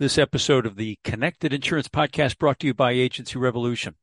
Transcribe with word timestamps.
This 0.00 0.16
episode 0.16 0.64
of 0.64 0.76
the 0.76 0.96
Connected 1.04 1.52
Insurance 1.52 1.88
Podcast 1.88 2.38
brought 2.38 2.58
to 2.60 2.66
you 2.66 2.72
by 2.72 2.92
Agency 2.92 3.38
Revolution, 3.38 3.96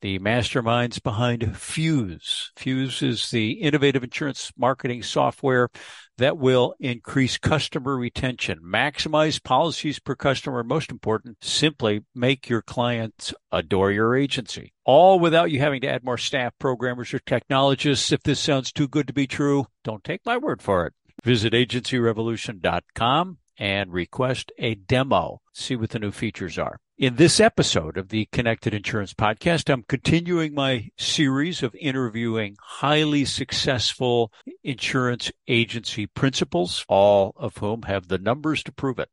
the 0.00 0.20
masterminds 0.20 1.02
behind 1.02 1.56
Fuse. 1.56 2.52
Fuse 2.56 3.02
is 3.02 3.28
the 3.32 3.54
innovative 3.54 4.04
insurance 4.04 4.52
marketing 4.56 5.02
software 5.02 5.68
that 6.16 6.38
will 6.38 6.76
increase 6.78 7.38
customer 7.38 7.96
retention, 7.96 8.60
maximize 8.64 9.42
policies 9.42 9.98
per 9.98 10.14
customer, 10.14 10.62
most 10.62 10.92
important, 10.92 11.38
simply 11.40 12.04
make 12.14 12.48
your 12.48 12.62
clients 12.62 13.34
adore 13.50 13.90
your 13.90 14.14
agency. 14.14 14.72
All 14.84 15.18
without 15.18 15.50
you 15.50 15.58
having 15.58 15.80
to 15.80 15.88
add 15.88 16.04
more 16.04 16.18
staff, 16.18 16.52
programmers, 16.60 17.12
or 17.12 17.18
technologists. 17.18 18.12
If 18.12 18.22
this 18.22 18.38
sounds 18.38 18.70
too 18.70 18.86
good 18.86 19.08
to 19.08 19.12
be 19.12 19.26
true, 19.26 19.66
don't 19.82 20.04
take 20.04 20.24
my 20.24 20.36
word 20.36 20.62
for 20.62 20.86
it. 20.86 20.92
Visit 21.24 21.52
agencyrevolution.com 21.52 23.38
and 23.58 23.92
request 23.92 24.52
a 24.58 24.74
demo. 24.74 25.40
See 25.52 25.76
what 25.76 25.90
the 25.90 25.98
new 25.98 26.10
features 26.10 26.58
are. 26.58 26.78
In 26.98 27.16
this 27.16 27.40
episode 27.40 27.96
of 27.96 28.10
the 28.10 28.28
Connected 28.32 28.74
Insurance 28.74 29.12
Podcast, 29.12 29.72
I'm 29.72 29.82
continuing 29.82 30.54
my 30.54 30.90
series 30.96 31.62
of 31.62 31.74
interviewing 31.74 32.56
highly 32.60 33.24
successful 33.24 34.32
insurance 34.62 35.32
agency 35.48 36.06
principals, 36.06 36.84
all 36.88 37.32
of 37.36 37.56
whom 37.56 37.82
have 37.82 38.08
the 38.08 38.18
numbers 38.18 38.62
to 38.64 38.72
prove 38.72 38.98
it. 38.98 39.08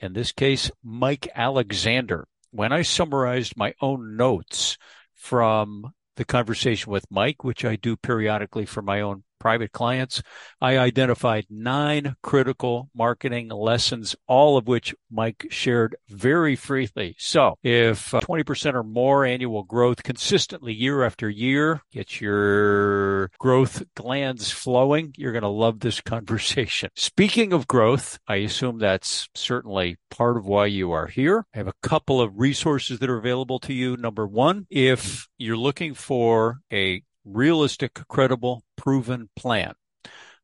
In 0.00 0.14
this 0.14 0.32
case, 0.32 0.70
Mike 0.82 1.28
Alexander. 1.34 2.26
When 2.50 2.72
I 2.72 2.82
summarized 2.82 3.56
my 3.56 3.74
own 3.80 4.16
notes 4.16 4.76
from 5.14 5.92
the 6.16 6.24
conversation 6.24 6.90
with 6.90 7.10
Mike, 7.10 7.44
which 7.44 7.64
I 7.64 7.76
do 7.76 7.96
periodically 7.96 8.66
for 8.66 8.82
my 8.82 9.00
own 9.00 9.22
private 9.42 9.72
clients. 9.72 10.22
I 10.60 10.78
identified 10.78 11.46
nine 11.50 12.14
critical 12.22 12.88
marketing 12.94 13.48
lessons, 13.48 14.14
all 14.28 14.56
of 14.56 14.68
which 14.68 14.94
Mike 15.10 15.48
shared 15.50 15.96
very 16.08 16.54
freely. 16.54 17.16
So 17.18 17.56
if 17.64 18.14
uh, 18.14 18.20
20% 18.20 18.74
or 18.74 18.84
more 18.84 19.24
annual 19.24 19.64
growth 19.64 20.04
consistently 20.04 20.72
year 20.72 21.02
after 21.02 21.28
year 21.28 21.82
gets 21.90 22.20
your 22.20 23.32
growth 23.40 23.82
glands 23.96 24.52
flowing, 24.52 25.12
you're 25.16 25.32
going 25.32 25.42
to 25.42 25.48
love 25.48 25.80
this 25.80 26.00
conversation. 26.14 26.90
Speaking 26.94 27.52
of 27.52 27.66
growth, 27.66 28.20
I 28.28 28.36
assume 28.36 28.78
that's 28.78 29.28
certainly 29.34 29.96
part 30.08 30.36
of 30.36 30.46
why 30.46 30.66
you 30.66 30.92
are 30.92 31.08
here. 31.08 31.46
I 31.52 31.58
have 31.58 31.66
a 31.66 31.74
couple 31.82 32.20
of 32.20 32.38
resources 32.38 33.00
that 33.00 33.10
are 33.10 33.18
available 33.18 33.58
to 33.58 33.72
you. 33.72 33.96
Number 33.96 34.24
one, 34.24 34.68
if 34.70 35.26
you're 35.36 35.56
looking 35.56 35.94
for 35.94 36.60
a 36.72 37.02
realistic, 37.24 37.94
credible, 38.08 38.62
proven 38.82 39.30
plan 39.36 39.74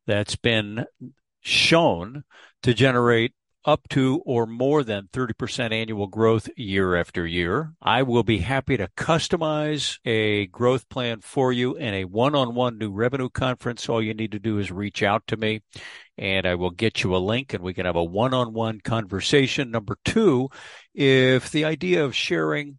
that's 0.07 0.37
been 0.37 0.85
shown 1.41 2.23
to 2.63 2.73
generate 2.73 3.33
up 3.65 3.87
to 3.89 4.21
or 4.25 4.45
more 4.45 4.83
than 4.83 5.09
30% 5.11 5.73
annual 5.73 6.07
growth 6.07 6.49
year 6.55 6.95
after 6.95 7.27
year. 7.27 7.73
I 7.81 8.03
will 8.03 8.23
be 8.23 8.39
happy 8.39 8.77
to 8.77 8.87
customize 8.95 9.99
a 10.05 10.47
growth 10.47 10.87
plan 10.87 11.19
for 11.21 11.51
you 11.51 11.75
in 11.75 11.93
a 11.93 12.05
one 12.05 12.33
on 12.33 12.55
one 12.55 12.77
new 12.77 12.91
revenue 12.91 13.29
conference. 13.29 13.89
All 13.89 14.01
you 14.01 14.13
need 14.13 14.31
to 14.31 14.39
do 14.39 14.57
is 14.57 14.71
reach 14.71 15.03
out 15.03 15.27
to 15.27 15.37
me 15.37 15.61
and 16.17 16.45
I 16.45 16.55
will 16.55 16.71
get 16.71 17.03
you 17.03 17.15
a 17.15 17.17
link 17.17 17.53
and 17.53 17.61
we 17.61 17.73
can 17.73 17.85
have 17.85 17.97
a 17.97 18.03
one 18.03 18.33
on 18.33 18.53
one 18.53 18.79
conversation. 18.79 19.69
Number 19.69 19.97
two, 20.05 20.49
if 20.93 21.51
the 21.51 21.65
idea 21.65 22.05
of 22.05 22.15
sharing 22.15 22.78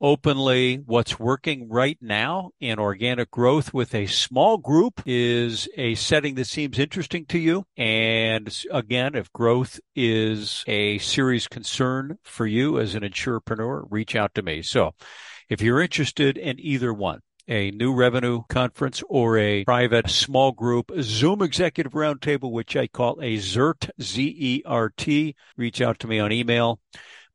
openly 0.00 0.76
what's 0.86 1.18
working 1.18 1.68
right 1.68 1.98
now 2.00 2.50
in 2.60 2.78
organic 2.78 3.30
growth 3.30 3.74
with 3.74 3.94
a 3.94 4.06
small 4.06 4.56
group 4.56 5.02
is 5.04 5.68
a 5.76 5.94
setting 5.94 6.34
that 6.36 6.46
seems 6.46 6.78
interesting 6.78 7.26
to 7.26 7.38
you. 7.38 7.64
And 7.76 8.56
again, 8.70 9.14
if 9.14 9.32
growth 9.32 9.78
is 9.94 10.64
a 10.66 10.98
serious 10.98 11.46
concern 11.48 12.18
for 12.22 12.46
you 12.46 12.78
as 12.78 12.94
an 12.94 13.04
entrepreneur, 13.04 13.84
reach 13.90 14.16
out 14.16 14.34
to 14.34 14.42
me. 14.42 14.62
So 14.62 14.92
if 15.48 15.60
you're 15.60 15.82
interested 15.82 16.38
in 16.38 16.58
either 16.60 16.94
one, 16.94 17.20
a 17.48 17.72
new 17.72 17.92
revenue 17.92 18.42
conference 18.48 19.02
or 19.08 19.36
a 19.36 19.64
private 19.64 20.08
small 20.08 20.52
group 20.52 20.92
Zoom 21.00 21.42
executive 21.42 21.92
roundtable, 21.92 22.52
which 22.52 22.76
I 22.76 22.86
call 22.86 23.20
a 23.20 23.36
ZERT, 23.38 23.90
Z-E-R-T. 24.00 25.34
Reach 25.56 25.80
out 25.80 25.98
to 25.98 26.06
me 26.06 26.20
on 26.20 26.30
email 26.30 26.80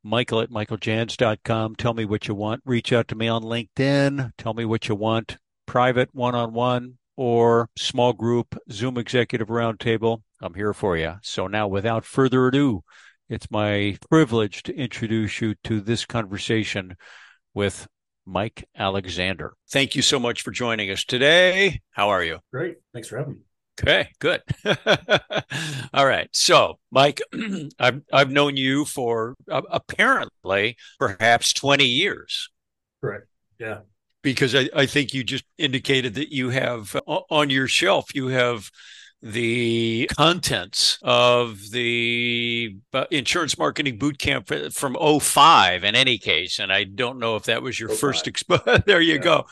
michael 0.06 0.40
at 0.40 0.50
michaeljans.com. 0.50 1.76
Tell 1.76 1.94
me 1.94 2.04
what 2.04 2.28
you 2.28 2.34
want. 2.34 2.62
Reach 2.64 2.92
out 2.92 3.08
to 3.08 3.14
me 3.14 3.28
on 3.28 3.42
LinkedIn. 3.42 4.32
Tell 4.38 4.54
me 4.54 4.64
what 4.64 4.88
you 4.88 4.94
want. 4.94 5.38
Private 5.66 6.10
one 6.12 6.34
on 6.34 6.52
one 6.52 6.98
or 7.16 7.68
small 7.76 8.12
group 8.12 8.56
Zoom 8.70 8.98
executive 8.98 9.48
roundtable. 9.48 10.22
I'm 10.40 10.54
here 10.54 10.72
for 10.72 10.96
you. 10.96 11.14
So 11.22 11.46
now 11.46 11.66
without 11.66 12.04
further 12.04 12.46
ado, 12.46 12.82
it's 13.28 13.50
my 13.50 13.96
privilege 14.08 14.62
to 14.64 14.74
introduce 14.74 15.40
you 15.40 15.54
to 15.64 15.80
this 15.80 16.04
conversation 16.04 16.96
with 17.54 17.88
Mike 18.24 18.68
Alexander. 18.76 19.54
Thank 19.70 19.96
you 19.96 20.02
so 20.02 20.18
much 20.18 20.42
for 20.42 20.50
joining 20.50 20.90
us 20.90 21.04
today. 21.04 21.80
How 21.90 22.10
are 22.10 22.22
you? 22.22 22.38
Great. 22.52 22.76
Thanks 22.92 23.08
for 23.08 23.18
having 23.18 23.34
me. 23.34 23.45
Okay, 23.80 24.08
good. 24.20 24.42
All 25.92 26.06
right. 26.06 26.28
So, 26.32 26.78
Mike, 26.90 27.20
I've 27.78 28.00
I've 28.12 28.30
known 28.30 28.56
you 28.56 28.84
for 28.86 29.34
uh, 29.50 29.62
apparently 29.70 30.76
perhaps 30.98 31.52
20 31.52 31.84
years. 31.84 32.48
Correct. 33.02 33.26
Yeah. 33.58 33.80
Because 34.22 34.54
I, 34.54 34.68
I 34.74 34.86
think 34.86 35.12
you 35.12 35.22
just 35.22 35.44
indicated 35.58 36.14
that 36.14 36.32
you 36.32 36.50
have 36.50 36.96
uh, 37.06 37.20
on 37.30 37.50
your 37.50 37.68
shelf 37.68 38.14
you 38.14 38.28
have 38.28 38.70
the 39.22 40.08
contents 40.16 40.98
of 41.02 41.70
the 41.70 42.76
uh, 42.92 43.04
insurance 43.10 43.56
marketing 43.58 43.98
boot 43.98 44.18
camp 44.18 44.50
from 44.72 44.96
05 45.20 45.84
in 45.84 45.94
any 45.94 46.18
case 46.18 46.58
and 46.58 46.72
I 46.72 46.84
don't 46.84 47.18
know 47.18 47.36
if 47.36 47.44
that 47.44 47.62
was 47.62 47.78
your 47.80 47.88
05. 47.90 47.98
first 47.98 48.24
expo 48.26 48.84
there 48.84 49.00
you 49.00 49.14
yeah. 49.14 49.20
go. 49.20 49.46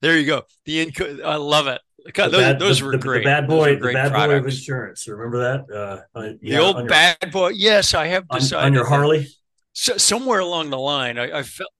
There 0.00 0.18
you 0.18 0.26
go. 0.26 0.42
The 0.64 0.84
inc- 0.84 1.24
I 1.24 1.36
love 1.36 1.68
it. 1.68 1.80
God, 2.12 2.32
those, 2.32 2.40
bad, 2.40 2.58
those 2.58 2.80
the, 2.80 2.86
were 2.86 2.96
great. 2.98 3.20
The 3.20 3.24
bad 3.24 3.46
boy, 3.46 3.76
the 3.76 3.92
bad 3.92 4.10
products. 4.10 4.26
boy 4.26 4.36
of 4.36 4.46
insurance. 4.46 5.08
Remember 5.08 5.38
that? 5.38 5.74
Uh, 5.74 6.20
the 6.20 6.38
yeah, 6.42 6.60
old 6.60 6.78
your, 6.78 6.86
bad 6.86 7.30
boy. 7.32 7.48
Yes, 7.48 7.94
I 7.94 8.06
have 8.06 8.28
decided 8.28 8.60
on, 8.60 8.66
on 8.66 8.74
your 8.74 8.86
Harley. 8.86 9.28
So, 9.72 9.96
somewhere 9.96 10.40
along 10.40 10.70
the 10.70 10.78
line, 10.78 11.18
I, 11.18 11.38
I 11.38 11.42
felt, 11.42 11.70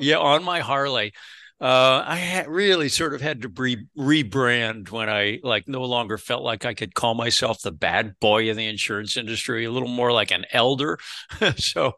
yeah, 0.00 0.18
on 0.18 0.44
my 0.44 0.60
Harley. 0.60 1.12
Uh, 1.58 2.04
I 2.06 2.16
had 2.16 2.48
really 2.48 2.90
sort 2.90 3.14
of 3.14 3.22
had 3.22 3.40
to 3.42 3.48
re- 3.48 3.86
rebrand 3.96 4.90
when 4.90 5.08
I 5.08 5.40
like 5.42 5.66
no 5.66 5.84
longer 5.84 6.18
felt 6.18 6.42
like 6.42 6.66
I 6.66 6.74
could 6.74 6.94
call 6.94 7.14
myself 7.14 7.62
the 7.62 7.72
bad 7.72 8.20
boy 8.20 8.50
of 8.50 8.56
the 8.56 8.66
insurance 8.66 9.16
industry, 9.16 9.64
a 9.64 9.70
little 9.70 9.88
more 9.88 10.12
like 10.12 10.30
an 10.32 10.44
elder. 10.52 10.98
so, 11.56 11.92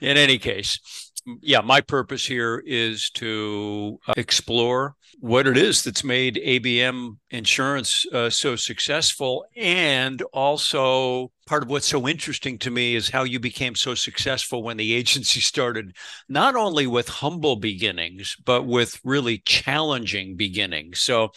in 0.00 0.16
any 0.16 0.38
case, 0.38 0.78
yeah, 1.42 1.60
my 1.60 1.82
purpose 1.82 2.24
here 2.24 2.62
is 2.64 3.10
to 3.10 3.98
uh, 4.08 4.14
explore 4.16 4.94
what 5.18 5.46
it 5.46 5.56
is 5.56 5.82
that's 5.82 6.04
made 6.04 6.40
ABM 6.44 7.16
insurance 7.30 8.04
uh, 8.12 8.28
so 8.28 8.54
successful. 8.54 9.46
And 9.56 10.20
also, 10.32 11.32
part 11.46 11.62
of 11.62 11.70
what's 11.70 11.86
so 11.86 12.06
interesting 12.06 12.58
to 12.58 12.70
me 12.70 12.94
is 12.94 13.08
how 13.08 13.24
you 13.24 13.40
became 13.40 13.74
so 13.74 13.94
successful 13.94 14.62
when 14.62 14.76
the 14.76 14.94
agency 14.94 15.40
started, 15.40 15.96
not 16.28 16.54
only 16.54 16.86
with 16.86 17.08
humble 17.08 17.56
beginnings, 17.56 18.36
but 18.44 18.66
with 18.66 19.00
really 19.04 19.38
challenging 19.38 20.36
beginnings. 20.36 21.00
So, 21.00 21.30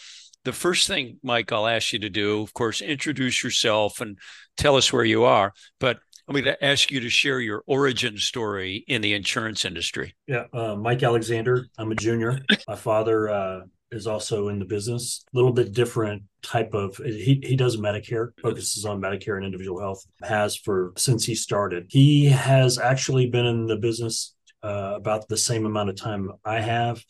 the 0.44 0.52
first 0.52 0.86
thing, 0.86 1.18
Mike, 1.22 1.52
I'll 1.52 1.66
ask 1.66 1.92
you 1.92 1.98
to 1.98 2.08
do, 2.08 2.40
of 2.40 2.54
course, 2.54 2.80
introduce 2.80 3.44
yourself 3.44 4.00
and 4.00 4.18
tell 4.56 4.76
us 4.76 4.92
where 4.92 5.04
you 5.04 5.24
are. 5.24 5.52
But 5.78 6.00
I'm 6.30 6.34
going 6.34 6.44
to 6.44 6.64
ask 6.64 6.92
you 6.92 7.00
to 7.00 7.08
share 7.08 7.40
your 7.40 7.64
origin 7.66 8.16
story 8.16 8.84
in 8.86 9.02
the 9.02 9.14
insurance 9.14 9.64
industry. 9.64 10.14
Yeah, 10.28 10.44
uh, 10.52 10.76
Mike 10.76 11.02
Alexander. 11.02 11.66
I'm 11.76 11.90
a 11.90 11.96
junior. 11.96 12.38
My 12.68 12.76
father 12.76 13.28
uh, 13.28 13.60
is 13.90 14.06
also 14.06 14.46
in 14.46 14.60
the 14.60 14.64
business. 14.64 15.24
A 15.34 15.36
little 15.36 15.52
bit 15.52 15.72
different 15.72 16.22
type 16.44 16.72
of. 16.72 16.96
He 16.98 17.42
he 17.42 17.56
does 17.56 17.78
Medicare, 17.78 18.28
focuses 18.40 18.84
on 18.84 19.00
Medicare 19.00 19.38
and 19.38 19.44
individual 19.44 19.80
health. 19.80 20.04
Has 20.22 20.54
for 20.54 20.92
since 20.96 21.24
he 21.24 21.34
started. 21.34 21.86
He 21.88 22.26
has 22.26 22.78
actually 22.78 23.26
been 23.26 23.46
in 23.46 23.66
the 23.66 23.78
business 23.78 24.32
uh, 24.62 24.92
about 24.94 25.26
the 25.26 25.36
same 25.36 25.66
amount 25.66 25.90
of 25.90 25.96
time 25.96 26.30
I 26.44 26.60
have. 26.60 27.04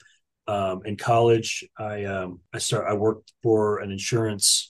Um, 0.47 0.81
in 0.87 0.97
college, 0.97 1.63
I 1.79 2.05
um, 2.05 2.41
I 2.55 2.59
start 2.59 2.87
I 2.89 2.95
worked 2.95 3.35
for 3.43 3.81
an 3.81 3.91
insurance 3.91 4.70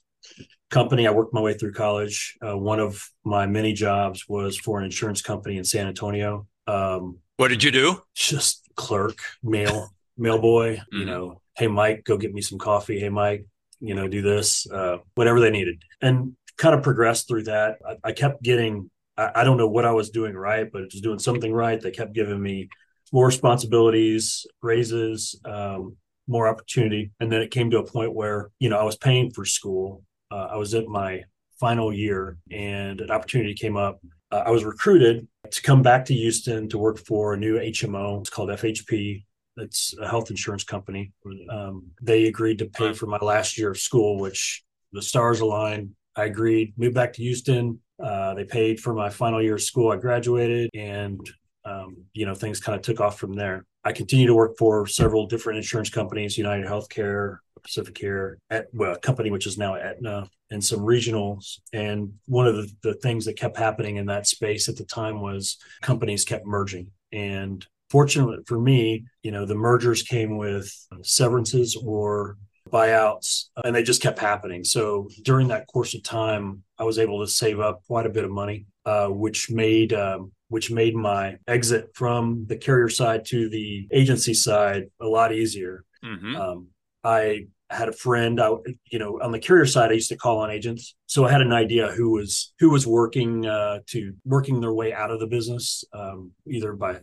company. 0.71 1.06
I 1.06 1.11
worked 1.11 1.35
my 1.35 1.41
way 1.41 1.55
through 1.55 1.73
college. 1.73 2.37
Uh, 2.41 2.56
one 2.56 2.81
of 2.81 3.03
my 3.25 3.47
many 3.47 3.73
jobs 3.73 4.29
was 4.29 4.56
for 4.56 4.79
an 4.79 4.85
insurance 4.85 5.21
company 5.21 5.59
in 5.59 5.65
San 5.65 5.87
Antonio. 5.87 6.47
Um, 6.67 7.19
what 7.37 7.49
did 7.49 7.62
you 7.62 7.71
do? 7.71 8.03
Just 8.15 8.69
clerk, 8.77 9.19
mail, 9.43 9.91
mail 10.17 10.41
boy. 10.41 10.77
Mm-hmm. 10.77 10.99
You 10.99 11.05
know, 11.06 11.41
hey 11.56 11.67
Mike, 11.67 12.05
go 12.05 12.17
get 12.17 12.32
me 12.32 12.41
some 12.41 12.59
coffee. 12.59 13.00
Hey 13.00 13.09
Mike, 13.09 13.47
you 13.81 13.94
know, 13.94 14.09
do 14.09 14.23
this, 14.23 14.71
uh, 14.71 14.99
whatever 15.15 15.41
they 15.41 15.50
needed, 15.50 15.82
and 16.00 16.37
kind 16.56 16.75
of 16.75 16.83
progressed 16.83 17.29
through 17.29 17.44
that. 17.44 17.79
I, 17.87 18.09
I 18.09 18.12
kept 18.12 18.43
getting. 18.43 18.91
I, 19.17 19.31
I, 19.37 19.44
don't 19.44 19.56
know 19.56 19.69
what 19.69 19.85
I 19.85 19.93
was 19.93 20.11
doing 20.11 20.35
right, 20.35 20.71
but 20.71 20.83
it 20.83 20.93
was 20.93 21.00
doing 21.00 21.19
something 21.19 21.53
right. 21.53 21.81
They 21.81 21.91
kept 21.91 22.12
giving 22.12 22.41
me 22.41 22.69
more 23.12 23.26
responsibilities, 23.26 24.47
raises. 24.62 25.38
Um, 25.44 25.97
more 26.29 26.47
opportunity 26.47 27.11
and 27.19 27.33
then 27.33 27.43
it 27.43 27.50
came 27.50 27.71
to 27.71 27.79
a 27.79 27.85
point 27.85 28.15
where 28.15 28.50
you 28.61 28.69
know 28.69 28.79
i 28.79 28.85
was 28.85 28.97
paying 28.97 29.33
for 29.33 29.44
school 29.44 30.05
uh, 30.31 30.49
I 30.53 30.56
was 30.56 30.75
in 30.75 30.91
my 30.91 31.25
final 31.59 31.93
year 31.93 32.38
and 32.50 33.00
an 33.00 33.11
opportunity 33.11 33.55
came 33.55 33.77
up. 33.77 34.00
Uh, 34.32 34.44
I 34.47 34.50
was 34.50 34.65
recruited 34.65 35.29
to 35.50 35.62
come 35.62 35.82
back 35.82 36.05
to 36.06 36.15
Houston 36.15 36.69
to 36.69 36.79
work 36.79 36.99
for 36.99 37.35
a 37.35 37.37
new 37.37 37.59
HMO. 37.59 38.21
It's 38.21 38.31
called 38.31 38.49
FHP. 38.49 39.25
It's 39.56 39.94
a 40.00 40.09
health 40.09 40.31
insurance 40.31 40.65
company. 40.65 41.12
Um, 41.50 41.88
they 42.00 42.27
agreed 42.27 42.59
to 42.61 42.67
pay 42.67 42.93
for 42.93 43.06
my 43.06 43.19
last 43.19 43.59
year 43.59 43.71
of 43.71 43.79
school, 43.79 44.19
which 44.19 44.62
the 44.93 45.03
stars 45.03 45.41
aligned. 45.41 45.91
I 46.17 46.25
agreed, 46.25 46.73
moved 46.76 46.94
back 46.94 47.12
to 47.15 47.23
Houston. 47.23 47.81
Uh, 48.03 48.35
they 48.35 48.44
paid 48.44 48.81
for 48.81 48.94
my 48.94 49.11
final 49.11 49.43
year 49.43 49.56
of 49.56 49.62
school. 49.62 49.93
I 49.93 49.97
graduated, 49.97 50.71
and 50.75 51.21
um, 51.65 51.97
you 52.15 52.25
know 52.25 52.35
things 52.35 52.61
kind 52.61 52.76
of 52.76 52.83
took 52.83 53.00
off 53.00 53.19
from 53.19 53.35
there. 53.35 53.67
I 53.85 53.93
continued 53.93 54.29
to 54.29 54.35
work 54.35 54.56
for 54.59 54.87
several 54.87 55.26
different 55.26 55.59
insurance 55.59 55.91
companies, 55.91 56.38
United 56.38 56.67
Healthcare, 56.67 57.38
PacifiCare, 57.62 58.37
at 58.51 58.67
well, 58.73 58.93
a 58.93 58.99
company 58.99 59.31
which 59.31 59.47
is 59.47 59.59
now 59.59 59.75
Aetna, 59.77 60.29
and 60.51 60.65
some 60.65 60.81
regionals. 60.81 61.59
And 61.73 62.15
one 62.27 62.47
of 62.47 62.57
the, 62.57 62.71
the 62.83 62.95
things 62.95 63.25
that 63.25 63.37
kept 63.37 63.57
happening 63.57 63.97
in 63.97 64.07
that 64.07 64.27
space 64.27 64.69
at 64.69 64.77
the 64.77 64.85
time 64.85 65.21
was 65.21 65.59
companies 65.83 66.25
kept 66.25 66.47
merging. 66.47 66.89
And 67.12 67.65
fortunately 67.89 68.39
for 68.47 68.61
me, 68.61 69.05
you 69.23 69.31
know, 69.31 69.47
the 69.47 69.55
mergers 69.55 70.03
came 70.03 70.37
with 70.37 70.73
severances 71.03 71.77
or 71.77 72.37
buyouts, 72.69 73.47
and 73.65 73.75
they 73.75 73.83
just 73.83 74.03
kept 74.03 74.19
happening. 74.19 74.65
So 74.65 75.09
during 75.23 75.49
that 75.49 75.67
course 75.67 75.95
of 75.95 76.03
time, 76.03 76.62
I 76.79 76.85
was 76.85 76.99
able 76.99 77.21
to 77.21 77.27
save 77.31 77.61
up 77.61 77.83
quite 77.87 78.07
a 78.07 78.11
bit 78.11 78.25
of 78.25 78.31
money, 78.31 78.67
uh, 78.85 79.09
which 79.09 79.51
made 79.51 79.93
um, 79.93 80.33
which 80.49 80.71
made 80.71 80.97
my 80.97 81.37
exit 81.47 81.91
from 81.95 82.45
the 82.49 82.57
carrier 82.57 82.89
side 82.89 83.25
to 83.27 83.49
the 83.49 83.87
agency 83.93 84.35
side 84.35 84.91
a 85.01 85.07
lot 85.07 85.33
easier. 85.33 85.85
Mm-hmm. 86.05 86.37
Um, 86.37 86.69
I 87.05 87.47
had 87.70 87.88
a 87.88 87.93
friend 87.93 88.41
I, 88.41 88.50
you 88.87 88.99
know 88.99 89.20
on 89.23 89.31
the 89.31 89.38
carrier 89.38 89.64
side 89.64 89.91
i 89.91 89.94
used 89.94 90.08
to 90.08 90.17
call 90.17 90.38
on 90.38 90.50
agents. 90.50 90.97
So 91.06 91.25
i 91.25 91.31
had 91.31 91.41
an 91.41 91.52
idea 91.52 91.88
who 91.88 92.11
was 92.11 92.52
who 92.58 92.70
was 92.70 92.87
working 92.87 93.47
uh, 93.47 93.79
to 93.88 94.12
working 94.25 94.61
their 94.61 94.73
way 94.73 94.93
out 94.93 95.11
of 95.11 95.20
the 95.20 95.26
business 95.26 95.85
um, 95.93 96.32
either 96.49 96.73
by 96.73 96.99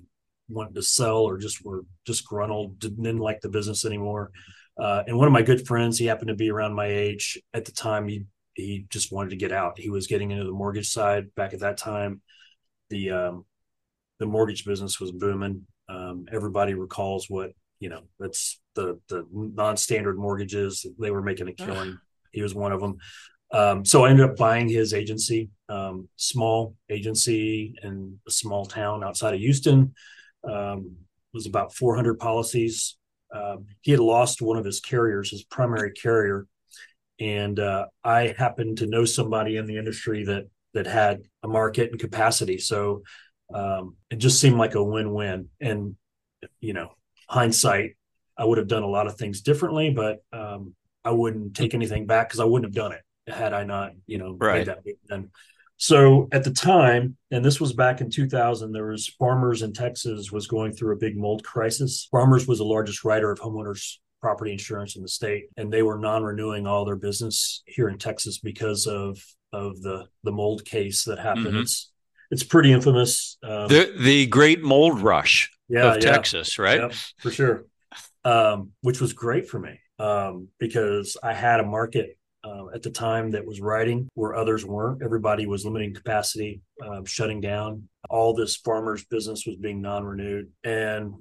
wanting 0.49 0.75
to 0.75 0.81
sell 0.81 1.19
or 1.19 1.37
just 1.37 1.63
were 1.63 1.83
disgruntled 2.05 2.79
didn't 2.79 3.17
like 3.17 3.41
the 3.41 3.49
business 3.49 3.85
anymore. 3.85 4.31
Uh, 4.81 5.03
and 5.07 5.17
one 5.17 5.27
of 5.27 5.33
my 5.33 5.41
good 5.41 5.65
friends 5.65 5.97
he 5.97 6.05
happened 6.05 6.27
to 6.27 6.35
be 6.35 6.51
around 6.51 6.73
my 6.73 6.85
age 6.85 7.39
at 7.53 7.65
the 7.65 7.71
time 7.71 8.07
he 8.07 8.25
he 8.57 8.87
just 8.89 9.11
wanted 9.11 9.29
to 9.29 9.35
get 9.35 9.51
out. 9.51 9.79
He 9.79 9.89
was 9.89 10.07
getting 10.07 10.31
into 10.31 10.43
the 10.43 10.51
mortgage 10.51 10.89
side 10.89 11.33
back 11.35 11.53
at 11.53 11.59
that 11.59 11.77
time. 11.77 12.21
The 12.89 13.11
um, 13.11 13.45
the 14.19 14.25
mortgage 14.25 14.65
business 14.65 14.99
was 14.99 15.11
booming. 15.11 15.65
Um, 15.87 16.25
everybody 16.31 16.73
recalls 16.73 17.29
what 17.29 17.51
you 17.79 17.89
know 17.89 18.01
that's 18.19 18.59
the 18.75 18.99
the 19.09 19.25
non-standard 19.31 20.17
mortgages. 20.17 20.85
They 20.99 21.11
were 21.11 21.21
making 21.21 21.47
a 21.47 21.53
killing. 21.53 21.97
He 22.31 22.41
was 22.41 22.53
one 22.53 22.71
of 22.71 22.81
them 22.81 22.97
um, 23.51 23.85
so 23.85 24.03
i 24.03 24.09
ended 24.09 24.29
up 24.29 24.35
buying 24.35 24.67
his 24.67 24.93
agency 24.93 25.49
um, 25.69 26.07
small 26.15 26.75
agency 26.89 27.75
in 27.83 28.19
a 28.27 28.31
small 28.31 28.65
town 28.65 29.03
outside 29.03 29.33
of 29.33 29.39
houston. 29.39 29.93
Um, 30.43 30.95
it 31.33 31.37
was 31.37 31.45
about 31.45 31.73
400 31.73 32.19
policies. 32.19 32.95
Uh, 33.33 33.57
he 33.81 33.91
had 33.91 33.99
lost 33.99 34.41
one 34.41 34.57
of 34.57 34.65
his 34.65 34.79
carriers 34.79 35.31
his 35.31 35.43
primary 35.43 35.91
carrier. 35.91 36.47
And 37.19 37.59
uh, 37.59 37.87
i 38.03 38.35
happened 38.37 38.77
to 38.79 38.87
know 38.87 39.05
somebody 39.05 39.57
in 39.57 39.65
the 39.65 39.77
industry 39.77 40.23
that 40.25 40.45
that 40.73 40.85
had 40.85 41.21
a 41.43 41.47
market 41.47 41.91
and 41.91 41.99
capacity. 41.99 42.57
So 42.59 43.01
um, 43.53 43.95
it 44.09 44.17
just 44.17 44.39
seemed 44.39 44.57
like 44.57 44.75
a 44.75 44.83
win-win. 44.83 45.49
And 45.59 45.95
you 46.59 46.73
know 46.73 46.91
hindsight, 47.29 47.95
I 48.37 48.45
would 48.45 48.57
have 48.57 48.67
done 48.67 48.83
a 48.83 48.87
lot 48.87 49.07
of 49.07 49.17
things 49.17 49.41
differently, 49.41 49.89
but 49.89 50.23
um, 50.31 50.75
I 51.03 51.11
wouldn't 51.11 51.55
take 51.55 51.73
anything 51.73 52.05
back 52.05 52.29
because 52.29 52.39
I 52.39 52.45
wouldn't 52.45 52.73
have 52.73 52.75
done 52.75 52.93
it 52.93 53.01
had 53.31 53.53
I 53.53 53.63
not, 53.63 53.91
you 54.05 54.17
know, 54.17 54.35
right. 54.39 54.59
made 54.59 54.67
that 54.67 54.83
then. 55.07 55.31
So 55.77 56.27
at 56.31 56.43
the 56.43 56.51
time, 56.51 57.17
and 57.29 57.45
this 57.45 57.61
was 57.61 57.73
back 57.73 58.01
in 58.01 58.09
2000, 58.09 58.71
there 58.71 58.87
was 58.87 59.07
Farmers 59.19 59.61
in 59.61 59.73
Texas 59.73 60.31
was 60.31 60.47
going 60.47 60.71
through 60.71 60.93
a 60.93 60.99
big 60.99 61.15
mold 61.15 61.43
crisis. 61.43 62.07
Farmers 62.09 62.47
was 62.47 62.57
the 62.57 62.65
largest 62.65 63.03
writer 63.03 63.31
of 63.31 63.39
homeowners 63.39 63.97
property 64.19 64.51
insurance 64.51 64.95
in 64.95 65.03
the 65.03 65.07
state, 65.07 65.45
and 65.57 65.71
they 65.71 65.83
were 65.83 65.99
non-renewing 65.99 66.65
all 66.65 66.85
their 66.85 66.95
business 66.95 67.61
here 67.67 67.89
in 67.89 67.97
Texas 67.97 68.39
because 68.39 68.87
of 68.87 69.19
of 69.53 69.81
the 69.81 70.05
the 70.23 70.31
mold 70.31 70.65
case 70.65 71.03
that 71.03 71.19
happened. 71.19 71.47
Mm-hmm. 71.47 71.61
It's 71.61 71.91
it's 72.31 72.43
pretty 72.43 72.73
infamous. 72.73 73.37
Um, 73.43 73.67
the 73.67 73.93
the 73.99 74.25
Great 74.27 74.63
Mold 74.63 75.01
Rush 75.01 75.51
yeah, 75.69 75.95
of 75.95 76.03
yeah. 76.03 76.11
Texas, 76.11 76.59
right? 76.59 76.93
For 77.19 77.31
sure. 77.31 77.65
Um, 78.23 78.71
which 78.81 78.99
was 78.99 79.13
great 79.13 79.47
for 79.47 79.59
me 79.59 79.79
um, 79.99 80.49
because 80.59 81.15
I 81.23 81.33
had 81.33 81.59
a 81.59 81.65
market 81.65 82.17
uh, 82.43 82.67
at 82.73 82.83
the 82.83 82.89
time 82.89 83.31
that 83.31 83.45
was 83.45 83.61
writing 83.61 84.09
where 84.13 84.35
others 84.35 84.65
weren't. 84.65 85.01
Everybody 85.01 85.45
was 85.45 85.65
limiting 85.65 85.93
capacity, 85.93 86.61
um, 86.85 87.05
shutting 87.05 87.41
down. 87.41 87.87
All 88.09 88.33
this 88.33 88.55
farmers' 88.57 89.05
business 89.05 89.45
was 89.45 89.55
being 89.57 89.81
non-renewed, 89.81 90.49
and 90.63 91.13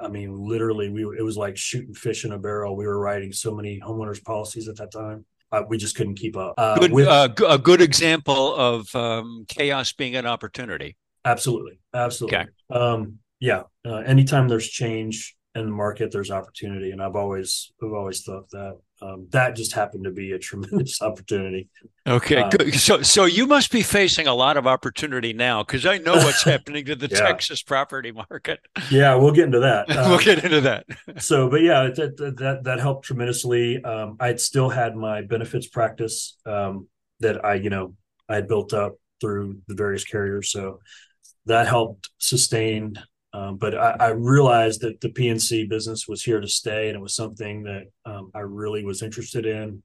I 0.00 0.08
mean, 0.08 0.38
literally, 0.38 0.88
we 0.90 1.02
it 1.18 1.22
was 1.22 1.36
like 1.36 1.56
shooting 1.56 1.94
fish 1.94 2.24
in 2.24 2.32
a 2.32 2.38
barrel. 2.38 2.76
We 2.76 2.86
were 2.86 2.98
writing 2.98 3.32
so 3.32 3.54
many 3.54 3.80
homeowners 3.80 4.22
policies 4.22 4.68
at 4.68 4.76
that 4.76 4.92
time. 4.92 5.24
Uh, 5.52 5.62
we 5.68 5.78
just 5.78 5.96
couldn't 5.96 6.16
keep 6.16 6.36
up. 6.36 6.54
Uh, 6.58 6.78
good, 6.78 6.92
with, 6.92 7.06
uh, 7.06 7.28
a 7.48 7.58
good 7.58 7.80
example 7.80 8.54
of 8.54 8.94
um, 8.94 9.44
chaos 9.48 9.92
being 9.92 10.16
an 10.16 10.26
opportunity. 10.26 10.96
Absolutely, 11.24 11.78
absolutely. 11.94 12.38
Okay. 12.38 12.48
Um, 12.70 13.18
yeah, 13.40 13.62
uh, 13.84 13.96
anytime 13.96 14.48
there's 14.48 14.68
change 14.68 15.36
in 15.54 15.64
the 15.64 15.72
market, 15.72 16.10
there's 16.12 16.30
opportunity, 16.30 16.90
and 16.90 17.02
I've 17.02 17.16
always 17.16 17.72
I've 17.82 17.92
always 17.92 18.22
thought 18.22 18.50
that 18.50 18.78
um, 19.02 19.26
that 19.30 19.56
just 19.56 19.72
happened 19.72 20.04
to 20.04 20.10
be 20.10 20.32
a 20.32 20.38
tremendous 20.48 21.00
opportunity. 21.02 21.68
Okay, 22.06 22.36
uh, 22.36 22.48
good. 22.48 22.74
So 22.74 23.02
so 23.02 23.24
you 23.24 23.46
must 23.46 23.70
be 23.70 23.82
facing 23.82 24.26
a 24.26 24.34
lot 24.34 24.56
of 24.56 24.66
opportunity 24.66 25.32
now 25.32 25.62
because 25.62 25.86
I 25.86 25.98
know 25.98 26.14
what's 26.14 26.44
happening 26.44 26.84
to 26.86 26.94
the 26.94 27.08
yeah. 27.08 27.18
Texas 27.18 27.62
property 27.62 28.12
market. 28.12 28.60
Yeah, 28.90 29.14
we'll 29.16 29.32
get 29.32 29.46
into 29.46 29.60
that. 29.60 29.90
Um, 29.90 30.10
we'll 30.10 30.18
get 30.18 30.44
into 30.44 30.60
that. 30.62 30.86
so, 31.18 31.48
but 31.48 31.62
yeah, 31.62 31.88
that 31.88 32.16
that 32.16 32.64
that 32.64 32.80
helped 32.80 33.06
tremendously. 33.06 33.82
Um, 33.82 34.16
I'd 34.20 34.40
still 34.40 34.68
had 34.68 34.94
my 34.94 35.22
benefits 35.22 35.66
practice 35.66 36.36
um, 36.46 36.88
that 37.20 37.44
I 37.44 37.54
you 37.54 37.70
know 37.70 37.94
I 38.28 38.36
had 38.36 38.48
built 38.48 38.72
up 38.72 38.96
through 39.20 39.60
the 39.68 39.74
various 39.74 40.04
carriers, 40.04 40.50
so 40.50 40.80
that 41.46 41.66
helped 41.66 42.10
sustain 42.18 42.96
um, 43.36 43.56
but 43.58 43.76
I, 43.76 43.96
I, 44.00 44.08
realized 44.08 44.80
that 44.80 45.02
the 45.02 45.10
P&C 45.10 45.66
business 45.66 46.08
was 46.08 46.22
here 46.22 46.40
to 46.40 46.48
stay, 46.48 46.88
and 46.88 46.96
it 46.96 47.02
was 47.02 47.14
something 47.14 47.64
that 47.64 47.82
um, 48.06 48.30
I 48.34 48.40
really 48.40 48.82
was 48.82 49.02
interested 49.02 49.44
in, 49.44 49.82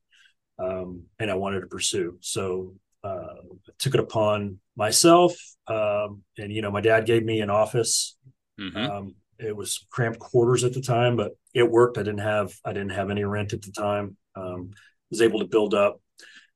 um, 0.58 1.04
and 1.20 1.30
I 1.30 1.34
wanted 1.34 1.60
to 1.60 1.68
pursue. 1.68 2.18
So 2.22 2.76
uh, 3.04 3.10
I 3.10 3.72
took 3.78 3.94
it 3.94 4.00
upon 4.00 4.60
myself, 4.78 5.34
um, 5.68 6.24
and 6.38 6.50
you 6.54 6.62
know, 6.62 6.72
my 6.72 6.80
dad 6.80 7.06
gave 7.06 7.26
me 7.26 7.42
an 7.42 7.50
office. 7.50 8.16
Mm-hmm. 8.58 8.90
Um, 8.90 9.16
it 9.38 9.54
was 9.54 9.86
cramped 9.90 10.20
quarters 10.20 10.64
at 10.64 10.74
the 10.74 10.82
time, 10.82 11.18
but 11.18 11.34
it 11.54 11.70
worked. 11.70 11.98
I 11.98 12.04
didn't 12.04 12.22
have 12.22 12.54
I 12.64 12.72
didn't 12.72 12.92
have 12.92 13.10
any 13.10 13.26
rent 13.26 13.52
at 13.52 13.64
the 13.64 13.74
time. 13.74 14.16
Um, 14.34 14.72
was 15.10 15.22
able 15.22 15.40
to 15.40 15.46
build 15.46 15.74
up, 15.74 16.00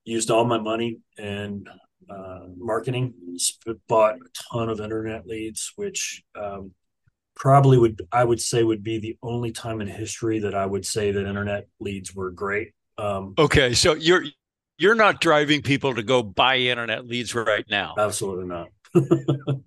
used 0.06 0.30
all 0.30 0.46
my 0.46 0.58
money 0.58 1.00
and 1.18 1.68
uh, 2.08 2.46
marketing, 2.56 3.12
bought 3.86 4.14
a 4.14 4.42
ton 4.50 4.70
of 4.70 4.80
internet 4.80 5.26
leads, 5.26 5.74
which 5.76 6.22
um, 6.34 6.72
probably 7.36 7.78
would 7.78 8.02
I 8.10 8.24
would 8.24 8.40
say 8.40 8.64
would 8.64 8.82
be 8.82 8.98
the 8.98 9.16
only 9.22 9.52
time 9.52 9.80
in 9.80 9.86
history 9.86 10.40
that 10.40 10.54
I 10.54 10.66
would 10.66 10.84
say 10.84 11.12
that 11.12 11.26
internet 11.26 11.68
leads 11.78 12.14
were 12.14 12.30
great. 12.30 12.72
Um, 12.98 13.34
okay, 13.38 13.74
so 13.74 13.94
you're 13.94 14.24
you're 14.78 14.94
not 14.94 15.20
driving 15.20 15.62
people 15.62 15.94
to 15.94 16.02
go 16.02 16.22
buy 16.22 16.56
internet 16.56 17.06
leads 17.06 17.34
right 17.34 17.64
now. 17.70 17.94
Absolutely 17.98 18.46
not. 18.46 18.68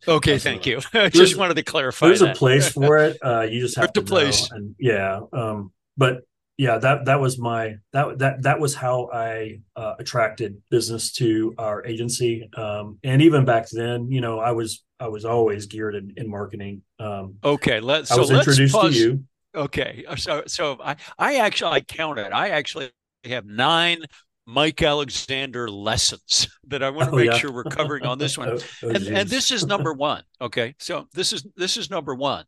okay, 0.08 0.36
absolutely 0.36 0.40
thank 0.40 0.66
you. 0.66 0.82
I 0.94 1.10
just 1.10 1.38
wanted 1.38 1.56
to 1.56 1.64
clarify. 1.64 2.08
There's 2.08 2.20
that. 2.20 2.36
a 2.36 2.40
place 2.40 2.70
for 2.74 2.98
it. 2.98 3.18
Uh, 3.24 3.42
you 3.42 3.62
just 3.62 3.78
have 3.78 3.94
there's 3.94 4.06
to 4.06 4.10
place. 4.10 4.50
And 4.52 4.76
yeah, 4.80 5.22
um, 5.32 5.72
but 5.96 6.24
yeah, 6.58 6.80
that 6.80 7.06
that 7.06 7.20
was 7.20 7.38
my 7.38 7.76
that 7.94 8.18
that 8.20 8.44
that 8.44 8.60
was 8.60 8.74
how 8.74 9.10
I 9.14 9.62
uh, 9.76 9.94
attracted 10.00 10.62
business 10.72 11.12
to 11.14 11.54
our 11.58 11.86
agency. 11.86 12.50
Um, 12.56 12.98
and 13.04 13.22
even 13.22 13.46
back 13.46 13.70
then, 13.70 14.12
you 14.12 14.22
know, 14.22 14.40
I 14.40 14.52
was 14.52 14.84
I 15.00 15.08
was 15.08 15.26
always 15.26 15.66
geared 15.66 15.96
in, 15.96 16.14
in 16.18 16.30
marketing. 16.30 16.82
Um, 17.00 17.36
okay, 17.44 17.80
let's. 17.80 18.12
I 18.12 18.18
was 18.18 18.32
introduced 18.32 18.74
pause. 18.74 18.94
to 18.94 19.00
you. 19.00 19.24
Okay, 19.56 20.06
so 20.18 20.44
so 20.48 20.78
I 20.84 20.96
I 21.18 21.38
actually 21.38 21.72
I 21.72 21.82
counted. 21.82 22.32
I 22.32 22.50
actually 22.50 22.92
have 23.24 23.46
nine 23.46 24.04
Mike 24.46 24.82
Alexander 24.82 25.70
lessons 25.70 26.48
that 26.68 26.84
I 26.84 26.90
want 26.90 27.10
to 27.10 27.16
oh, 27.16 27.18
make 27.18 27.32
yeah. 27.32 27.38
sure 27.38 27.52
we're 27.52 27.64
covering 27.64 28.06
on 28.06 28.18
this 28.18 28.38
one. 28.38 28.50
oh, 28.54 28.60
oh, 28.84 28.90
and, 28.90 29.08
and, 29.08 29.30
this 29.30 29.52
is 29.52 29.66
number 29.66 29.94
one. 29.94 30.24
Okay, 30.42 30.76
so 30.80 31.08
this 31.14 31.34
is 31.34 31.46
this 31.56 31.78
is 31.78 31.90
number 31.90 32.14
one, 32.14 32.46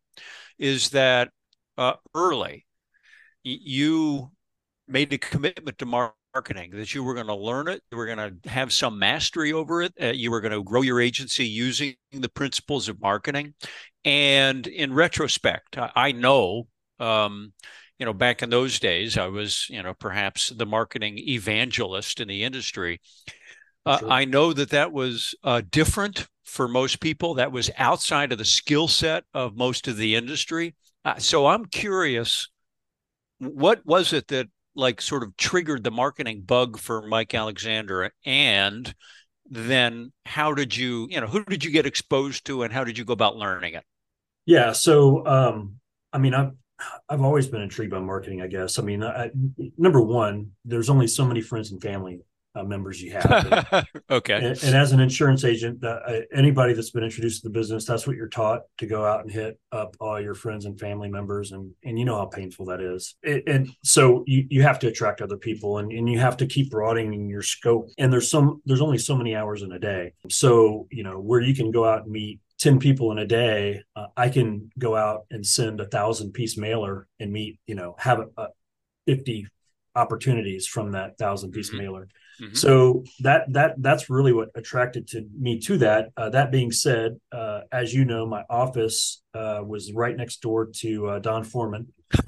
is 0.60 0.90
that 0.90 1.30
uh, 1.78 1.94
early 2.14 2.66
you 3.44 4.30
made 4.88 5.14
a 5.14 5.18
commitment 5.18 5.78
to 5.80 5.86
marketing 6.34 6.72
that 6.72 6.94
you 6.94 7.04
were 7.04 7.14
going 7.14 7.28
to 7.28 7.36
learn 7.36 7.68
it 7.68 7.82
you 7.92 7.98
were 7.98 8.06
going 8.06 8.18
to 8.18 8.50
have 8.50 8.72
some 8.72 8.98
mastery 8.98 9.52
over 9.52 9.82
it 9.82 9.94
uh, 10.02 10.08
you 10.08 10.32
were 10.32 10.42
going 10.42 10.54
to 10.54 10.64
grow 10.64 10.82
your 10.82 11.02
agency 11.02 11.46
using 11.46 11.96
the 12.12 12.30
principles 12.30 12.88
of 12.88 13.02
marketing 13.02 13.54
and 14.06 14.68
in 14.68 14.94
retrospect 14.94 15.78
i, 15.78 15.92
I 15.96 16.12
know 16.12 16.68
um, 17.00 17.54
you 18.00 18.06
know 18.06 18.14
back 18.14 18.42
in 18.42 18.50
those 18.50 18.80
days 18.80 19.18
i 19.18 19.28
was 19.28 19.68
you 19.70 19.84
know 19.84 19.94
perhaps 19.94 20.50
the 20.50 20.66
marketing 20.66 21.18
evangelist 21.18 22.20
in 22.20 22.28
the 22.28 22.44
industry 22.44 23.00
Uh, 23.86 23.98
sure. 23.98 24.12
I 24.12 24.26
know 24.26 24.54
that 24.54 24.70
that 24.72 24.92
was 24.92 25.34
uh, 25.44 25.62
different 25.72 26.28
for 26.46 26.68
most 26.68 27.00
people. 27.00 27.36
That 27.36 27.52
was 27.52 27.72
outside 27.78 28.32
of 28.32 28.38
the 28.38 28.46
skill 28.46 28.88
set 28.88 29.24
of 29.34 29.56
most 29.56 29.88
of 29.88 29.98
the 29.98 30.16
industry. 30.16 30.76
Uh, 31.04 31.18
so 31.18 31.48
I'm 31.48 31.66
curious, 31.66 32.50
what 33.40 33.86
was 33.86 34.14
it 34.14 34.28
that 34.28 34.48
like 34.76 35.02
sort 35.02 35.24
of 35.24 35.36
triggered 35.38 35.84
the 35.84 35.92
marketing 35.92 36.42
bug 36.42 36.78
for 36.78 37.02
Mike 37.02 37.34
Alexander? 37.34 38.12
And 38.26 38.94
then 39.50 40.12
how 40.26 40.54
did 40.54 40.76
you, 40.76 41.08
you 41.10 41.20
know, 41.20 41.28
who 41.28 41.44
did 41.44 41.64
you 41.64 41.72
get 41.72 41.86
exposed 41.86 42.46
to 42.46 42.64
and 42.64 42.72
how 42.72 42.84
did 42.84 42.98
you 42.98 43.06
go 43.06 43.14
about 43.14 43.36
learning 43.36 43.74
it? 43.74 43.84
Yeah. 44.46 44.72
So, 44.72 45.26
um, 45.28 45.76
I 46.14 46.18
mean, 46.18 46.34
I've, 46.34 46.52
I've 47.10 47.22
always 47.22 47.48
been 47.48 47.62
intrigued 47.62 47.92
by 47.92 48.00
marketing, 48.00 48.42
I 48.42 48.48
guess. 48.48 48.80
I 48.80 48.82
mean, 48.82 49.04
I, 49.04 49.30
number 49.78 50.02
one, 50.02 50.52
there's 50.66 50.90
only 50.90 51.08
so 51.08 51.26
many 51.26 51.42
friends 51.42 51.72
and 51.72 51.82
family 51.82 52.22
uh, 52.56 52.64
members 52.64 53.02
you 53.02 53.12
have. 53.12 53.88
okay. 54.10 54.36
And, 54.36 54.64
and, 54.64 54.76
as 54.76 54.92
an 54.92 55.00
insurance 55.00 55.44
agent, 55.44 55.84
uh, 55.84 56.00
anybody 56.34 56.74
that's 56.74 56.90
been 56.90 57.04
introduced 57.04 57.42
to 57.42 57.50
the 57.50 57.54
business, 57.54 57.86
that's 57.86 58.06
what 58.06 58.16
you're 58.16 58.28
taught 58.28 58.62
to 58.80 58.86
go 58.86 59.06
out 59.06 59.22
and 59.22 59.32
hit 59.32 59.60
up 59.72 59.96
all 60.00 60.20
your 60.20 60.34
friends 60.34 60.66
and 60.66 60.80
family 60.80 61.10
members, 61.10 61.52
and 61.52 61.72
and 61.84 61.98
you 61.98 62.06
know 62.06 62.18
how 62.18 62.26
painful 62.26 62.66
that 62.66 62.82
is. 62.82 63.16
It, 63.24 63.44
and 63.48 63.70
so 63.84 64.24
you 64.28 64.46
you 64.50 64.62
have 64.64 64.80
to 64.80 64.88
attract 64.88 65.22
other 65.22 65.38
people, 65.38 65.78
and 65.78 65.92
and 65.92 66.10
you 66.10 66.20
have 66.20 66.38
to 66.38 66.46
keep 66.46 66.72
broadening 66.72 67.30
your 67.30 67.42
scope. 67.42 67.90
And 67.98 68.12
there's 68.12 68.30
some 68.30 68.62
there's 68.66 68.82
only 68.82 68.98
so 68.98 69.16
many 69.16 69.36
hours 69.36 69.62
in 69.62 69.72
a 69.72 69.80
day, 69.80 70.14
so 70.30 70.88
you 70.92 71.04
know 71.04 71.20
where 71.20 71.42
you 71.42 71.56
can 71.56 71.72
go 71.72 71.86
out 71.86 72.04
and 72.04 72.12
meet 72.12 72.40
10 72.60 72.78
people 72.78 73.12
in 73.12 73.18
a 73.18 73.26
day 73.26 73.82
uh, 73.96 74.06
i 74.16 74.30
can 74.30 74.70
go 74.78 74.96
out 74.96 75.22
and 75.32 75.44
send 75.44 75.82
a 75.82 75.88
thousand 75.88 76.32
piece 76.32 76.58
mailer 76.58 77.08
and 77.20 77.32
meet 77.32 77.60
you 77.66 77.74
know 77.74 77.96
have 77.98 78.20
a, 78.20 78.28
a 78.38 78.48
50 79.08 79.48
opportunities 79.96 80.68
from 80.68 80.92
that 80.92 81.18
thousand 81.18 81.52
piece 81.52 81.70
mm-hmm. 81.70 81.80
mailer 81.80 82.08
Mm-hmm. 82.42 82.56
So 82.56 83.04
that 83.20 83.52
that 83.54 83.76
that's 83.78 84.10
really 84.10 84.34
what 84.34 84.50
attracted 84.56 85.08
to 85.10 85.28
me 85.40 85.60
to 85.60 85.78
that. 85.78 86.10
Uh, 86.18 86.30
that 86.32 86.52
being 86.52 86.72
said, 86.72 87.20
uh, 87.32 87.62
as 87.72 87.94
you 87.94 88.04
know, 88.04 88.26
my 88.26 88.44
office 88.50 89.22
uh, 89.36 89.62
was 89.64 89.94
right 89.94 90.16
next 90.16 90.42
door 90.42 90.70
to 90.78 91.08
uh, 91.08 91.20
Don 91.20 91.44
Foreman. 91.44 91.88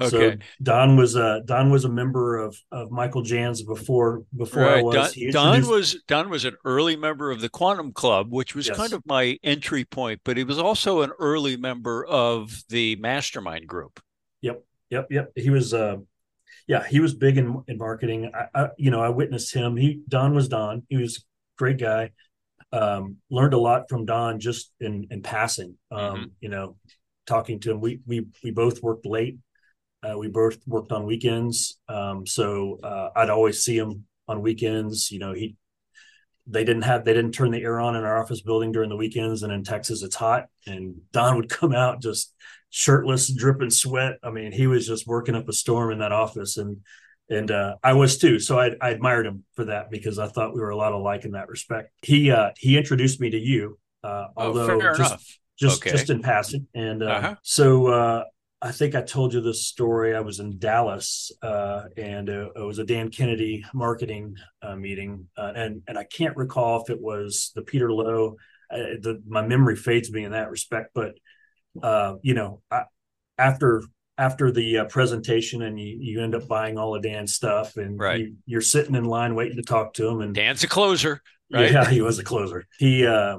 Okay. 0.00 0.08
So 0.08 0.32
Don 0.62 0.96
was 0.96 1.14
a 1.14 1.42
Don 1.44 1.70
was 1.70 1.84
a 1.84 1.88
member 1.88 2.38
of 2.38 2.56
of 2.72 2.90
Michael 2.90 3.22
Jans 3.22 3.62
before 3.62 4.22
before 4.34 4.62
right. 4.62 4.78
I 4.78 4.82
was. 4.82 5.14
Don, 5.14 5.60
Don, 5.60 5.68
was 5.68 6.02
Don 6.06 6.30
was 6.30 6.46
an 6.46 6.56
early 6.64 6.96
member 6.96 7.30
of 7.30 7.42
the 7.42 7.50
Quantum 7.50 7.92
Club, 7.92 8.32
which 8.32 8.54
was 8.54 8.68
yes. 8.68 8.76
kind 8.76 8.94
of 8.94 9.02
my 9.04 9.38
entry 9.42 9.84
point, 9.84 10.22
but 10.24 10.38
he 10.38 10.44
was 10.44 10.58
also 10.58 11.02
an 11.02 11.10
early 11.18 11.58
member 11.58 12.06
of 12.06 12.62
the 12.70 12.96
Mastermind 12.96 13.66
Group. 13.66 14.00
Yep, 14.40 14.64
yep, 14.88 15.06
yep. 15.10 15.32
He 15.36 15.50
was 15.50 15.74
uh, 15.74 15.96
yeah, 16.70 16.86
he 16.86 17.00
was 17.00 17.14
big 17.14 17.36
in, 17.36 17.64
in 17.66 17.78
marketing. 17.78 18.30
I, 18.32 18.46
I, 18.54 18.68
you 18.78 18.92
know, 18.92 19.00
I 19.00 19.08
witnessed 19.08 19.52
him. 19.52 19.76
He 19.76 20.02
Don 20.08 20.36
was 20.36 20.46
Don. 20.46 20.84
He 20.88 20.98
was 20.98 21.16
a 21.16 21.20
great 21.58 21.78
guy. 21.78 22.12
Um, 22.70 23.16
learned 23.28 23.54
a 23.54 23.58
lot 23.58 23.88
from 23.88 24.04
Don 24.04 24.38
just 24.38 24.70
in 24.78 25.08
in 25.10 25.20
passing. 25.20 25.74
Um, 25.90 26.00
mm-hmm. 26.00 26.24
You 26.40 26.48
know, 26.48 26.76
talking 27.26 27.58
to 27.58 27.72
him. 27.72 27.80
We 27.80 27.98
we 28.06 28.28
we 28.44 28.52
both 28.52 28.84
worked 28.84 29.04
late. 29.04 29.38
Uh, 30.00 30.16
we 30.16 30.28
both 30.28 30.58
worked 30.64 30.92
on 30.92 31.06
weekends. 31.06 31.76
Um, 31.88 32.24
so 32.24 32.78
uh, 32.84 33.08
I'd 33.16 33.30
always 33.30 33.64
see 33.64 33.76
him 33.76 34.04
on 34.28 34.40
weekends. 34.40 35.10
You 35.10 35.18
know, 35.18 35.32
he 35.32 35.56
they 36.46 36.64
didn't 36.64 36.82
have 36.82 37.04
they 37.04 37.14
didn't 37.14 37.32
turn 37.32 37.50
the 37.50 37.62
air 37.62 37.80
on 37.80 37.96
in 37.96 38.04
our 38.04 38.20
office 38.20 38.40
building 38.40 38.72
during 38.72 38.88
the 38.88 38.96
weekends, 38.96 39.42
and 39.42 39.52
in 39.52 39.64
Texas 39.64 40.02
it's 40.02 40.16
hot. 40.16 40.46
And 40.66 40.96
Don 41.12 41.36
would 41.36 41.48
come 41.60 41.74
out 41.74 42.02
just 42.02 42.34
shirtless, 42.70 43.32
dripping 43.32 43.70
sweat. 43.70 44.14
I 44.22 44.30
mean, 44.30 44.52
he 44.52 44.66
was 44.66 44.86
just 44.86 45.06
working 45.06 45.34
up 45.34 45.48
a 45.48 45.52
storm 45.52 45.92
in 45.92 45.98
that 45.98 46.12
office, 46.12 46.56
and 46.56 46.78
and 47.28 47.50
uh, 47.50 47.76
I 47.82 47.92
was 47.92 48.18
too. 48.18 48.38
So 48.40 48.58
I, 48.58 48.72
I, 48.80 48.90
admired 48.90 49.24
him 49.24 49.44
for 49.54 49.66
that 49.66 49.88
because 49.90 50.18
I 50.18 50.26
thought 50.26 50.52
we 50.52 50.60
were 50.60 50.70
a 50.70 50.76
lot 50.76 50.92
alike 50.92 51.24
in 51.24 51.32
that 51.32 51.48
respect. 51.48 51.92
He 52.02 52.30
uh, 52.30 52.50
he 52.56 52.76
introduced 52.76 53.20
me 53.20 53.30
to 53.30 53.38
you, 53.38 53.78
uh, 54.02 54.26
oh, 54.36 54.46
although 54.46 54.80
oh, 54.80 54.94
just 54.94 55.38
just 55.58 55.82
okay. 55.82 55.90
just 55.90 56.10
in 56.10 56.22
passing, 56.22 56.66
and 56.74 57.02
uh, 57.02 57.36
so 57.42 57.86
uh-huh. 57.86 58.24
so. 58.24 58.24
Uh, 58.62 58.66
I 58.68 58.72
think 58.72 58.94
I 58.94 59.02
told 59.02 59.32
you 59.32 59.40
this 59.40 59.66
story. 59.66 60.14
I 60.14 60.20
was 60.20 60.40
in 60.40 60.58
Dallas, 60.58 61.32
uh, 61.42 61.84
and 61.96 62.28
it 62.28 62.52
was 62.56 62.78
a 62.78 62.84
Dan 62.84 63.10
Kennedy 63.10 63.64
marketing 63.72 64.36
meeting, 64.76 65.26
and 65.36 65.82
and 65.86 65.98
I 65.98 66.04
can't 66.04 66.36
recall 66.36 66.82
if 66.82 66.90
it 66.90 67.00
was 67.00 67.52
the 67.54 67.62
Peter 67.62 67.92
Lowe. 67.92 68.36
The, 68.70 69.20
my 69.26 69.42
memory 69.42 69.76
fades 69.76 70.12
me 70.12 70.24
in 70.24 70.32
that 70.32 70.50
respect, 70.50 70.90
but 70.94 71.14
uh, 71.82 72.14
you 72.22 72.34
know, 72.34 72.62
I, 72.70 72.82
after 73.38 73.82
after 74.18 74.50
the 74.50 74.78
uh, 74.78 74.84
presentation 74.84 75.62
and 75.62 75.80
you, 75.80 75.96
you 75.98 76.22
end 76.22 76.34
up 76.34 76.46
buying 76.46 76.76
all 76.76 76.94
of 76.94 77.02
Dan's 77.02 77.34
stuff 77.34 77.78
and 77.78 77.98
right. 77.98 78.28
you, 78.44 78.58
are 78.58 78.62
sitting 78.62 78.94
in 78.94 79.04
line 79.04 79.34
waiting 79.34 79.56
to 79.56 79.62
talk 79.62 79.94
to 79.94 80.06
him 80.06 80.20
and 80.20 80.34
Dan's 80.34 80.62
a 80.62 80.68
closer, 80.68 81.22
right? 81.50 81.72
Yeah, 81.72 81.88
he 81.88 82.02
was 82.02 82.18
a 82.18 82.24
closer. 82.24 82.66
He, 82.78 83.06
uh, 83.06 83.38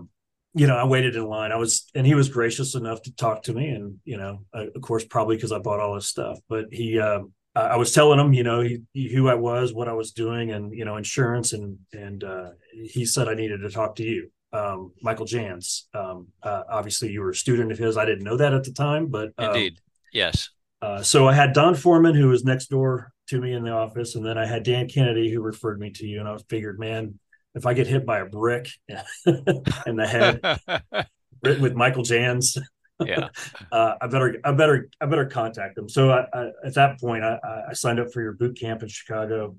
you 0.53 0.67
know, 0.67 0.75
I 0.75 0.86
waited 0.86 1.15
in 1.15 1.25
line. 1.25 1.51
I 1.51 1.58
was, 1.58 1.89
and 1.96 2.05
he 2.05 2.15
was 2.15 2.29
gracious 2.29 2.75
enough 2.75 3.01
to 3.03 3.15
talk 3.15 3.43
to 3.43 3.53
me 3.53 3.70
and, 3.70 4.00
you 4.03 4.17
know, 4.17 4.46
uh, 4.53 4.67
of 4.75 4.81
course, 4.81 5.05
probably 5.05 5.36
because 5.36 5.51
I 5.51 5.60
bought 5.60 5.79
all 5.79 5.96
his 5.96 6.08
stuff, 6.08 6.39
but 6.50 6.65
he, 6.72 7.00
um, 7.00 7.34
I 7.55 7.75
was 7.75 7.93
telling 7.93 8.20
him, 8.20 8.34
you 8.34 8.43
know, 8.43 8.62
he, 8.62 8.79
he, 8.93 9.13
who 9.13 9.27
I 9.27 9.36
was, 9.36 9.74
what 9.74 9.89
I 9.89 9.93
was 9.93 10.12
doing 10.12 10.51
and, 10.51 10.74
you 10.74 10.86
know, 10.86 10.96
insurance. 10.98 11.51
And, 11.51 11.79
and, 11.91 12.24
uh, 12.24 12.50
he 12.72 13.05
said 13.05 13.27
I 13.27 13.34
needed 13.34 13.60
to 13.62 13.70
talk 13.70 13.96
to 13.98 14.03
you 14.03 14.29
um, 14.53 14.91
Michael 15.01 15.25
Jans. 15.25 15.88
Um, 15.93 16.27
uh, 16.43 16.63
obviously, 16.70 17.12
you 17.12 17.22
were 17.22 17.31
a 17.31 17.36
student 17.36 17.72
of 17.72 17.77
his. 17.77 17.98
I 17.98 18.05
didn't 18.05 18.24
know 18.24 18.38
that 18.38 18.53
at 18.53 18.63
the 18.63 18.72
time, 18.72 19.08
but 19.08 19.29
uh, 19.38 19.51
indeed, 19.51 19.79
yes. 20.13 20.50
Uh, 20.81 21.01
so 21.01 21.27
I 21.27 21.34
had 21.34 21.53
Don 21.53 21.75
Foreman, 21.75 22.15
who 22.15 22.29
was 22.29 22.43
next 22.43 22.67
door 22.67 23.13
to 23.27 23.39
me 23.39 23.53
in 23.53 23.63
the 23.63 23.72
office, 23.72 24.15
and 24.15 24.25
then 24.25 24.38
I 24.38 24.46
had 24.46 24.63
Dan 24.63 24.88
Kennedy, 24.89 25.31
who 25.31 25.41
referred 25.41 25.79
me 25.79 25.91
to 25.91 26.08
you. 26.08 26.20
And 26.20 26.27
I 26.27 26.36
figured, 26.50 26.79
man, 26.79 27.20
if 27.55 27.65
I 27.65 27.74
get 27.74 27.88
hit 27.88 28.05
by 28.05 28.20
a 28.20 28.25
brick 28.25 28.70
in 28.88 29.96
the 29.96 30.08
head, 30.08 31.05
written 31.43 31.62
with 31.62 31.74
Michael 31.74 32.03
Jans, 32.03 32.58
yeah, 33.03 33.29
uh, 33.72 33.96
I 34.01 34.08
better, 34.08 34.38
I 34.43 34.51
better, 34.51 34.89
I 35.00 35.05
better 35.05 35.25
contact 35.25 35.77
him. 35.77 35.89
So 35.89 36.12
I, 36.12 36.25
I, 36.34 36.51
at 36.65 36.75
that 36.75 37.00
point, 37.00 37.24
I, 37.24 37.39
I, 37.70 37.74
signed 37.74 38.00
up 38.00 38.12
for 38.13 38.22
your 38.22 38.34
boot 38.34 38.60
camp 38.60 38.84
in 38.84 38.89
Chicago. 38.89 39.55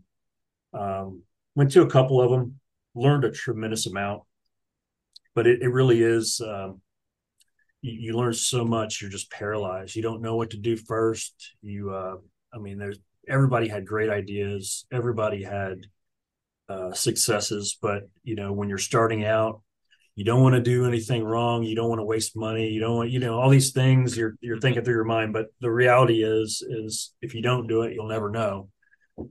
Um, 0.73 1.23
went 1.55 1.73
to 1.73 1.83
a 1.83 1.91
couple 1.91 2.21
of 2.21 2.31
them, 2.31 2.61
learned 2.95 3.25
a 3.25 3.31
tremendous 3.31 3.87
amount 3.87 4.23
but 5.35 5.47
it, 5.47 5.63
it 5.63 5.69
really 5.69 6.03
is 6.03 6.41
um, 6.41 6.81
you, 7.81 7.93
you, 7.93 8.17
learn 8.17 8.33
so 8.33 8.65
much 8.65 9.01
you're 9.01 9.11
just 9.11 9.31
paralyzed 9.31 9.95
you 9.97 10.03
don't 10.03 10.23
know 10.23 10.37
what 10.37 10.51
to 10.51 10.57
do 10.57 10.77
first 10.77 11.55
you 11.63 11.91
uh, 11.91 12.17
i 12.55 12.59
mean 12.59 12.79
there's 12.79 12.99
everybody 13.29 13.69
had 13.69 13.87
great 13.87 14.11
ideas 14.11 14.87
everybody 14.93 15.43
had 15.43 15.87
uh, 16.69 16.93
successes 16.93 17.77
but 17.81 18.03
you 18.23 18.35
know 18.35 18.53
when 18.53 18.69
you're 18.69 18.79
starting 18.79 19.25
out 19.25 19.63
you 20.15 20.25
don't 20.25 20.43
want 20.43 20.55
to 20.55 20.61
do 20.61 20.87
anything 20.87 21.25
wrong 21.25 21.63
you 21.63 21.75
don't 21.75 21.89
want 21.89 21.99
to 21.99 22.05
waste 22.05 22.37
money 22.37 22.69
you 22.69 22.81
don't 22.81 22.97
want 22.97 23.11
you 23.11 23.19
know 23.19 23.39
all 23.39 23.51
these 23.51 23.73
things 23.73 24.17
you're 24.17 24.37
you're 24.41 24.61
thinking 24.61 24.83
through 24.85 24.95
your 24.95 25.05
mind 25.05 25.33
but 25.33 25.47
the 25.61 25.71
reality 25.71 26.23
is 26.23 26.65
is 26.69 27.13
if 27.21 27.35
you 27.35 27.43
don't 27.43 27.67
do 27.67 27.83
it 27.83 27.93
you'll 27.93 28.09
never 28.09 28.31
know 28.31 28.69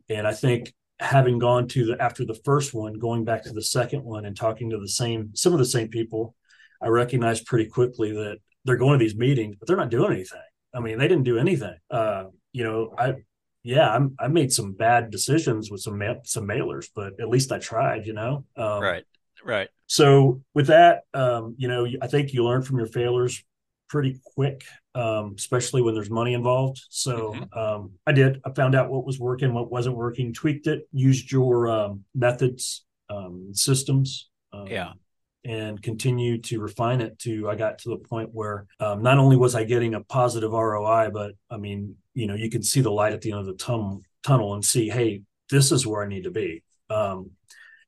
and 0.10 0.28
i 0.28 0.34
think 0.34 0.72
having 1.02 1.40
gone 1.40 1.68
to 1.68 1.86
the 1.86 2.02
after 2.02 2.24
the 2.24 2.40
first 2.46 2.74
one, 2.74 2.94
going 2.94 3.26
back 3.26 3.44
to 3.44 3.52
the 3.52 3.62
second 3.62 4.04
one 4.04 4.26
and 4.26 4.38
talking 4.38 4.70
to 4.70 4.78
the 4.78 4.88
same 4.88 5.32
some 5.34 5.52
of 5.52 5.60
the 5.60 5.66
same 5.66 5.90
people, 5.90 6.36
I 6.82 6.88
recognized 6.88 7.48
pretty 7.48 7.70
quickly 7.70 8.12
that 8.14 8.38
they're 8.64 8.78
going 8.78 9.00
to 9.00 9.04
these 9.04 9.16
meetings, 9.16 9.56
but 9.60 9.68
they're 9.68 9.78
not 9.78 9.90
doing 9.90 10.14
anything. 10.14 10.40
I 10.74 10.80
mean, 10.80 11.00
they 11.00 11.08
didn't 11.08 11.24
do 11.24 11.40
anything. 11.40 11.76
Uh, 11.90 12.26
you 12.54 12.64
know, 12.64 12.94
I 12.98 13.16
yeah, 13.64 13.90
I'm, 13.90 14.16
I 14.20 14.28
made 14.28 14.52
some 14.52 14.74
bad 14.74 15.12
decisions 15.12 15.70
with 15.70 15.82
some 15.82 15.98
ma- 15.98 16.24
some 16.24 16.48
mailers, 16.48 16.88
but 16.96 17.20
at 17.20 17.30
least 17.30 17.52
I 17.52 17.60
tried. 17.60 18.06
You 18.06 18.14
know, 18.14 18.46
um, 18.56 18.82
right, 18.82 19.04
right. 19.44 19.70
So 19.88 20.42
with 20.54 20.68
that, 20.68 21.04
um, 21.14 21.56
you 21.58 21.68
know, 21.68 21.88
I 22.02 22.08
think 22.08 22.34
you 22.34 22.44
learn 22.44 22.62
from 22.62 22.78
your 22.78 22.88
failures 22.88 23.44
pretty 23.90 24.20
quick, 24.36 24.64
um, 24.96 25.36
especially 25.38 25.82
when 25.82 25.94
there's 25.94 26.10
money 26.10 26.34
involved. 26.34 26.82
So 26.90 27.34
mm-hmm. 27.34 27.60
um, 27.60 27.92
I 28.08 28.14
did. 28.14 28.42
I 28.46 28.52
found 28.52 28.74
out 28.74 28.90
what 28.90 29.06
was 29.06 29.20
working, 29.20 29.54
what 29.54 29.70
wasn't 29.70 29.98
working, 29.98 30.34
tweaked 30.34 30.68
it, 30.68 30.88
used 30.92 31.32
your 31.32 31.68
um, 31.68 32.06
methods, 32.16 32.86
um, 33.10 33.50
systems. 33.52 34.30
Um, 34.54 34.68
yeah. 34.68 34.94
And 35.44 35.82
continue 35.82 36.40
to 36.44 36.60
refine 36.60 37.02
it 37.02 37.18
to 37.20 37.50
I 37.50 37.56
got 37.56 37.80
to 37.80 37.90
the 37.90 37.98
point 37.98 38.30
where 38.32 38.68
um, 38.80 39.02
not 39.02 39.18
only 39.18 39.38
was 39.38 39.56
I 39.56 39.64
getting 39.64 39.96
a 39.96 40.02
positive 40.02 40.52
ROI, 40.52 41.10
but 41.12 41.32
I 41.50 41.58
mean, 41.58 41.96
you 42.14 42.28
know, 42.28 42.36
you 42.36 42.50
can 42.50 42.62
see 42.62 42.82
the 42.82 42.92
light 42.92 43.14
at 43.14 43.22
the 43.22 43.32
end 43.32 43.40
of 43.40 43.48
the 43.48 44.04
tunnel 44.24 44.54
and 44.54 44.64
see, 44.64 44.88
hey, 44.90 45.24
this 45.50 45.72
is 45.72 45.88
where 45.88 46.04
I 46.04 46.08
need 46.08 46.26
to 46.26 46.32
be. 46.32 46.62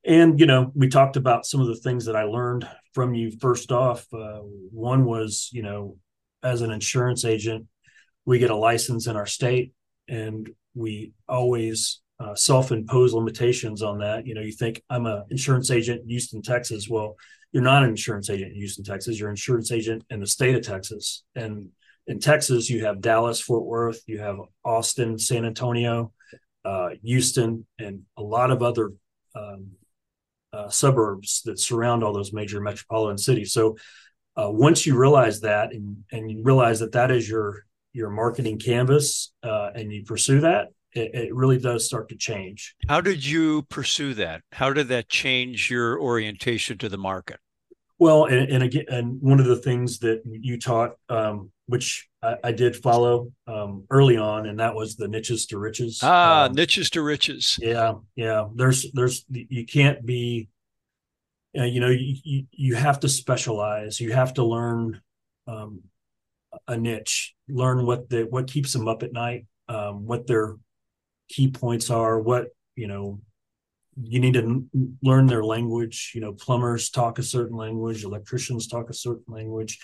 and 0.04 0.38
you 0.38 0.46
know, 0.46 0.72
we 0.74 0.88
talked 0.88 1.16
about 1.16 1.46
some 1.46 1.60
of 1.60 1.68
the 1.68 1.76
things 1.76 2.06
that 2.06 2.16
I 2.16 2.24
learned 2.24 2.68
from 2.92 3.14
you 3.14 3.30
first 3.40 3.72
off. 3.72 4.06
Uh, 4.12 4.40
one 4.70 5.04
was, 5.04 5.50
you 5.52 5.62
know, 5.62 5.96
as 6.42 6.60
an 6.60 6.70
insurance 6.70 7.24
agent, 7.24 7.66
we 8.24 8.38
get 8.38 8.50
a 8.50 8.56
license 8.56 9.06
in 9.06 9.16
our 9.16 9.26
state, 9.26 9.72
and 10.08 10.50
we 10.74 11.12
always 11.28 12.00
uh, 12.20 12.34
self-impose 12.34 13.12
limitations 13.12 13.82
on 13.82 13.98
that. 13.98 14.26
You 14.26 14.34
know, 14.34 14.40
you 14.40 14.52
think 14.52 14.82
I'm 14.88 15.06
an 15.06 15.24
insurance 15.30 15.70
agent 15.70 16.02
in 16.02 16.08
Houston, 16.08 16.42
Texas. 16.42 16.88
Well, 16.88 17.16
you're 17.54 17.62
not 17.62 17.84
an 17.84 17.90
insurance 17.90 18.28
agent 18.28 18.50
in 18.50 18.58
Houston, 18.58 18.84
Texas. 18.84 19.18
You're 19.18 19.28
an 19.28 19.34
insurance 19.34 19.70
agent 19.70 20.04
in 20.10 20.18
the 20.18 20.26
state 20.26 20.56
of 20.56 20.62
Texas, 20.62 21.22
and 21.36 21.70
in 22.06 22.18
Texas, 22.18 22.68
you 22.68 22.84
have 22.84 23.00
Dallas, 23.00 23.40
Fort 23.40 23.64
Worth, 23.64 24.02
you 24.06 24.18
have 24.18 24.36
Austin, 24.64 25.18
San 25.18 25.44
Antonio, 25.44 26.12
uh, 26.64 26.90
Houston, 27.02 27.64
and 27.78 28.02
a 28.16 28.22
lot 28.22 28.50
of 28.50 28.62
other 28.62 28.92
um, 29.34 29.70
uh, 30.52 30.68
suburbs 30.68 31.42
that 31.44 31.58
surround 31.58 32.02
all 32.02 32.12
those 32.12 32.32
major 32.32 32.60
metropolitan 32.60 33.18
cities. 33.18 33.52
So 33.52 33.76
uh, 34.36 34.50
once 34.50 34.84
you 34.84 34.98
realize 34.98 35.40
that 35.40 35.72
and, 35.72 36.04
and 36.12 36.30
you 36.30 36.42
realize 36.42 36.80
that 36.80 36.92
that 36.92 37.10
is 37.10 37.28
your 37.28 37.64
your 37.92 38.10
marketing 38.10 38.58
canvas 38.58 39.32
uh, 39.44 39.70
and 39.76 39.92
you 39.92 40.02
pursue 40.02 40.40
that, 40.40 40.70
it, 40.94 41.14
it, 41.14 41.34
really 41.34 41.58
does 41.58 41.86
start 41.86 42.08
to 42.08 42.16
change. 42.16 42.74
How 42.88 43.00
did 43.00 43.24
you 43.24 43.62
pursue 43.62 44.14
that? 44.14 44.42
How 44.50 44.72
did 44.72 44.88
that 44.88 45.08
change 45.08 45.70
your 45.70 46.00
orientation 46.00 46.76
to 46.78 46.88
the 46.88 46.98
market? 46.98 47.38
Well, 47.98 48.24
and, 48.24 48.50
and 48.50 48.62
again, 48.62 48.84
and 48.88 49.22
one 49.22 49.40
of 49.40 49.46
the 49.46 49.56
things 49.56 50.00
that 50.00 50.22
you 50.24 50.58
taught, 50.58 50.92
um, 51.08 51.52
which 51.66 52.08
I, 52.22 52.36
I, 52.44 52.52
did 52.52 52.76
follow 52.76 53.32
um, 53.46 53.84
early 53.88 54.16
on, 54.16 54.46
and 54.46 54.58
that 54.58 54.74
was 54.74 54.96
the 54.96 55.06
niches 55.06 55.46
to 55.46 55.58
riches. 55.58 56.00
Ah, 56.02 56.46
um, 56.46 56.52
niches 56.54 56.90
to 56.90 57.02
riches. 57.02 57.56
Yeah, 57.62 57.94
yeah. 58.16 58.48
There's, 58.54 58.90
there's, 58.92 59.24
you 59.30 59.64
can't 59.64 60.04
be, 60.04 60.48
uh, 61.56 61.64
you 61.64 61.80
know, 61.80 61.88
you, 61.88 62.16
you, 62.24 62.46
you 62.50 62.74
have 62.74 63.00
to 63.00 63.08
specialize. 63.08 64.00
You 64.00 64.12
have 64.12 64.34
to 64.34 64.44
learn 64.44 65.00
um, 65.46 65.82
a 66.66 66.76
niche, 66.76 67.34
learn 67.48 67.86
what 67.86 68.08
the 68.10 68.22
what 68.22 68.48
keeps 68.48 68.72
them 68.72 68.88
up 68.88 69.02
at 69.02 69.12
night, 69.12 69.46
um, 69.68 70.06
what 70.06 70.26
their 70.26 70.56
key 71.28 71.48
points 71.48 71.90
are, 71.90 72.18
what 72.18 72.48
you 72.76 72.86
know 72.88 73.20
you 74.02 74.20
need 74.20 74.34
to 74.34 74.66
learn 75.02 75.26
their 75.26 75.44
language. 75.44 76.12
You 76.14 76.20
know 76.20 76.32
plumbers 76.32 76.90
talk 76.90 77.18
a 77.18 77.22
certain 77.22 77.56
language 77.56 78.04
electricians 78.04 78.66
talk 78.66 78.90
a 78.90 78.94
certain 78.94 79.24
language. 79.28 79.78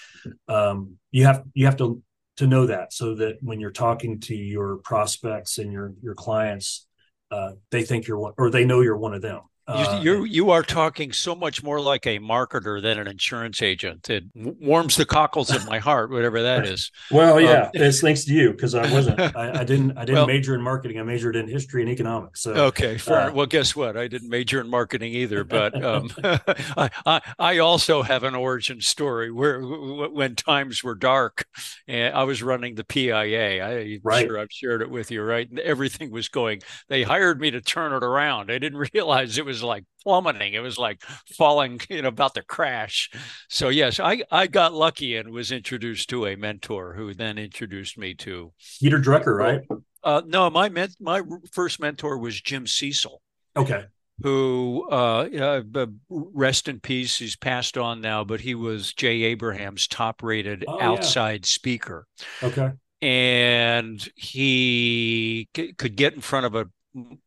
Um, 0.48 0.96
you 1.10 1.24
have 1.26 1.44
you 1.54 1.66
have 1.66 1.76
to 1.78 2.02
to 2.36 2.46
know 2.46 2.66
that 2.66 2.92
so 2.92 3.14
that 3.14 3.36
when 3.42 3.60
you're 3.60 3.70
talking 3.70 4.18
to 4.18 4.34
your 4.34 4.78
prospects 4.78 5.58
and 5.58 5.72
your 5.72 5.92
your 6.02 6.14
clients 6.14 6.86
uh, 7.30 7.52
they 7.70 7.82
think 7.82 8.06
you're 8.06 8.18
one 8.18 8.32
or 8.38 8.50
they 8.50 8.64
know 8.64 8.80
you're 8.80 8.96
one 8.96 9.14
of 9.14 9.20
them 9.20 9.40
uh, 9.70 10.00
you 10.02 10.24
you 10.24 10.50
are 10.50 10.62
talking 10.62 11.12
so 11.12 11.34
much 11.34 11.62
more 11.62 11.80
like 11.80 12.06
a 12.06 12.18
marketer 12.18 12.80
than 12.80 12.98
an 12.98 13.06
insurance 13.06 13.62
agent. 13.62 14.10
It 14.10 14.24
warms 14.34 14.96
the 14.96 15.04
cockles 15.04 15.50
of 15.50 15.66
my 15.68 15.78
heart, 15.78 16.10
whatever 16.10 16.42
that 16.42 16.66
is. 16.66 16.90
Well, 17.10 17.40
yeah, 17.40 17.64
um, 17.64 17.70
it's 17.74 18.00
thanks 18.00 18.24
to 18.24 18.34
you 18.34 18.52
because 18.52 18.74
I 18.74 18.92
wasn't. 18.92 19.20
I, 19.36 19.60
I, 19.60 19.64
didn't. 19.64 19.96
I 19.96 20.04
didn't 20.04 20.14
well, 20.16 20.26
major 20.26 20.54
in 20.54 20.62
marketing. 20.62 20.98
I 20.98 21.02
majored 21.02 21.36
in 21.36 21.48
history 21.48 21.82
and 21.82 21.90
economics. 21.90 22.42
So 22.42 22.52
okay, 22.52 22.98
uh, 23.06 23.32
well, 23.32 23.46
guess 23.46 23.74
what? 23.74 23.96
I 23.96 24.08
didn't 24.08 24.28
major 24.28 24.60
in 24.60 24.68
marketing 24.68 25.14
either, 25.14 25.44
but 25.44 25.82
um, 25.84 26.10
I, 26.24 26.90
I, 27.06 27.20
I 27.38 27.58
also 27.58 28.02
have 28.02 28.24
an 28.24 28.34
origin 28.34 28.80
story 28.80 29.30
where 29.30 29.60
when 29.60 30.36
times 30.36 30.82
were 30.82 30.94
dark, 30.94 31.46
and 31.86 32.14
I 32.14 32.24
was 32.24 32.42
running 32.42 32.74
the 32.74 32.84
PIA. 32.84 33.64
I, 33.64 33.98
right. 34.02 34.26
sure 34.26 34.38
I've 34.38 34.52
shared 34.52 34.82
it 34.82 34.90
with 34.90 35.10
you, 35.10 35.22
right? 35.22 35.48
And 35.48 35.58
everything 35.60 36.10
was 36.10 36.28
going. 36.28 36.62
They 36.88 37.02
hired 37.02 37.40
me 37.40 37.50
to 37.50 37.60
turn 37.60 37.92
it 37.92 38.02
around. 38.02 38.50
I 38.50 38.58
didn't 38.58 38.78
realize 38.92 39.38
it 39.38 39.44
was 39.44 39.59
was 39.60 39.66
like 39.66 39.84
plummeting. 40.02 40.54
It 40.54 40.60
was 40.60 40.78
like 40.78 41.02
falling, 41.36 41.80
you 41.90 42.02
know, 42.02 42.08
about 42.08 42.34
to 42.34 42.42
crash. 42.42 43.10
So 43.48 43.68
yes, 43.68 44.00
I 44.00 44.22
I 44.30 44.46
got 44.46 44.72
lucky 44.72 45.16
and 45.16 45.30
was 45.30 45.52
introduced 45.52 46.08
to 46.10 46.26
a 46.26 46.36
mentor 46.36 46.94
who 46.94 47.14
then 47.14 47.38
introduced 47.38 47.98
me 47.98 48.14
to 48.14 48.52
Peter 48.80 48.98
Drucker, 48.98 49.36
right? 49.36 49.60
Uh, 50.02 50.22
no, 50.26 50.48
my 50.50 50.68
men- 50.68 50.94
my 50.98 51.22
first 51.52 51.80
mentor 51.80 52.18
was 52.18 52.40
Jim 52.40 52.66
Cecil. 52.66 53.20
Okay. 53.56 53.84
Who 54.22 54.86
uh, 54.90 55.60
uh, 55.74 55.86
rest 56.08 56.68
in 56.68 56.80
peace? 56.80 57.18
He's 57.18 57.36
passed 57.36 57.78
on 57.78 58.02
now, 58.02 58.22
but 58.22 58.40
he 58.40 58.54
was 58.54 58.92
Jay 58.92 59.22
Abraham's 59.22 59.88
top-rated 59.88 60.64
oh, 60.68 60.78
outside 60.78 61.46
yeah. 61.46 61.48
speaker. 61.48 62.06
Okay. 62.42 62.72
And 63.00 64.06
he 64.14 65.48
c- 65.56 65.72
could 65.72 65.96
get 65.96 66.12
in 66.12 66.20
front 66.20 66.44
of 66.44 66.54
a 66.54 66.66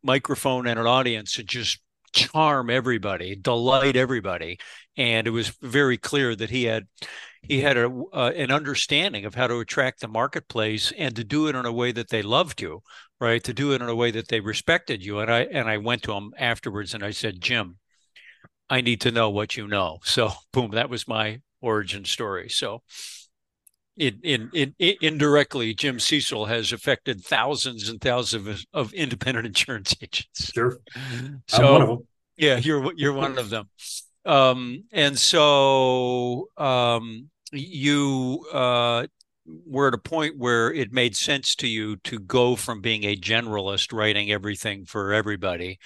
microphone 0.03 0.67
and 0.67 0.79
an 0.79 0.85
audience 0.85 1.39
and 1.39 1.47
just 1.47 1.79
charm 2.13 2.69
everybody, 2.69 3.35
delight 3.35 3.95
everybody, 3.95 4.59
and 4.97 5.27
it 5.27 5.31
was 5.31 5.49
very 5.61 5.97
clear 5.97 6.35
that 6.35 6.49
he 6.49 6.65
had 6.65 6.87
he 7.41 7.61
had 7.61 7.75
a 7.77 7.87
uh, 8.13 8.31
an 8.35 8.51
understanding 8.51 9.25
of 9.25 9.35
how 9.35 9.47
to 9.47 9.59
attract 9.59 9.99
the 9.99 10.07
marketplace 10.07 10.93
and 10.97 11.15
to 11.15 11.23
do 11.23 11.47
it 11.47 11.55
in 11.55 11.65
a 11.65 11.73
way 11.73 11.91
that 11.91 12.09
they 12.09 12.21
loved 12.21 12.61
you, 12.61 12.81
right? 13.19 13.43
To 13.43 13.53
do 13.53 13.73
it 13.73 13.81
in 13.81 13.89
a 13.89 13.95
way 13.95 14.11
that 14.11 14.29
they 14.29 14.39
respected 14.39 15.03
you. 15.03 15.19
And 15.19 15.31
I 15.31 15.41
and 15.41 15.67
I 15.69 15.77
went 15.77 16.03
to 16.03 16.13
him 16.13 16.33
afterwards 16.37 16.93
and 16.93 17.03
I 17.03 17.11
said, 17.11 17.41
Jim, 17.41 17.77
I 18.69 18.81
need 18.81 19.01
to 19.01 19.11
know 19.11 19.29
what 19.29 19.57
you 19.57 19.67
know. 19.67 19.99
So 20.03 20.31
boom, 20.53 20.71
that 20.71 20.89
was 20.89 21.07
my 21.07 21.41
origin 21.61 22.05
story. 22.05 22.49
So 22.49 22.81
in, 23.95 24.19
in, 24.23 24.49
in, 24.53 24.95
indirectly, 25.01 25.73
Jim 25.73 25.99
Cecil 25.99 26.45
has 26.45 26.71
affected 26.71 27.23
thousands 27.23 27.89
and 27.89 28.01
thousands 28.01 28.47
of, 28.47 28.65
of 28.73 28.93
independent 28.93 29.45
insurance 29.45 29.95
agents. 30.01 30.51
Sure, 30.53 30.79
so 31.47 32.05
yeah, 32.37 32.57
you're 32.57 32.93
you're 32.95 33.13
one 33.13 33.37
of 33.37 33.49
them. 33.49 33.69
Um, 34.25 34.85
and 34.91 35.17
so 35.17 36.47
um, 36.57 37.29
you 37.51 38.45
uh, 38.51 39.07
were 39.45 39.89
at 39.89 39.93
a 39.93 39.99
point 39.99 40.37
where 40.37 40.71
it 40.73 40.93
made 40.93 41.15
sense 41.15 41.55
to 41.55 41.67
you 41.67 41.97
to 41.97 42.19
go 42.19 42.55
from 42.55 42.81
being 42.81 43.03
a 43.03 43.17
generalist, 43.17 43.93
writing 43.93 44.31
everything 44.31 44.85
for 44.85 45.13
everybody, 45.13 45.79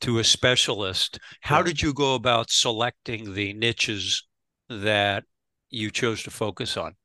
to 0.00 0.18
a 0.18 0.24
specialist. 0.24 1.18
How 1.42 1.62
did 1.62 1.82
you 1.82 1.92
go 1.92 2.14
about 2.14 2.50
selecting 2.50 3.34
the 3.34 3.52
niches 3.52 4.26
that 4.68 5.24
you 5.70 5.90
chose 5.90 6.22
to 6.24 6.30
focus 6.30 6.76
on? 6.76 6.96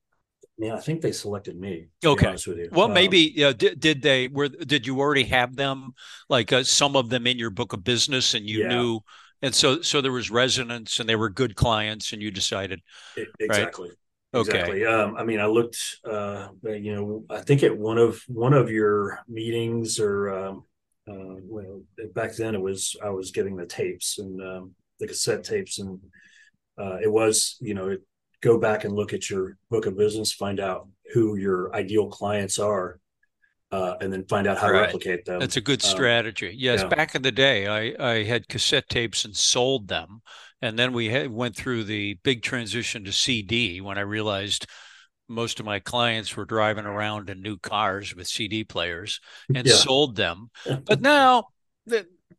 Yeah, 0.59 0.75
I 0.75 0.79
think 0.79 1.01
they 1.01 1.11
selected 1.11 1.59
me. 1.59 1.87
okay. 2.03 2.35
Well, 2.71 2.87
um, 2.87 2.93
maybe 2.93 3.43
uh, 3.43 3.53
did, 3.53 3.79
did 3.79 4.01
they 4.01 4.27
were 4.27 4.47
did 4.47 4.87
you 4.87 4.99
already 4.99 5.25
have 5.25 5.55
them 5.55 5.91
like 6.29 6.51
uh, 6.51 6.63
some 6.63 6.95
of 6.95 7.09
them 7.09 7.27
in 7.27 7.37
your 7.37 7.51
book 7.51 7.73
of 7.73 7.83
business 7.83 8.33
and 8.33 8.49
you 8.49 8.61
yeah. 8.61 8.69
knew 8.69 9.01
and 9.41 9.53
so 9.53 9.81
so 9.81 10.01
there 10.01 10.11
was 10.11 10.31
resonance 10.31 10.99
and 10.99 11.07
they 11.07 11.15
were 11.15 11.29
good 11.29 11.55
clients 11.55 12.13
and 12.13 12.21
you 12.21 12.31
decided 12.31 12.81
exactly. 13.39 13.89
Right? 13.89 13.97
Exactly. 14.33 14.83
Okay. 14.83 14.85
Um, 14.85 15.15
I 15.15 15.23
mean, 15.23 15.39
I 15.39 15.45
looked. 15.45 15.77
Uh, 16.03 16.49
you 16.63 16.93
know, 16.93 17.23
I 17.29 17.41
think 17.41 17.63
at 17.63 17.77
one 17.77 17.97
of 17.97 18.21
one 18.27 18.53
of 18.53 18.69
your 18.69 19.19
meetings, 19.27 19.99
or 19.99 20.29
um, 20.29 20.63
uh, 21.09 21.39
well, 21.43 21.81
back 22.13 22.35
then 22.35 22.53
it 22.53 22.61
was 22.61 22.95
I 23.03 23.09
was 23.09 23.31
getting 23.31 23.55
the 23.55 23.65
tapes 23.65 24.19
and 24.19 24.41
um, 24.41 24.75
the 24.99 25.07
cassette 25.07 25.43
tapes, 25.43 25.79
and 25.79 25.99
uh, 26.77 26.97
it 27.01 27.11
was 27.11 27.57
you 27.61 27.73
know 27.73 27.87
it 27.89 28.01
go 28.41 28.57
back 28.57 28.83
and 28.83 28.93
look 28.93 29.13
at 29.13 29.29
your 29.29 29.57
book 29.69 29.85
of 29.85 29.97
business, 29.97 30.31
find 30.31 30.59
out 30.59 30.87
who 31.13 31.35
your 31.35 31.73
ideal 31.75 32.07
clients 32.07 32.59
are, 32.59 32.99
uh, 33.71 33.95
and 34.01 34.11
then 34.11 34.25
find 34.25 34.47
out 34.47 34.57
how 34.57 34.69
right. 34.69 34.79
to 34.79 34.85
replicate 34.85 35.25
them. 35.25 35.39
That's 35.39 35.57
a 35.57 35.61
good 35.61 35.83
um, 35.83 35.89
strategy. 35.89 36.49
Um, 36.49 36.55
yes, 36.57 36.81
yeah. 36.81 36.87
back 36.87 37.15
in 37.15 37.21
the 37.21 37.31
day, 37.31 37.67
I, 37.67 38.11
I 38.11 38.23
had 38.23 38.47
cassette 38.47 38.87
tapes 38.89 39.25
and 39.25 39.35
sold 39.35 39.87
them, 39.87 40.21
and 40.61 40.77
then 40.77 40.93
we 40.93 41.09
had, 41.09 41.31
went 41.31 41.55
through 41.55 41.85
the 41.85 42.15
big 42.23 42.41
transition 42.41 43.03
to 43.05 43.11
CD 43.11 43.81
when 43.81 43.97
I 43.97 44.01
realized 44.01 44.67
most 45.29 45.59
of 45.59 45.65
my 45.65 45.79
clients 45.79 46.35
were 46.35 46.45
driving 46.45 46.85
around 46.85 47.29
in 47.29 47.41
new 47.41 47.57
cars 47.57 48.15
with 48.15 48.27
CD 48.27 48.63
players 48.63 49.19
and 49.53 49.67
yeah. 49.67 49.73
sold 49.73 50.15
them. 50.15 50.49
But 50.85 51.01
now 51.01 51.45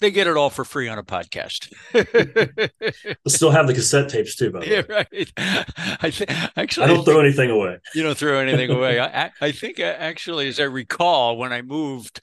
they 0.01 0.11
get 0.11 0.27
it 0.27 0.37
all 0.37 0.51
for 0.51 0.65
free 0.65 0.89
on 0.89 0.99
a 0.99 1.03
podcast. 1.03 1.73
still 3.29 3.51
have 3.51 3.67
the 3.67 3.75
cassette 3.75 4.09
tapes 4.09 4.37
too, 4.37 4.51
by 4.51 4.61
the 4.61 4.69
yeah, 4.69 4.83
right. 4.89 5.33
I 6.03 6.11
th- 6.11 6.31
actually, 6.57 6.85
I 6.85 6.89
don't 6.89 7.05
throw 7.05 7.21
anything 7.21 7.51
away. 7.51 7.79
You 7.95 8.03
don't 8.03 8.17
throw 8.17 8.39
anything 8.39 8.71
away. 8.71 9.01
I, 9.01 9.31
I 9.41 9.53
think 9.53 9.81
uh, 9.81 9.95
actually, 9.99 10.49
as 10.49 10.61
I 10.61 10.65
recall, 10.65 11.37
when 11.37 11.53
I 11.53 11.63
moved, 11.63 12.21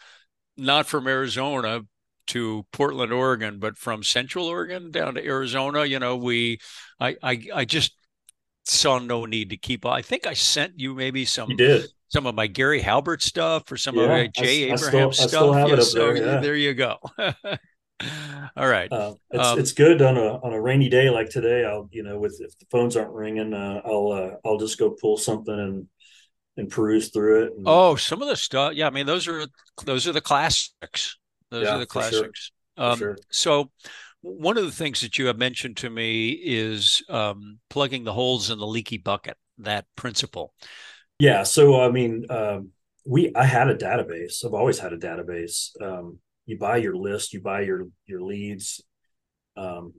not 0.57 0.85
from 0.85 1.07
Arizona 1.07 1.81
to 2.27 2.65
Portland, 2.71 3.11
Oregon, 3.11 3.59
but 3.59 3.77
from 3.77 4.03
Central 4.03 4.47
Oregon 4.47 4.91
down 4.91 5.15
to 5.15 5.25
Arizona, 5.25 5.85
you 5.85 5.99
know, 5.99 6.15
we, 6.15 6.59
I, 6.99 7.15
I, 7.21 7.41
I 7.53 7.65
just 7.65 7.93
saw 8.63 8.99
no 8.99 9.25
need 9.25 9.51
to 9.51 9.57
keep. 9.57 9.85
I 9.85 10.01
think 10.01 10.25
I 10.25 10.33
sent 10.33 10.79
you 10.79 10.95
maybe 10.95 11.25
some. 11.25 11.51
You 11.51 11.57
did 11.57 11.89
some 12.09 12.25
of 12.25 12.35
my 12.35 12.47
Gary 12.47 12.81
Halbert 12.81 13.21
stuff 13.21 13.71
or 13.71 13.77
some 13.77 13.95
yeah, 13.95 14.03
of 14.03 14.09
my 14.09 14.27
Jay 14.27 14.69
I, 14.69 14.73
Abraham 14.73 15.09
I 15.09 15.11
still, 15.11 15.53
stuff. 15.53 15.69
Yeah, 15.69 15.79
so 15.79 15.99
there, 15.99 16.17
yeah. 16.17 16.39
there, 16.39 16.55
you 16.55 16.73
go. 16.73 16.97
All 18.57 18.67
right. 18.67 18.91
Uh, 18.91 19.15
it's 19.31 19.47
um, 19.47 19.59
it's 19.59 19.71
good 19.71 20.01
on 20.01 20.17
a 20.17 20.39
on 20.39 20.53
a 20.53 20.61
rainy 20.61 20.89
day 20.89 21.09
like 21.09 21.29
today. 21.29 21.65
I'll 21.65 21.89
you 21.91 22.03
know 22.03 22.19
with 22.19 22.39
if 22.41 22.57
the 22.59 22.65
phones 22.69 22.95
aren't 22.95 23.11
ringing, 23.11 23.53
uh, 23.53 23.81
I'll 23.85 24.11
uh, 24.11 24.47
I'll 24.47 24.57
just 24.57 24.77
go 24.77 24.91
pull 24.91 25.17
something 25.17 25.57
and 25.57 25.87
and 26.57 26.69
peruse 26.69 27.09
through 27.09 27.45
it. 27.45 27.53
And, 27.55 27.63
oh, 27.65 27.95
some 27.95 28.21
of 28.21 28.27
the 28.27 28.35
stuff. 28.35 28.73
Yeah, 28.73 28.87
I 28.87 28.89
mean 28.89 29.05
those 29.05 29.27
are 29.27 29.45
those 29.85 30.07
are 30.07 30.13
the 30.13 30.21
classics. 30.21 31.17
Those 31.51 31.65
yeah, 31.65 31.75
are 31.75 31.79
the 31.79 31.85
classics. 31.85 32.51
Sure. 32.77 32.85
Um, 32.85 32.97
sure. 32.97 33.17
So 33.31 33.71
one 34.21 34.57
of 34.57 34.65
the 34.65 34.71
things 34.71 35.01
that 35.01 35.17
you 35.17 35.27
have 35.27 35.37
mentioned 35.37 35.77
to 35.77 35.89
me 35.89 36.31
is 36.31 37.03
um, 37.09 37.59
plugging 37.69 38.03
the 38.03 38.13
holes 38.13 38.49
in 38.49 38.57
the 38.57 38.67
leaky 38.67 38.97
bucket. 38.97 39.37
That 39.59 39.85
principle. 39.95 40.53
Yeah. 41.19 41.43
So 41.43 41.81
I 41.81 41.89
mean, 41.91 42.25
um, 42.29 42.69
we 43.05 43.33
I 43.35 43.45
had 43.45 43.69
a 43.69 43.75
database. 43.75 44.43
I've 44.45 44.53
always 44.53 44.79
had 44.79 44.93
a 44.93 44.97
database. 44.97 45.69
Um, 45.81 46.19
you 46.45 46.57
buy 46.57 46.77
your 46.77 46.95
list, 46.95 47.33
you 47.33 47.41
buy 47.41 47.61
your 47.61 47.87
your 48.05 48.21
leads. 48.21 48.81
Um, 49.55 49.93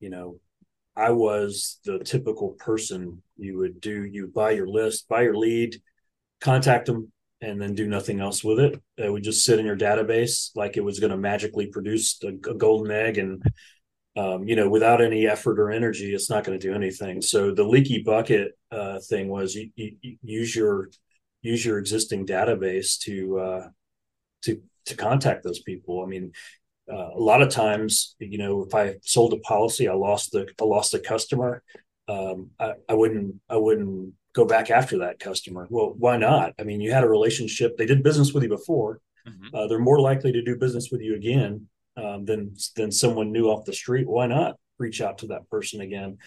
you 0.00 0.10
know, 0.10 0.38
I 0.96 1.10
was 1.10 1.78
the 1.84 1.98
typical 1.98 2.50
person 2.50 3.22
you 3.36 3.58
would 3.58 3.80
do. 3.80 4.04
You 4.04 4.28
buy 4.28 4.52
your 4.52 4.68
list, 4.68 5.08
buy 5.08 5.22
your 5.22 5.36
lead, 5.36 5.76
contact 6.40 6.86
them, 6.86 7.12
and 7.40 7.60
then 7.60 7.74
do 7.74 7.86
nothing 7.86 8.20
else 8.20 8.42
with 8.42 8.58
it. 8.60 8.80
It 8.96 9.12
would 9.12 9.24
just 9.24 9.44
sit 9.44 9.58
in 9.58 9.66
your 9.66 9.76
database 9.76 10.50
like 10.54 10.76
it 10.76 10.84
was 10.84 11.00
going 11.00 11.10
to 11.10 11.18
magically 11.18 11.66
produce 11.66 12.18
a, 12.22 12.28
a 12.28 12.54
golden 12.54 12.90
egg 12.90 13.18
and 13.18 13.42
um, 14.16 14.46
you 14.46 14.54
know, 14.54 14.68
without 14.68 15.02
any 15.02 15.26
effort 15.26 15.58
or 15.58 15.70
energy, 15.72 16.14
it's 16.14 16.30
not 16.30 16.44
going 16.44 16.58
to 16.58 16.64
do 16.68 16.74
anything. 16.74 17.20
So 17.20 17.52
the 17.52 17.64
leaky 17.64 18.02
bucket 18.02 18.52
uh, 18.74 18.98
thing 19.00 19.28
was 19.28 19.54
you, 19.54 19.70
you, 19.76 19.96
you, 20.02 20.16
use 20.22 20.54
your 20.54 20.90
use 21.42 21.64
your 21.64 21.78
existing 21.78 22.26
database 22.26 22.98
to 23.00 23.38
uh, 23.38 23.68
to 24.42 24.60
to 24.86 24.96
contact 24.96 25.44
those 25.44 25.60
people. 25.60 26.02
I 26.02 26.06
mean, 26.06 26.32
uh, 26.92 27.10
a 27.14 27.20
lot 27.20 27.42
of 27.42 27.48
times, 27.48 28.16
you 28.18 28.38
know, 28.38 28.64
if 28.64 28.74
I 28.74 28.96
sold 29.02 29.32
a 29.32 29.38
policy, 29.38 29.88
I 29.88 29.94
lost 29.94 30.32
the 30.32 30.48
I 30.60 30.64
lost 30.64 30.94
a 30.94 30.98
customer. 30.98 31.62
Um, 32.08 32.50
I, 32.58 32.72
I 32.88 32.94
wouldn't 32.94 33.36
I 33.48 33.56
wouldn't 33.56 34.14
go 34.34 34.44
back 34.44 34.70
after 34.70 34.98
that 34.98 35.20
customer. 35.20 35.66
Well, 35.70 35.94
why 35.96 36.16
not? 36.16 36.52
I 36.58 36.64
mean, 36.64 36.80
you 36.80 36.92
had 36.92 37.04
a 37.04 37.08
relationship; 37.08 37.76
they 37.76 37.86
did 37.86 38.02
business 38.02 38.32
with 38.32 38.42
you 38.42 38.48
before. 38.48 39.00
Mm-hmm. 39.26 39.54
Uh, 39.54 39.66
they're 39.68 39.78
more 39.78 40.00
likely 40.00 40.32
to 40.32 40.42
do 40.42 40.58
business 40.58 40.90
with 40.90 41.00
you 41.00 41.14
again 41.14 41.68
um, 41.96 42.24
than 42.24 42.54
than 42.76 42.90
someone 42.90 43.32
new 43.32 43.46
off 43.46 43.64
the 43.64 43.72
street. 43.72 44.06
Why 44.06 44.26
not 44.26 44.56
reach 44.78 45.00
out 45.00 45.18
to 45.18 45.28
that 45.28 45.48
person 45.48 45.80
again? 45.80 46.18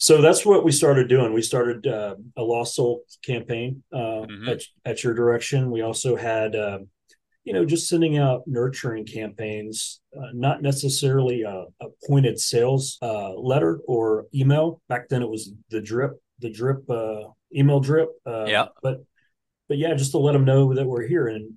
So 0.00 0.22
that's 0.22 0.46
what 0.46 0.64
we 0.64 0.72
started 0.72 1.08
doing. 1.08 1.34
We 1.34 1.42
started 1.42 1.86
uh, 1.86 2.14
a 2.34 2.42
lost 2.42 2.74
soul 2.74 3.02
campaign 3.22 3.82
uh, 3.92 4.24
mm-hmm. 4.24 4.48
at, 4.48 4.62
at, 4.86 5.04
your 5.04 5.12
direction. 5.12 5.70
We 5.70 5.82
also 5.82 6.16
had, 6.16 6.56
uh, 6.56 6.78
you 7.44 7.52
know, 7.52 7.66
just 7.66 7.86
sending 7.86 8.16
out 8.16 8.44
nurturing 8.46 9.04
campaigns, 9.04 10.00
uh, 10.16 10.30
not 10.32 10.62
necessarily 10.62 11.42
a, 11.42 11.66
a 11.82 11.86
pointed 12.08 12.40
sales 12.40 12.96
uh, 13.02 13.34
letter 13.34 13.80
or 13.86 14.24
email. 14.34 14.80
Back 14.88 15.10
then, 15.10 15.20
it 15.20 15.28
was 15.28 15.52
the 15.68 15.82
drip, 15.82 16.12
the 16.38 16.50
drip 16.50 16.88
uh, 16.88 17.24
email 17.54 17.80
drip. 17.80 18.08
yeah. 18.26 18.68
But 18.82 19.04
but 19.68 19.76
yeah, 19.76 19.92
just 19.92 20.12
to 20.12 20.18
let 20.18 20.32
them 20.32 20.46
know 20.46 20.72
that 20.74 20.86
we're 20.86 21.06
here 21.06 21.28
and 21.28 21.52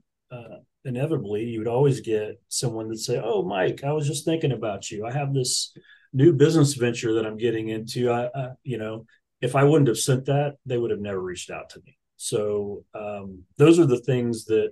inevitably 0.86 1.46
you 1.46 1.60
would 1.60 1.68
always 1.70 2.02
get 2.02 2.42
someone 2.50 2.90
that 2.90 2.98
say, 2.98 3.22
"Oh, 3.24 3.42
Mike, 3.42 3.86
I 3.86 3.94
was 3.94 4.06
just 4.06 4.26
thinking 4.26 4.52
about 4.52 4.92
you. 4.92 5.06
I 5.06 5.14
have 5.14 5.34
this 5.34 5.74
new 6.14 6.32
business 6.34 6.76
venture 6.76 7.14
that 7.14 7.26
I'm 7.26 7.38
getting 7.38 7.70
into. 7.70 8.12
I, 8.12 8.30
I 8.34 8.50
you 8.64 8.78
know, 8.78 9.06
if 9.42 9.56
I 9.56 9.64
wouldn't 9.64 9.88
have 9.88 10.00
sent 10.00 10.26
that, 10.26 10.56
they 10.66 10.78
would 10.78 10.92
have 10.92 11.02
never 11.02 11.20
reached 11.20 11.50
out 11.50 11.70
to 11.72 11.82
me. 11.86 11.98
So 12.18 12.86
um, 12.94 13.44
those 13.58 13.80
are 13.80 13.86
the 13.86 14.00
things 14.00 14.46
that 14.46 14.72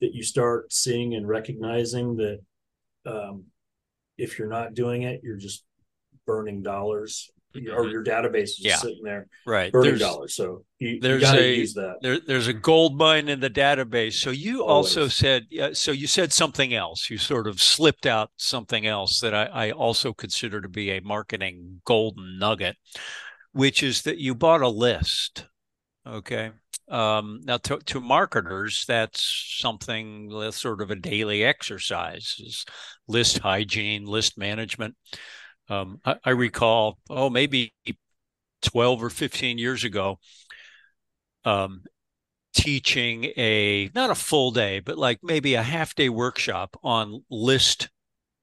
that 0.00 0.14
you 0.14 0.22
start 0.22 0.72
seeing 0.72 1.14
and 1.14 1.26
recognizing 1.26 2.16
that 2.16 2.40
um, 3.06 3.44
if 4.18 4.38
you're 4.38 4.48
not 4.48 4.74
doing 4.74 5.02
it, 5.02 5.20
you're 5.22 5.36
just 5.36 5.64
burning 6.26 6.62
dollars. 6.62 7.30
Or 7.54 7.88
your 7.88 8.04
database 8.04 8.42
is 8.42 8.60
yeah. 8.60 8.76
sitting 8.76 9.02
there. 9.02 9.26
Right. 9.46 9.72
Burning 9.72 9.98
dollars 9.98 10.34
so 10.34 10.64
you, 10.78 11.00
there's 11.00 11.22
you 11.22 11.38
a 11.38 11.56
use 11.56 11.74
that. 11.74 11.96
there, 12.02 12.20
there's 12.20 12.48
a 12.48 12.52
gold 12.52 12.98
mine 12.98 13.28
in 13.28 13.40
the 13.40 13.50
database. 13.50 14.14
So 14.14 14.30
you 14.30 14.64
Always. 14.64 14.96
also 14.96 15.08
said 15.08 15.46
so 15.72 15.92
you 15.92 16.06
said 16.06 16.32
something 16.32 16.74
else. 16.74 17.08
You 17.10 17.18
sort 17.18 17.46
of 17.46 17.60
slipped 17.60 18.06
out 18.06 18.30
something 18.36 18.86
else 18.86 19.20
that 19.20 19.34
I, 19.34 19.44
I 19.44 19.70
also 19.70 20.12
consider 20.12 20.60
to 20.60 20.68
be 20.68 20.90
a 20.90 21.00
marketing 21.00 21.80
golden 21.84 22.38
nugget 22.38 22.76
which 23.52 23.84
is 23.84 24.02
that 24.02 24.18
you 24.18 24.34
bought 24.34 24.62
a 24.62 24.68
list 24.68 25.46
okay? 26.06 26.52
Um, 26.88 27.40
now 27.44 27.56
to, 27.58 27.78
to 27.78 28.00
marketers 28.00 28.84
that's 28.86 29.56
something 29.58 30.28
that's 30.28 30.60
sort 30.60 30.82
of 30.82 30.90
a 30.90 30.96
daily 30.96 31.42
exercise 31.42 32.36
is 32.38 32.66
list 33.08 33.38
hygiene 33.38 34.04
list 34.04 34.36
management 34.36 34.94
um, 35.68 36.00
I, 36.04 36.16
I 36.24 36.30
recall, 36.30 36.98
oh, 37.10 37.30
maybe 37.30 37.72
12 38.62 39.02
or 39.02 39.10
15 39.10 39.58
years 39.58 39.84
ago, 39.84 40.18
um, 41.44 41.82
teaching 42.54 43.24
a 43.36 43.90
not 43.94 44.10
a 44.10 44.14
full 44.14 44.50
day, 44.50 44.80
but 44.80 44.96
like 44.96 45.18
maybe 45.22 45.54
a 45.54 45.62
half 45.62 45.94
day 45.94 46.08
workshop 46.08 46.76
on 46.82 47.24
list 47.30 47.90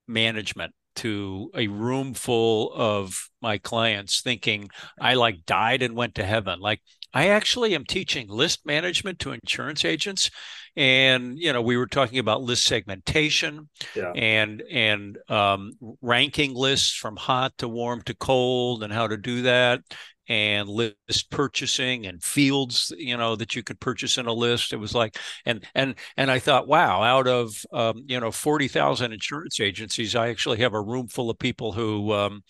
management 0.07 0.73
to 0.97 1.49
a 1.55 1.67
room 1.67 2.13
full 2.13 2.71
of 2.73 3.29
my 3.41 3.57
clients 3.57 4.21
thinking 4.21 4.69
I 4.99 5.13
like 5.13 5.45
died 5.45 5.81
and 5.81 5.95
went 5.95 6.15
to 6.15 6.25
heaven. 6.25 6.59
Like 6.59 6.81
I 7.13 7.27
actually 7.27 7.75
am 7.75 7.85
teaching 7.85 8.27
list 8.27 8.65
management 8.65 9.19
to 9.19 9.31
insurance 9.31 9.85
agents 9.85 10.29
and 10.75 11.37
you 11.37 11.51
know 11.51 11.61
we 11.61 11.75
were 11.75 11.87
talking 11.87 12.19
about 12.19 12.41
list 12.41 12.63
segmentation 12.63 13.69
yeah. 13.95 14.11
and 14.15 14.63
and 14.71 15.17
um, 15.29 15.73
ranking 16.01 16.53
lists 16.53 16.93
from 16.95 17.15
hot 17.17 17.57
to 17.57 17.67
warm 17.67 18.01
to 18.03 18.13
cold 18.15 18.83
and 18.83 18.93
how 18.93 19.07
to 19.07 19.17
do 19.17 19.41
that 19.43 19.81
and 20.29 20.69
list 20.69 21.29
purchasing 21.29 22.05
and 22.05 22.23
fields 22.23 22.93
you 22.97 23.17
know 23.17 23.35
that 23.35 23.53
you 23.55 23.63
could 23.63 23.79
purchase 23.81 24.17
in 24.17 24.27
a 24.27 24.33
list. 24.33 24.71
It 24.71 24.77
was 24.77 24.95
like 24.95 25.17
and 25.45 25.65
and 25.75 25.95
and 26.15 26.31
i 26.31 26.39
thought 26.39 26.67
wow 26.67 27.03
out 27.03 27.27
of 27.27 27.53
um, 27.73 28.03
you 28.07 28.19
know 28.19 28.31
40,000 28.31 29.11
insurance 29.11 29.59
agencies 29.59 30.15
i 30.15 30.29
actually 30.29 30.59
have 30.59 30.73
a 30.73 30.81
room 30.81 31.07
full 31.07 31.29
of 31.29 31.37
people 31.37 31.73
who 31.73 32.13
um, 32.13 32.43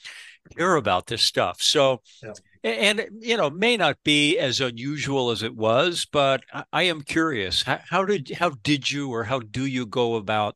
care 0.56 0.76
about 0.76 1.08
this 1.08 1.24
stuff. 1.24 1.62
So 1.62 2.02
yeah 2.22 2.34
and 2.64 3.08
you 3.20 3.38
know 3.38 3.50
may 3.50 3.76
not 3.76 3.98
be 4.04 4.38
as 4.38 4.60
unusual 4.60 5.32
as 5.32 5.42
it 5.42 5.56
was 5.56 6.06
but 6.12 6.44
i, 6.72 6.84
am 6.84 7.02
curious 7.02 7.64
how, 7.64 7.80
how, 7.90 8.06
did 8.06 8.32
how 8.32 8.50
did 8.64 8.90
you 8.90 9.10
or 9.10 9.24
how 9.24 9.40
do 9.40 9.66
you 9.66 9.86
go 9.86 10.16
about 10.16 10.56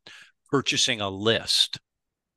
purchasing 0.49 1.01
a 1.01 1.09
list 1.09 1.79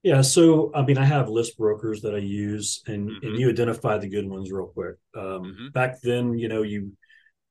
yeah 0.03 0.23
so 0.23 0.73
i 0.75 0.83
mean 0.83 0.99
i 0.99 1.05
have 1.05 1.29
list 1.29 1.57
brokers 1.59 2.01
that 2.01 2.15
i 2.15 2.19
use 2.19 2.83
and 2.87 3.11
mm-hmm. 3.11 3.27
and 3.27 3.39
you 3.39 3.51
identify 3.51 3.99
the 3.99 4.09
good 4.09 4.29
ones 4.29 4.51
real 4.51 4.67
quick 4.69 4.97
um, 5.17 5.23
mm-hmm. 5.23 5.69
back 5.73 6.01
then 6.03 6.39
you 6.39 6.49
know 6.49 6.63
you 6.63 6.93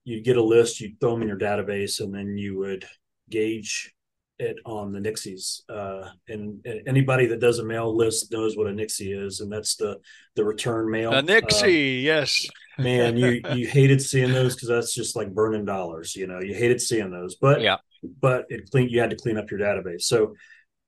you 0.04 0.22
get 0.22 0.38
a 0.38 0.44
list 0.44 0.80
you 0.80 0.96
throw 1.00 1.12
them 1.12 1.22
in 1.22 1.28
your 1.28 1.38
database 1.38 2.00
and 2.00 2.14
then 2.14 2.38
you 2.38 2.58
would 2.58 2.86
gauge 3.30 3.94
it 4.40 4.58
on 4.66 4.92
the 4.92 5.00
Nixies. 5.00 5.62
Uh, 5.70 6.10
and, 6.28 6.62
and, 6.66 6.82
anybody 6.88 7.26
that 7.28 7.40
does 7.40 7.60
a 7.60 7.66
mail 7.66 7.96
list 7.96 8.32
knows 8.32 8.56
what 8.56 8.68
a 8.68 8.74
Nixie 8.74 9.12
is, 9.12 9.40
and 9.40 9.52
that's 9.52 9.76
the 9.76 10.00
the 10.36 10.44
return 10.44 10.90
mail. 10.90 11.12
A 11.12 11.22
Nixie, 11.22 12.10
uh, 12.10 12.14
yes. 12.14 12.48
man, 12.78 13.18
you 13.18 13.42
you 13.54 13.68
hated 13.68 14.02
seeing 14.02 14.32
those 14.32 14.56
because 14.56 14.70
that's 14.70 14.94
just 14.94 15.16
like 15.16 15.34
burning 15.34 15.66
dollars. 15.66 16.16
You 16.16 16.28
know, 16.28 16.40
you 16.40 16.54
hated 16.54 16.82
seeing 16.82 17.12
those, 17.12 17.36
but 17.36 17.62
yeah, 17.62 17.78
but 18.22 18.46
it 18.50 18.70
clean. 18.70 18.90
You 18.90 19.00
had 19.00 19.10
to 19.10 19.16
clean 19.16 19.38
up 19.38 19.50
your 19.50 19.60
database. 19.60 20.04
So 20.04 20.36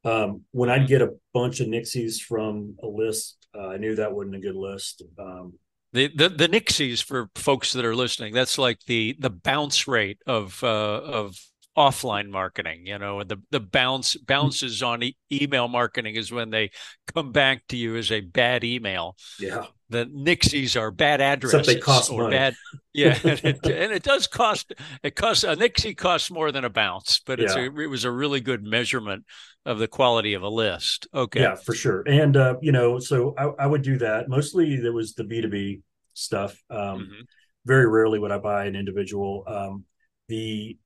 um, 0.05 0.43
when 0.51 0.69
I'd 0.69 0.87
get 0.87 1.01
a 1.01 1.13
bunch 1.33 1.59
of 1.59 1.67
Nixies 1.67 2.19
from 2.21 2.75
a 2.83 2.87
list, 2.87 3.47
uh, 3.55 3.69
I 3.69 3.77
knew 3.77 3.95
that 3.95 4.13
wasn't 4.13 4.35
a 4.35 4.39
good 4.39 4.55
list. 4.55 5.03
Um, 5.17 5.53
the, 5.91 6.07
the 6.15 6.29
the 6.29 6.47
Nixies 6.47 7.03
for 7.03 7.29
folks 7.35 7.73
that 7.73 7.83
are 7.83 7.95
listening, 7.95 8.33
that's 8.33 8.59
like 8.59 8.79
the 8.85 9.15
the 9.19 9.31
bounce 9.31 9.87
rate 9.87 10.19
of 10.27 10.63
uh, 10.63 10.67
of 10.67 11.35
offline 11.77 12.29
marketing 12.29 12.85
you 12.85 12.97
know 12.97 13.23
the 13.23 13.37
the 13.51 13.59
bounce 13.59 14.15
bounces 14.15 14.83
on 14.83 15.03
e- 15.03 15.15
email 15.31 15.67
marketing 15.67 16.15
is 16.15 16.31
when 16.31 16.49
they 16.49 16.69
come 17.13 17.31
back 17.31 17.63
to 17.67 17.77
you 17.77 17.95
as 17.95 18.11
a 18.11 18.21
bad 18.21 18.63
email. 18.63 19.15
Yeah. 19.39 19.65
The 19.91 20.05
nixies 20.05 20.79
are 20.79 20.91
bad 20.91 21.19
addresses 21.19 21.61
Except 21.61 21.75
they 21.75 21.81
cost 21.81 22.11
or 22.11 22.23
money. 22.23 22.35
bad 22.35 22.55
yeah 22.93 23.17
and, 23.23 23.39
it, 23.43 23.65
and 23.65 23.91
it 23.91 24.03
does 24.03 24.27
cost 24.27 24.73
it 25.03 25.15
costs 25.15 25.43
a 25.43 25.55
Nixie 25.55 25.95
costs 25.95 26.29
more 26.29 26.51
than 26.51 26.65
a 26.65 26.69
bounce 26.69 27.21
but 27.25 27.39
it's 27.39 27.55
yeah. 27.55 27.63
a, 27.63 27.79
it 27.79 27.87
was 27.87 28.03
a 28.03 28.11
really 28.11 28.39
good 28.39 28.63
measurement 28.63 29.25
of 29.65 29.79
the 29.79 29.87
quality 29.87 30.33
of 30.33 30.43
a 30.43 30.49
list. 30.49 31.07
Okay. 31.13 31.41
Yeah 31.41 31.55
for 31.55 31.73
sure. 31.73 32.03
And 32.07 32.35
uh 32.35 32.55
you 32.61 32.71
know 32.71 32.99
so 32.99 33.35
I, 33.37 33.63
I 33.63 33.67
would 33.67 33.81
do 33.83 33.97
that. 33.99 34.27
Mostly 34.27 34.75
there 34.77 34.93
was 34.93 35.13
the 35.13 35.23
b2b 35.23 35.81
stuff. 36.13 36.61
Um 36.69 36.77
mm-hmm. 36.77 37.21
very 37.65 37.87
rarely 37.87 38.19
would 38.19 38.31
i 38.31 38.37
buy 38.37 38.65
an 38.65 38.75
individual. 38.75 39.43
Um 39.47 39.85
the 40.27 40.77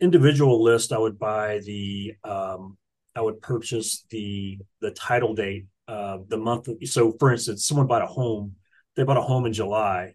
individual 0.00 0.62
list, 0.62 0.92
I 0.92 0.98
would 0.98 1.18
buy 1.18 1.60
the 1.64 2.14
um, 2.24 2.76
I 3.14 3.20
would 3.20 3.40
purchase 3.40 4.04
the 4.10 4.58
the 4.80 4.90
title 4.90 5.34
date, 5.34 5.66
uh, 5.88 6.18
the 6.28 6.36
month. 6.36 6.68
So, 6.84 7.14
for 7.18 7.32
instance, 7.32 7.66
someone 7.66 7.86
bought 7.86 8.02
a 8.02 8.06
home. 8.06 8.56
They 8.94 9.04
bought 9.04 9.16
a 9.16 9.22
home 9.22 9.46
in 9.46 9.52
July. 9.52 10.14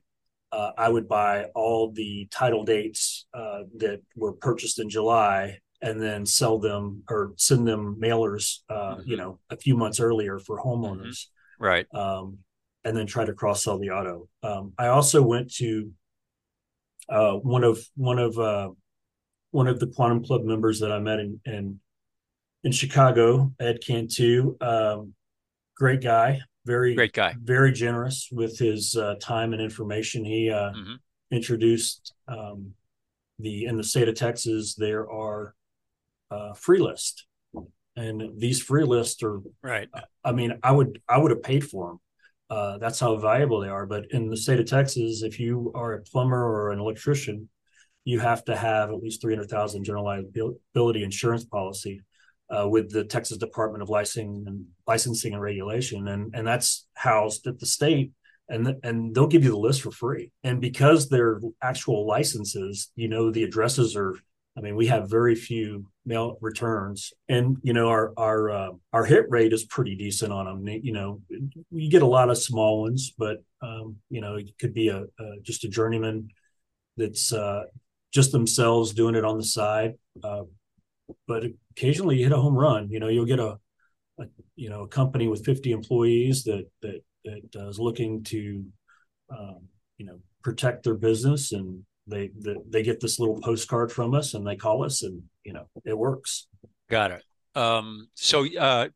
Uh, 0.52 0.72
I 0.78 0.90
would 0.90 1.08
buy 1.08 1.46
all 1.56 1.92
the 1.92 2.28
title 2.30 2.66
dates 2.66 3.26
uh, 3.34 3.62
that 3.78 4.02
were 4.16 4.34
purchased 4.34 4.80
in 4.80 4.90
July, 4.90 5.60
and 5.82 6.02
then 6.02 6.26
sell 6.26 6.60
them 6.60 7.04
or 7.10 7.34
send 7.38 7.68
them 7.68 7.98
mailers. 8.00 8.60
Uh, 8.70 8.96
mm-hmm. 8.96 9.10
You 9.10 9.18
know, 9.18 9.40
a 9.50 9.58
few 9.58 9.76
months 9.78 10.00
earlier 10.00 10.40
for 10.40 10.60
homeowners. 10.60 11.08
Mm-hmm. 11.08 11.64
Right. 11.64 11.86
Um, 11.94 12.40
and 12.84 12.98
then 12.98 13.06
try 13.06 13.26
to 13.26 13.34
cross 13.34 13.64
sell 13.64 13.78
the 13.78 13.92
auto. 13.92 14.28
Um, 14.42 14.74
I 14.78 14.88
also 14.88 15.22
went 15.22 15.54
to 15.56 15.92
uh, 17.08 17.34
one 17.34 17.64
of 17.64 17.80
one 17.96 18.20
of 18.20 18.38
uh, 18.40 18.70
one 19.52 19.68
of 19.68 19.80
the 19.80 19.88
Quantum 19.88 20.24
Club 20.24 20.44
members 20.44 20.80
that 20.80 20.92
I 20.92 21.00
met 21.00 21.20
in 21.20 21.40
in, 21.46 21.80
in 22.64 22.72
Chicago, 22.72 23.54
Ed 23.60 23.80
Cantu. 23.86 24.56
Um, 24.60 25.14
great 25.78 26.02
guy, 26.02 26.42
very 26.66 26.96
great 26.96 27.14
guy, 27.14 27.36
very 27.42 27.72
generous 27.72 28.30
with 28.32 28.58
his 28.58 28.96
uh, 28.96 29.16
time 29.22 29.54
and 29.54 29.62
information. 29.62 30.26
He 30.26 30.50
uh, 30.50 30.72
mm-hmm. 30.72 30.96
introduced 31.32 32.14
um, 32.28 32.74
the 33.40 33.66
in 33.66 33.78
the 33.78 33.84
state 33.84 34.08
of 34.08 34.16
Texas 34.16 34.76
there 34.76 35.10
are 35.10 35.56
uh, 36.30 36.54
free 36.54 36.80
list, 36.80 37.26
and 37.96 38.40
these 38.40 38.62
free 38.62 38.84
lists 38.84 39.22
are 39.24 39.42
right. 39.62 39.90
I 40.24 40.32
mean, 40.32 40.60
I 40.64 40.72
would 40.72 41.02
I 41.08 41.18
would 41.18 41.32
have 41.32 41.44
paid 41.44 41.68
for 41.68 41.90
them. 41.90 42.00
Uh, 42.50 42.78
that's 42.80 43.00
how 43.00 43.16
valuable 43.16 43.62
they 43.62 43.70
are. 43.70 43.86
But 43.86 44.12
in 44.12 44.30
the 44.30 44.36
state 44.36 44.60
of 44.60 44.66
Texas, 44.66 45.24
if 45.24 45.40
you 45.40 45.72
are 45.74 45.94
a 45.94 46.02
plumber 46.02 46.44
or 46.44 46.72
an 46.72 46.80
electrician, 46.80 47.48
you 48.04 48.20
have 48.20 48.44
to 48.46 48.56
have 48.56 48.90
at 48.90 49.02
least 49.02 49.22
300,000 49.22 49.84
general 49.84 50.06
liability 50.06 51.04
insurance 51.04 51.46
policy. 51.46 52.02
uh, 52.50 52.68
with 52.68 52.92
the 52.92 53.04
Texas 53.06 53.38
Department 53.38 53.82
of 53.82 53.90
Licensing 53.90 54.44
and 54.46 54.66
Licensing 54.88 55.34
and 55.34 55.42
Regulation, 55.42 56.08
and 56.08 56.36
and 56.36 56.46
that's 56.46 56.86
housed 56.96 57.48
at 57.48 57.60
the 57.60 57.66
state, 57.66 58.12
and 58.50 58.76
and 58.84 59.16
they'll 59.16 59.28
give 59.28 59.44
you 59.44 59.52
the 59.52 59.58
list 59.58 59.82
for 59.82 59.92
free. 59.92 60.32
And 60.44 60.60
because 60.60 61.08
they're 61.10 61.40
actual 61.62 62.06
licenses, 62.06 62.92
you 62.96 63.08
know 63.08 63.32
the 63.32 63.44
addresses 63.44 63.96
are. 63.96 64.16
I 64.58 64.60
mean, 64.60 64.76
we 64.76 64.88
have 64.88 65.10
very 65.10 65.34
few 65.36 65.86
mail 66.06 66.38
returns, 66.42 67.14
and 67.30 67.56
you 67.64 67.72
know 67.72 67.88
our 67.88 68.12
our 68.18 68.50
uh, 68.50 68.72
our 68.92 69.06
hit 69.06 69.28
rate 69.30 69.54
is 69.54 69.64
pretty 69.64 69.96
decent 69.96 70.34
on 70.34 70.46
them. 70.46 70.68
You 70.68 70.92
know, 70.92 71.22
you 71.72 71.90
get 71.90 72.02
a 72.02 72.06
lot 72.08 72.30
of 72.30 72.38
small 72.38 72.82
ones, 72.82 73.14
but 73.18 73.38
um, 73.62 73.96
you 74.10 74.20
know 74.20 74.36
it 74.36 74.52
could 74.60 74.74
be 74.74 74.90
a, 74.90 75.04
a 75.04 75.40
just 75.42 75.64
a 75.64 75.70
journeyman 75.70 76.30
that's 76.98 77.32
uh, 77.32 77.64
just 78.12 78.32
themselves 78.32 78.94
doing 78.94 79.16
it 79.16 79.26
on 79.26 79.38
the 79.38 79.44
side. 79.44 79.94
Uh, 80.24 80.44
but 81.28 81.44
occasionally 81.72 82.18
you 82.18 82.24
hit 82.24 82.34
a 82.34 82.38
home 82.38 82.56
run. 82.56 82.90
You 82.90 83.00
know, 83.00 83.08
you'll 83.08 83.26
get 83.26 83.40
a, 83.40 83.58
a 84.20 84.26
you 84.56 84.70
know 84.70 84.82
a 84.82 84.88
company 84.88 85.28
with 85.28 85.46
50 85.46 85.72
employees 85.72 86.44
that 86.44 86.68
that 86.82 87.02
that 87.26 87.56
uh, 87.56 87.70
is 87.70 87.80
looking 87.80 88.24
to 88.26 88.66
um, 89.30 89.68
you 89.98 90.06
know 90.06 90.20
protect 90.44 90.84
their 90.84 90.96
business 90.96 91.52
and 91.52 91.84
they, 92.08 92.32
they 92.40 92.56
they 92.70 92.84
get 92.84 93.00
this 93.00 93.20
little 93.20 93.40
postcard 93.42 93.92
from 93.92 94.14
us 94.14 94.34
and 94.34 94.46
they 94.46 94.56
call 94.56 94.84
us 94.84 95.04
and 95.04 95.22
you 95.44 95.54
know 95.54 95.66
it 95.86 95.98
works 95.98 96.48
got 96.90 97.12
it 97.12 97.24
um, 97.56 98.08
so 98.16 98.46
uh, 98.60 98.88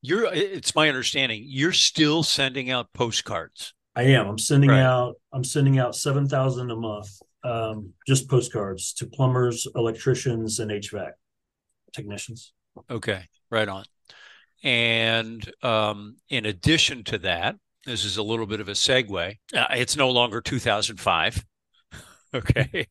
you're 0.00 0.32
it's 0.32 0.74
my 0.74 0.88
understanding 0.88 1.44
you're 1.46 1.72
still 1.72 2.22
sending 2.22 2.70
out 2.70 2.92
postcards 2.92 3.74
i 3.94 4.02
am 4.02 4.26
i'm 4.26 4.38
sending 4.38 4.70
right. 4.70 4.80
out 4.80 5.14
i'm 5.32 5.44
sending 5.44 5.78
out 5.78 5.94
7000 5.94 6.70
a 6.70 6.76
month 6.76 7.20
um, 7.44 7.92
just 8.06 8.28
postcards 8.28 8.92
to 8.94 9.06
plumbers, 9.06 9.66
electricians, 9.74 10.60
and 10.60 10.70
HVAC 10.70 11.12
technicians. 11.92 12.52
Okay, 12.90 13.28
right 13.50 13.68
on. 13.68 13.84
And 14.62 15.50
um, 15.62 16.16
in 16.28 16.46
addition 16.46 17.04
to 17.04 17.18
that, 17.18 17.56
this 17.84 18.04
is 18.04 18.16
a 18.16 18.22
little 18.22 18.46
bit 18.46 18.60
of 18.60 18.68
a 18.68 18.72
segue. 18.72 19.36
Uh, 19.54 19.66
it's 19.72 19.96
no 19.96 20.10
longer 20.10 20.40
2005. 20.40 21.44
okay. 22.34 22.86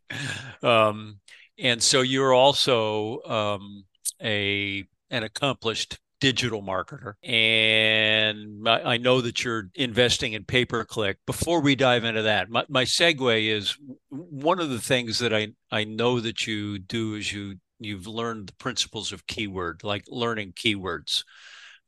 Um, 0.62 1.20
and 1.58 1.82
so 1.82 2.02
you're 2.02 2.34
also 2.34 3.22
um, 3.24 3.86
a 4.22 4.86
an 5.10 5.24
accomplished 5.24 6.00
digital 6.22 6.62
marketer. 6.62 7.16
And 7.24 8.70
I, 8.70 8.94
I 8.94 8.98
know 8.98 9.20
that 9.20 9.44
you're 9.44 9.70
investing 9.76 10.32
in 10.32 10.46
pay 10.46 10.64
per 10.64 10.86
click. 10.86 11.18
Before 11.26 11.60
we 11.60 11.76
dive 11.76 12.06
into 12.06 12.22
that, 12.22 12.50
my, 12.50 12.64
my 12.70 12.86
segue 12.86 13.52
is 13.52 13.76
one 14.10 14.62
of 14.62 14.70
the 14.70 14.80
things 14.80 15.20
that 15.20 15.34
I, 15.34 15.50
I 15.70 15.84
know 15.84 16.22
that 16.22 16.48
you 16.48 16.80
do 16.80 17.16
is 17.16 17.34
you 17.34 17.56
you've 17.80 18.08
learned 18.08 18.48
the 18.48 18.54
principles 18.54 19.12
of 19.12 19.26
keyword, 19.26 19.84
like 19.84 20.06
learning 20.08 20.54
keywords. 20.54 21.24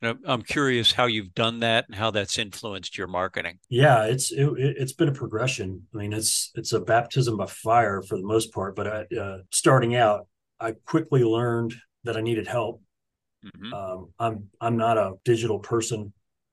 And 0.02 0.18
I'm 0.26 0.42
curious 0.42 0.92
how 0.92 1.06
you've 1.06 1.34
done 1.34 1.60
that 1.60 1.86
and 1.86 1.94
how 1.94 2.10
that's 2.10 2.36
influenced 2.36 2.98
your 2.98 3.06
marketing. 3.06 3.60
Yeah, 3.70 4.04
it's 4.04 4.32
it, 4.32 4.76
has 4.78 4.92
been 4.92 5.08
a 5.08 5.12
progression. 5.12 5.86
I 5.94 5.98
mean, 5.98 6.12
it's 6.12 6.50
it's 6.56 6.72
a 6.72 6.80
baptism 6.80 7.36
by 7.36 7.46
fire 7.46 8.02
for 8.02 8.18
the 8.18 8.26
most 8.26 8.52
part. 8.52 8.74
But 8.74 8.86
I, 8.88 9.16
uh, 9.16 9.38
starting 9.50 9.94
out, 9.94 10.26
I 10.58 10.72
quickly 10.84 11.22
learned 11.22 11.74
that 12.02 12.16
I 12.16 12.20
needed 12.20 12.48
help 12.48 12.82
Mm-hmm. 13.44 13.74
Um, 13.74 14.08
I'm 14.18 14.48
I'm 14.60 14.76
not 14.76 14.98
a 14.98 15.12
digital 15.24 15.58
person. 15.58 16.12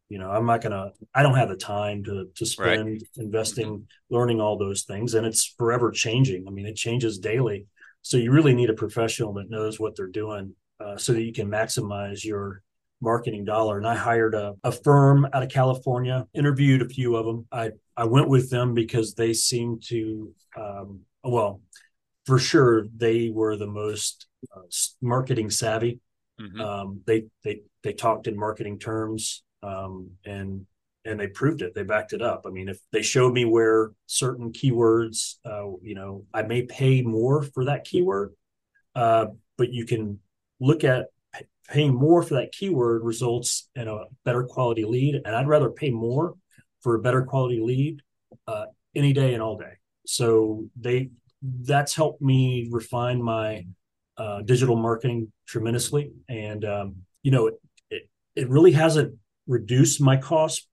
You 0.10 0.20
know, 0.20 0.30
I'm 0.30 0.46
not 0.46 0.62
gonna. 0.62 0.92
I 1.14 1.24
don't 1.24 1.36
have 1.36 1.50
the 1.50 1.56
time 1.56 2.04
to 2.06 2.28
to 2.36 2.46
spend 2.46 2.90
right. 2.90 3.02
investing, 3.18 3.68
mm-hmm. 3.68 4.16
learning 4.16 4.42
all 4.42 4.58
those 4.58 4.84
things, 4.84 5.14
and 5.14 5.26
it's 5.26 5.46
forever 5.58 5.92
changing. 5.92 6.46
I 6.48 6.52
mean, 6.52 6.66
it 6.66 6.76
changes 6.76 7.18
daily. 7.18 7.68
So 8.02 8.18
you 8.18 8.32
really 8.32 8.54
need 8.54 8.70
a 8.70 8.74
professional 8.74 9.34
that 9.34 9.50
knows 9.50 9.80
what 9.80 9.96
they're 9.96 10.08
doing, 10.08 10.56
uh, 10.80 10.98
so 10.98 11.14
that 11.14 11.22
you 11.22 11.32
can 11.32 11.48
maximize 11.48 12.26
your 12.26 12.62
marketing 13.00 13.46
dollar. 13.46 13.78
And 13.78 13.88
I 13.88 13.96
hired 13.96 14.36
a, 14.36 14.56
a 14.64 14.72
firm 14.72 15.28
out 15.34 15.44
of 15.44 15.50
California, 15.50 16.28
interviewed 16.34 16.82
a 16.82 16.90
few 16.90 17.16
of 17.16 17.26
them. 17.26 17.48
I 17.52 17.72
I 17.96 18.06
went 18.06 18.28
with 18.28 18.50
them 18.50 18.74
because 18.74 19.14
they 19.14 19.34
seemed 19.34 19.84
to, 19.88 20.34
um, 20.58 21.02
well, 21.24 21.62
for 22.26 22.38
sure 22.38 22.88
they 22.96 23.30
were 23.30 23.56
the 23.56 23.68
most 23.68 24.28
uh, 24.56 24.62
marketing 25.02 25.50
savvy 25.50 26.00
Mm-hmm. 26.40 26.62
Um, 26.62 27.02
they 27.06 27.26
they 27.44 27.62
they 27.84 27.94
talked 27.94 28.28
in 28.28 28.38
marketing 28.38 28.80
terms, 28.80 29.44
um, 29.64 30.12
and 30.26 30.66
and 31.06 31.20
they 31.20 31.28
proved 31.28 31.62
it. 31.62 31.74
They 31.74 31.84
backed 31.84 32.14
it 32.14 32.22
up. 32.22 32.44
I 32.46 32.50
mean, 32.50 32.70
if 32.70 32.80
they 32.92 33.02
showed 33.02 33.34
me 33.34 33.46
where 33.46 33.92
certain 34.06 34.52
keywords, 34.52 35.36
uh, 35.46 35.78
you 35.82 35.96
know, 35.96 36.26
I 36.34 36.44
may 36.44 36.64
pay 36.64 37.02
more 37.02 37.42
for 37.42 37.66
that 37.66 37.84
keyword, 37.84 38.34
uh, 38.96 39.28
but 39.58 39.72
you 39.72 39.86
can 39.86 40.20
look 40.60 40.84
at 40.84 41.08
paying 41.70 41.94
more 41.94 42.22
for 42.22 42.36
that 42.36 42.52
keyword 42.52 43.04
results 43.04 43.70
in 43.76 43.88
a 43.88 44.06
better 44.26 44.44
quality 44.44 44.86
lead, 44.86 45.22
and 45.26 45.36
I'd 45.36 45.48
rather 45.48 45.70
pay 45.70 45.90
more 45.90 46.36
for 46.82 46.96
a 46.96 47.02
better 47.02 47.24
quality 47.24 47.60
lead 47.62 48.02
uh, 48.48 48.66
any 48.96 49.14
day 49.14 49.34
and 49.34 49.42
all 49.42 49.58
day. 49.58 49.74
So 50.06 50.66
they 50.80 51.10
that's 51.44 51.96
helped 51.96 52.22
me 52.22 52.68
refine 52.72 53.22
my 53.22 53.66
uh, 54.22 54.42
digital 54.44 54.76
marketing 54.76 55.32
tremendously, 55.48 56.12
and 56.30 56.64
um, 56.64 56.96
you 57.24 57.32
know, 57.32 57.48
it, 57.48 57.56
it, 57.90 58.10
it 58.36 58.50
really 58.50 58.72
hasn't 58.72 59.18
reduced 59.48 60.00
my 60.00 60.16
cost 60.16 60.68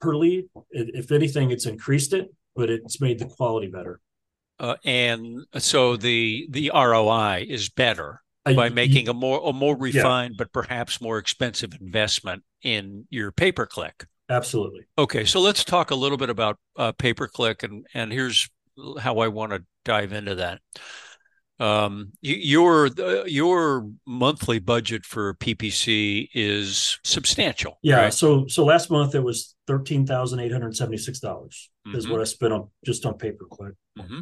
per 0.00 0.14
lead. 0.14 0.44
It, 0.70 0.90
if 0.94 1.10
anything, 1.10 1.50
it's 1.50 1.66
increased 1.66 2.12
it, 2.12 2.32
but 2.54 2.70
it's 2.70 3.00
made 3.00 3.18
the 3.18 3.26
quality 3.26 3.66
better. 3.66 3.98
Uh, 4.60 4.76
and 4.84 5.40
so 5.58 5.96
the 5.96 6.46
the 6.50 6.70
ROI 6.72 7.46
is 7.48 7.68
better 7.68 8.22
by 8.44 8.68
making 8.68 9.08
a 9.08 9.14
more 9.14 9.40
a 9.44 9.52
more 9.52 9.76
refined 9.76 10.34
yeah. 10.34 10.38
but 10.38 10.52
perhaps 10.52 11.00
more 11.00 11.18
expensive 11.18 11.72
investment 11.80 12.44
in 12.62 13.06
your 13.10 13.32
pay 13.32 13.50
per 13.50 13.66
click. 13.66 14.06
Absolutely. 14.28 14.82
Okay, 14.96 15.24
so 15.24 15.40
let's 15.40 15.64
talk 15.64 15.90
a 15.90 15.96
little 15.96 16.18
bit 16.18 16.30
about 16.30 16.56
uh, 16.76 16.92
pay 16.92 17.14
per 17.14 17.26
click, 17.26 17.64
and 17.64 17.84
and 17.94 18.12
here's 18.12 18.48
how 19.00 19.18
I 19.18 19.26
want 19.26 19.52
to 19.52 19.64
dive 19.84 20.12
into 20.12 20.36
that 20.36 20.60
um, 21.62 22.10
your 22.20 22.88
your 23.26 23.88
monthly 24.04 24.58
budget 24.58 25.04
for 25.04 25.34
PPC 25.34 26.28
is 26.34 26.98
substantial. 27.04 27.78
Yeah. 27.82 28.02
Right? 28.02 28.14
So 28.14 28.48
so 28.48 28.64
last 28.64 28.90
month 28.90 29.14
it 29.14 29.22
was 29.22 29.54
thirteen 29.68 30.04
thousand 30.04 30.40
eight 30.40 30.50
hundred 30.50 30.76
seventy 30.76 30.98
six 30.98 31.20
dollars 31.20 31.70
mm-hmm. 31.86 31.96
is 31.96 32.08
what 32.08 32.20
I 32.20 32.24
spent 32.24 32.52
on 32.52 32.68
just 32.84 33.06
on 33.06 33.14
pay 33.14 33.30
per 33.30 33.44
click. 33.44 33.74
Mm-hmm. 33.96 34.20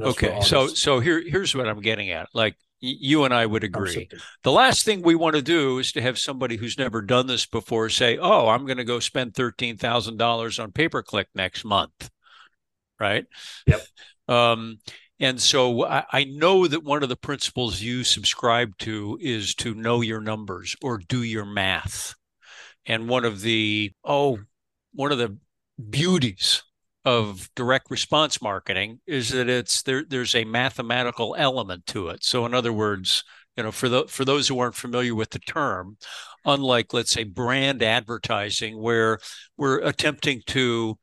Okay. 0.00 0.40
So 0.40 0.66
so 0.66 0.98
here 0.98 1.22
here's 1.24 1.54
what 1.54 1.68
I'm 1.68 1.82
getting 1.82 2.10
at. 2.10 2.28
Like 2.34 2.56
you 2.80 3.22
and 3.22 3.32
I 3.32 3.46
would 3.46 3.62
agree. 3.62 4.08
The 4.42 4.50
last 4.50 4.84
thing 4.84 5.02
we 5.02 5.14
want 5.14 5.36
to 5.36 5.42
do 5.42 5.78
is 5.78 5.92
to 5.92 6.02
have 6.02 6.18
somebody 6.18 6.56
who's 6.56 6.78
never 6.78 7.00
done 7.00 7.28
this 7.28 7.46
before 7.46 7.90
say, 7.90 8.18
"Oh, 8.18 8.48
I'm 8.48 8.66
going 8.66 8.78
to 8.78 8.84
go 8.84 8.98
spend 8.98 9.36
thirteen 9.36 9.76
thousand 9.76 10.16
dollars 10.16 10.58
on 10.58 10.72
pay 10.72 10.88
per 10.88 11.00
click 11.00 11.28
next 11.32 11.64
month." 11.64 12.10
Right. 12.98 13.26
Yep. 13.68 13.82
Um, 14.26 14.78
and 15.22 15.40
so 15.40 15.86
I, 15.86 16.04
I, 16.10 16.24
know 16.24 16.66
that 16.66 16.82
one 16.82 17.04
of 17.04 17.08
the 17.08 17.16
principles 17.16 17.80
you 17.80 18.02
subscribe 18.02 18.76
to 18.78 19.16
is 19.20 19.54
to 19.56 19.72
know 19.72 20.00
your 20.00 20.20
numbers 20.20 20.74
or 20.82 20.98
do 20.98 21.22
your 21.22 21.44
math. 21.44 22.16
And 22.86 23.08
one 23.08 23.24
of 23.24 23.40
the, 23.40 23.92
oh, 24.04 24.40
one 24.92 25.12
of 25.12 25.18
the 25.18 25.38
beauties 25.90 26.64
of 27.04 27.48
direct 27.54 27.88
response 27.88 28.42
marketing 28.42 28.98
is 29.06 29.28
that 29.28 29.48
it's 29.48 29.82
there 29.82 30.04
there's 30.04 30.34
a 30.34 30.44
mathematical 30.44 31.36
element 31.38 31.86
to 31.86 32.08
it. 32.08 32.24
So 32.24 32.44
in 32.44 32.52
other 32.52 32.72
words, 32.72 33.22
you 33.56 33.62
know, 33.62 33.70
for 33.70 33.88
the 33.88 34.06
for 34.08 34.24
those 34.24 34.48
who 34.48 34.58
aren't 34.58 34.74
familiar 34.74 35.14
with 35.14 35.30
the 35.30 35.38
term, 35.38 35.98
unlike 36.44 36.92
let's 36.92 37.12
say 37.12 37.22
brand 37.22 37.80
advertising 37.80 38.80
where 38.80 39.18
we're 39.56 39.78
attempting 39.80 40.42
to 40.46 40.98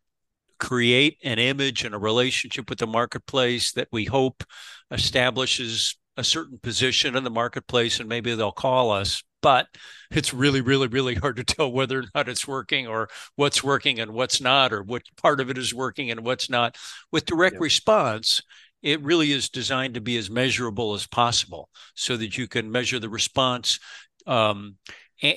create 0.60 1.18
an 1.24 1.40
image 1.40 1.84
and 1.84 1.96
a 1.96 2.00
relationship 2.00 2.70
with 2.70 2.80
the 2.80 2.88
marketplace 2.88 3.72
that 3.74 3.88
we 3.92 4.06
hope 4.06 4.44
establishes 4.92 5.98
a 6.18 6.24
certain 6.24 6.58
position 6.58 7.16
in 7.16 7.24
the 7.24 7.30
marketplace 7.30 8.00
and 8.00 8.10
maybe 8.10 8.36
they'll 8.36 8.52
call 8.52 8.92
us 8.92 9.24
but 9.42 9.68
it's 10.12 10.34
really 10.34 10.62
really 10.62 10.88
really 10.88 11.16
hard 11.16 11.38
to 11.38 11.44
tell 11.44 11.72
whether 11.72 12.00
or 12.00 12.04
not 12.14 12.28
it's 12.28 12.48
working 12.48 12.88
or 12.88 13.08
what's 13.36 13.64
working 13.64 14.00
and 14.00 14.12
what's 14.12 14.42
not 14.42 14.74
or 14.74 14.84
what 14.84 15.04
part 15.16 15.40
of 15.40 15.50
it 15.50 15.58
is 15.58 15.74
working 15.74 16.12
and 16.12 16.26
what's 16.26 16.50
not. 16.50 16.78
With 17.12 17.26
direct 17.26 17.60
response 17.60 18.42
it 18.82 19.02
really 19.02 19.32
is 19.32 19.50
designed 19.50 19.94
to 19.94 20.02
be 20.02 20.18
as 20.18 20.30
measurable 20.30 20.94
as 20.94 21.06
possible 21.06 21.70
so 21.96 22.16
that 22.18 22.38
you 22.38 22.48
can 22.48 22.72
measure 22.72 23.00
the 23.00 23.10
response 23.10 23.80
um, 24.26 24.76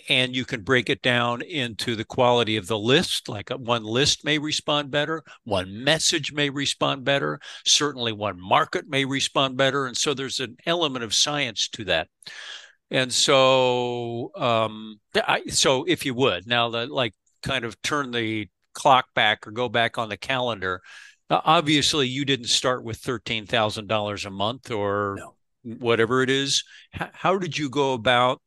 and 0.08 0.34
you 0.34 0.44
can 0.44 0.62
break 0.62 0.88
it 0.88 1.02
down 1.02 1.42
into 1.42 1.96
the 1.96 2.04
quality 2.04 2.56
of 2.56 2.66
the 2.66 2.78
list 2.78 3.28
like 3.28 3.50
uh, 3.50 3.56
one 3.56 3.84
list 3.84 4.24
may 4.24 4.38
respond 4.38 4.90
better 4.90 5.22
one 5.44 5.82
message 5.82 6.32
may 6.32 6.50
respond 6.50 7.04
better 7.04 7.40
certainly 7.66 8.12
one 8.12 8.40
market 8.40 8.88
may 8.88 9.04
respond 9.04 9.56
better 9.56 9.86
and 9.86 9.96
so 9.96 10.14
there's 10.14 10.40
an 10.40 10.56
element 10.66 11.04
of 11.04 11.14
science 11.14 11.68
to 11.68 11.84
that 11.84 12.08
and 12.90 13.12
so 13.12 14.30
um 14.36 15.00
I, 15.14 15.42
so 15.48 15.84
if 15.84 16.06
you 16.06 16.14
would 16.14 16.46
now 16.46 16.70
that 16.70 16.90
like 16.90 17.14
kind 17.42 17.64
of 17.64 17.80
turn 17.82 18.10
the 18.10 18.48
clock 18.74 19.06
back 19.14 19.46
or 19.46 19.50
go 19.50 19.68
back 19.68 19.98
on 19.98 20.08
the 20.08 20.16
calendar 20.16 20.80
uh, 21.32 21.40
obviously 21.46 22.06
you 22.08 22.26
didn't 22.26 22.48
start 22.48 22.84
with 22.84 23.00
$13,000 23.00 24.26
a 24.26 24.30
month 24.30 24.70
or 24.70 25.16
no. 25.18 25.34
whatever 25.78 26.22
it 26.22 26.28
is. 26.28 26.62
H- 26.94 27.08
how 27.14 27.38
did 27.38 27.56
you 27.56 27.70
go 27.70 27.94
about 27.94 28.42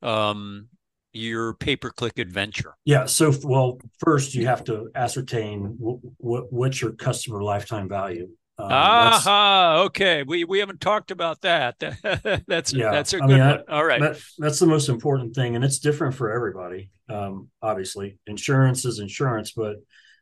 um, 0.00 0.68
your 1.12 1.54
pay 1.54 1.76
per 1.76 1.90
click 1.90 2.18
adventure? 2.18 2.74
Yeah. 2.84 3.06
So, 3.06 3.32
well, 3.42 3.78
first 3.98 4.34
you 4.34 4.46
have 4.46 4.64
to 4.64 4.90
ascertain 4.94 5.76
w- 5.78 6.00
w- 6.20 6.46
what's 6.50 6.80
your 6.80 6.92
customer 6.92 7.42
lifetime 7.42 7.88
value. 7.88 8.28
Um, 8.58 8.70
Aha! 8.70 9.82
Okay, 9.86 10.22
we 10.24 10.44
we 10.44 10.58
haven't 10.58 10.80
talked 10.80 11.10
about 11.10 11.40
that. 11.40 11.78
that's 12.46 12.72
yeah, 12.72 12.90
that's 12.90 13.14
a 13.14 13.18
good 13.18 13.28
mean, 13.28 13.40
one. 13.40 13.62
All 13.68 13.84
right, 13.84 14.00
that, 14.00 14.20
that's 14.38 14.58
the 14.58 14.66
most 14.66 14.88
important 14.90 15.34
thing, 15.34 15.56
and 15.56 15.64
it's 15.64 15.78
different 15.78 16.14
for 16.14 16.30
everybody. 16.30 16.90
Um, 17.08 17.48
obviously, 17.62 18.18
insurance 18.26 18.84
is 18.84 18.98
insurance, 18.98 19.52
but 19.52 19.76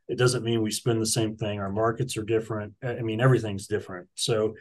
it 0.08 0.16
doesn't 0.16 0.44
mean 0.44 0.62
we 0.62 0.70
spend 0.70 1.02
the 1.02 1.06
same 1.06 1.36
thing. 1.36 1.58
Our 1.58 1.72
markets 1.72 2.16
are 2.16 2.22
different. 2.22 2.74
I 2.82 3.00
mean, 3.00 3.20
everything's 3.20 3.66
different. 3.66 4.08
So, 4.14 4.54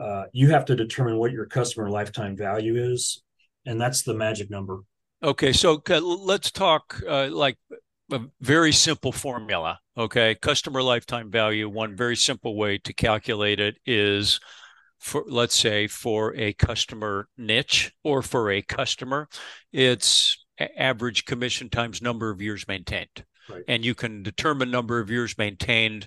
uh, 0.00 0.24
you 0.32 0.50
have 0.50 0.66
to 0.66 0.76
determine 0.76 1.18
what 1.18 1.32
your 1.32 1.46
customer 1.46 1.90
lifetime 1.90 2.36
value 2.36 2.76
is, 2.92 3.20
and 3.66 3.80
that's 3.80 4.04
the 4.04 4.14
magic 4.14 4.48
number. 4.48 4.80
Okay, 5.22 5.52
so 5.52 5.82
let's 6.00 6.50
talk 6.50 7.00
uh, 7.08 7.28
like 7.28 7.56
a 8.12 8.20
very 8.40 8.72
simple 8.72 9.10
formula. 9.10 9.80
Okay, 9.96 10.36
customer 10.36 10.80
lifetime 10.80 11.30
value. 11.30 11.68
One 11.68 11.96
very 11.96 12.16
simple 12.16 12.56
way 12.56 12.78
to 12.78 12.92
calculate 12.92 13.58
it 13.58 13.78
is 13.84 14.38
for 14.98 15.24
let's 15.26 15.58
say 15.58 15.88
for 15.88 16.34
a 16.36 16.52
customer 16.52 17.28
niche 17.36 17.92
or 18.04 18.22
for 18.22 18.50
a 18.50 18.62
customer, 18.62 19.28
it's 19.72 20.44
average 20.76 21.24
commission 21.24 21.68
times 21.68 22.00
number 22.00 22.30
of 22.30 22.40
years 22.40 22.66
maintained. 22.68 23.24
Right. 23.48 23.64
And 23.66 23.84
you 23.84 23.94
can 23.94 24.22
determine 24.22 24.70
number 24.70 25.00
of 25.00 25.10
years 25.10 25.36
maintained 25.36 26.06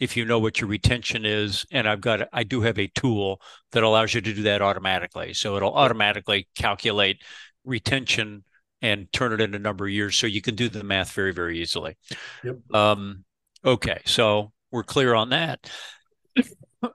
if 0.00 0.16
you 0.16 0.24
know 0.24 0.38
what 0.38 0.60
your 0.60 0.68
retention 0.68 1.24
is. 1.24 1.64
And 1.70 1.88
I've 1.88 2.00
got 2.00 2.28
I 2.32 2.42
do 2.42 2.62
have 2.62 2.78
a 2.78 2.88
tool 2.88 3.40
that 3.70 3.84
allows 3.84 4.14
you 4.14 4.20
to 4.20 4.34
do 4.34 4.42
that 4.44 4.62
automatically. 4.62 5.32
So 5.34 5.56
it'll 5.56 5.74
automatically 5.74 6.48
calculate 6.56 7.22
retention 7.64 8.44
and 8.82 9.12
turn 9.12 9.32
it 9.32 9.40
into 9.40 9.56
a 9.56 9.60
number 9.60 9.86
of 9.86 9.92
years. 9.92 10.16
So 10.16 10.26
you 10.26 10.40
can 10.40 10.54
do 10.54 10.68
the 10.68 10.84
math 10.84 11.12
very, 11.12 11.32
very 11.32 11.60
easily. 11.60 11.96
Yep. 12.44 12.74
Um, 12.74 13.24
okay. 13.64 14.00
So 14.04 14.52
we're 14.70 14.84
clear 14.84 15.14
on 15.14 15.30
that. 15.30 15.70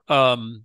um, 0.08 0.64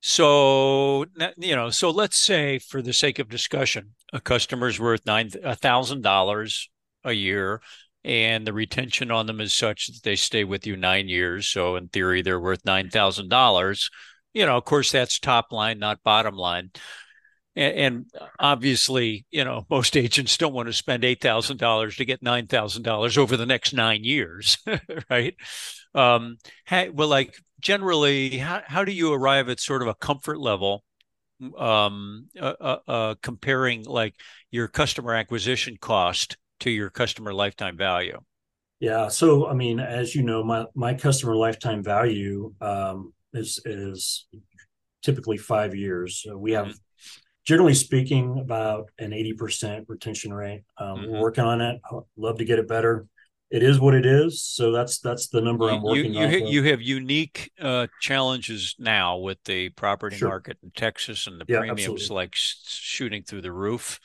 so, 0.00 1.06
you 1.36 1.56
know, 1.56 1.70
so 1.70 1.90
let's 1.90 2.18
say 2.18 2.58
for 2.58 2.80
the 2.80 2.92
sake 2.92 3.18
of 3.18 3.28
discussion, 3.28 3.94
a 4.12 4.20
customer's 4.20 4.78
worth 4.78 5.04
nine, 5.04 5.30
a 5.42 5.56
thousand 5.56 6.02
dollars 6.02 6.70
a 7.02 7.12
year 7.12 7.60
and 8.06 8.46
the 8.46 8.52
retention 8.52 9.10
on 9.10 9.26
them 9.26 9.40
is 9.40 9.52
such 9.52 9.88
that 9.88 10.02
they 10.04 10.14
stay 10.14 10.44
with 10.44 10.64
you 10.64 10.76
nine 10.76 11.08
years. 11.08 11.48
So 11.48 11.74
in 11.74 11.88
theory, 11.88 12.22
they're 12.22 12.40
worth 12.40 12.64
nine 12.64 12.88
thousand 12.88 13.28
dollars. 13.28 13.90
You 14.32 14.46
know, 14.46 14.56
of 14.56 14.64
course, 14.64 14.92
that's 14.92 15.18
top 15.18 15.50
line, 15.50 15.80
not 15.80 16.04
bottom 16.04 16.36
line 16.36 16.70
and, 17.56 18.06
obviously, 18.38 19.24
you 19.30 19.44
know, 19.44 19.66
most 19.70 19.96
agents 19.96 20.36
don't 20.36 20.52
want 20.52 20.68
to 20.68 20.72
spend 20.72 21.04
eight 21.04 21.22
thousand 21.22 21.56
dollars 21.58 21.96
to 21.96 22.04
get 22.04 22.22
nine 22.22 22.46
thousand 22.46 22.82
dollars 22.82 23.16
over 23.16 23.36
the 23.36 23.46
next 23.46 23.72
nine 23.72 24.04
years, 24.04 24.58
right? 25.10 25.34
Um, 25.94 26.36
well, 26.92 27.08
like 27.08 27.34
generally, 27.60 28.36
how 28.38 28.62
how 28.66 28.84
do 28.84 28.92
you 28.92 29.12
arrive 29.12 29.48
at 29.48 29.60
sort 29.60 29.82
of 29.82 29.88
a 29.88 29.94
comfort 29.94 30.38
level 30.38 30.84
um, 31.56 32.28
uh, 32.38 32.54
uh, 32.60 32.78
uh, 32.86 33.14
comparing 33.22 33.84
like 33.84 34.14
your 34.50 34.68
customer 34.68 35.14
acquisition 35.14 35.78
cost 35.80 36.36
to 36.60 36.70
your 36.70 36.90
customer 36.90 37.32
lifetime 37.32 37.78
value? 37.78 38.20
Yeah, 38.80 39.08
so 39.08 39.46
I 39.46 39.54
mean, 39.54 39.80
as 39.80 40.14
you 40.14 40.22
know, 40.22 40.44
my 40.44 40.66
my 40.74 40.92
customer 40.92 41.34
lifetime 41.34 41.82
value 41.82 42.52
um, 42.60 43.14
is 43.32 43.60
is 43.64 44.26
typically 45.02 45.38
five 45.38 45.74
years. 45.74 46.26
we 46.36 46.52
have 46.52 46.66
mm-hmm 46.66 46.76
generally 47.46 47.74
speaking, 47.74 48.38
about 48.40 48.90
an 48.98 49.12
80% 49.12 49.84
retention 49.88 50.34
rate. 50.34 50.64
Um, 50.78 50.98
mm-hmm. 50.98 51.12
We're 51.12 51.20
working 51.20 51.44
on 51.44 51.60
it. 51.60 51.80
Love 52.16 52.38
to 52.38 52.44
get 52.44 52.58
it 52.58 52.68
better. 52.68 53.06
It 53.48 53.62
is 53.62 53.78
what 53.78 53.94
it 53.94 54.04
is. 54.04 54.42
So 54.42 54.72
that's 54.72 54.98
that's 54.98 55.28
the 55.28 55.40
number 55.40 55.70
I'm 55.70 55.80
working 55.80 56.12
you, 56.12 56.26
you 56.26 56.46
on. 56.46 56.52
you 56.52 56.62
have 56.64 56.82
unique 56.82 57.52
uh, 57.60 57.86
challenges 58.00 58.74
now 58.76 59.18
with 59.18 59.38
the 59.44 59.68
property 59.70 60.16
sure. 60.16 60.28
market 60.28 60.58
in 60.64 60.72
Texas 60.72 61.28
and 61.28 61.40
the 61.40 61.44
yeah, 61.46 61.60
premiums 61.60 61.82
absolutely. 61.82 62.16
like 62.16 62.32
shooting 62.34 63.22
through 63.22 63.42
the 63.42 63.52
roof. 63.52 64.00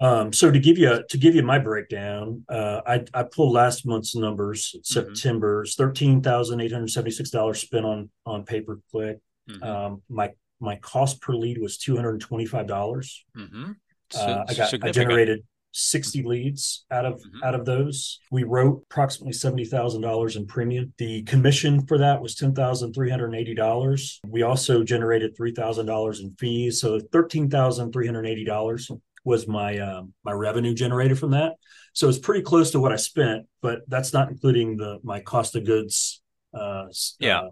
Um, 0.00 0.32
so 0.32 0.52
to 0.52 0.58
give 0.60 0.78
you 0.78 1.02
to 1.08 1.18
give 1.18 1.34
you 1.34 1.42
my 1.42 1.58
breakdown, 1.58 2.44
uh, 2.48 2.80
I 2.86 3.04
I 3.12 3.24
pulled 3.24 3.52
last 3.52 3.84
month's 3.84 4.14
numbers. 4.14 4.70
Mm-hmm. 4.70 4.84
September's 4.84 5.74
thirteen 5.74 6.22
thousand 6.22 6.60
eight 6.60 6.72
hundred 6.72 6.90
seventy 6.90 7.10
six 7.10 7.30
dollars 7.30 7.60
spent 7.60 7.84
on 7.84 8.08
on 8.24 8.44
pay 8.44 8.60
per 8.60 8.78
click. 8.92 9.18
Mm-hmm. 9.50 9.62
Um, 9.64 10.02
my 10.08 10.30
my 10.60 10.76
cost 10.76 11.20
per 11.20 11.34
lead 11.34 11.58
was 11.58 11.78
two 11.78 11.96
hundred 11.96 12.12
and 12.12 12.20
twenty 12.20 12.46
five 12.46 12.66
dollars. 12.66 13.24
Mm-hmm. 13.36 13.72
Uh, 14.14 14.44
I 14.48 14.54
got 14.54 14.74
I 14.82 14.90
generated 14.90 15.44
sixty 15.72 16.22
leads 16.22 16.86
out 16.90 17.04
of 17.04 17.14
mm-hmm. 17.14 17.44
out 17.44 17.54
of 17.54 17.64
those. 17.64 18.20
We 18.30 18.44
wrote 18.44 18.82
approximately 18.90 19.34
seventy 19.34 19.64
thousand 19.64 20.00
dollars 20.00 20.36
in 20.36 20.46
premium. 20.46 20.92
The 20.98 21.22
commission 21.24 21.86
for 21.86 21.98
that 21.98 22.22
was 22.22 22.34
ten 22.34 22.54
thousand 22.54 22.94
three 22.94 23.10
hundred 23.10 23.34
eighty 23.34 23.54
dollars. 23.54 24.20
We 24.26 24.42
also 24.42 24.82
generated 24.82 25.36
three 25.36 25.52
thousand 25.52 25.86
dollars 25.86 26.20
in 26.20 26.34
fees, 26.38 26.80
so 26.80 26.98
thirteen 27.12 27.50
thousand 27.50 27.92
three 27.92 28.06
hundred 28.06 28.26
eighty 28.26 28.44
dollars 28.44 28.90
was 29.24 29.46
my 29.48 29.78
uh, 29.78 30.02
my 30.24 30.32
revenue 30.32 30.72
generated 30.72 31.18
from 31.18 31.32
that. 31.32 31.54
So 31.92 32.08
it's 32.08 32.18
pretty 32.18 32.42
close 32.42 32.70
to 32.70 32.80
what 32.80 32.92
I 32.92 32.96
spent, 32.96 33.46
but 33.60 33.80
that's 33.88 34.12
not 34.12 34.30
including 34.30 34.76
the 34.76 34.98
my 35.02 35.20
cost 35.20 35.56
of 35.56 35.64
goods. 35.64 36.22
Uh, 36.54 36.86
yeah. 37.18 37.40
Uh, 37.40 37.50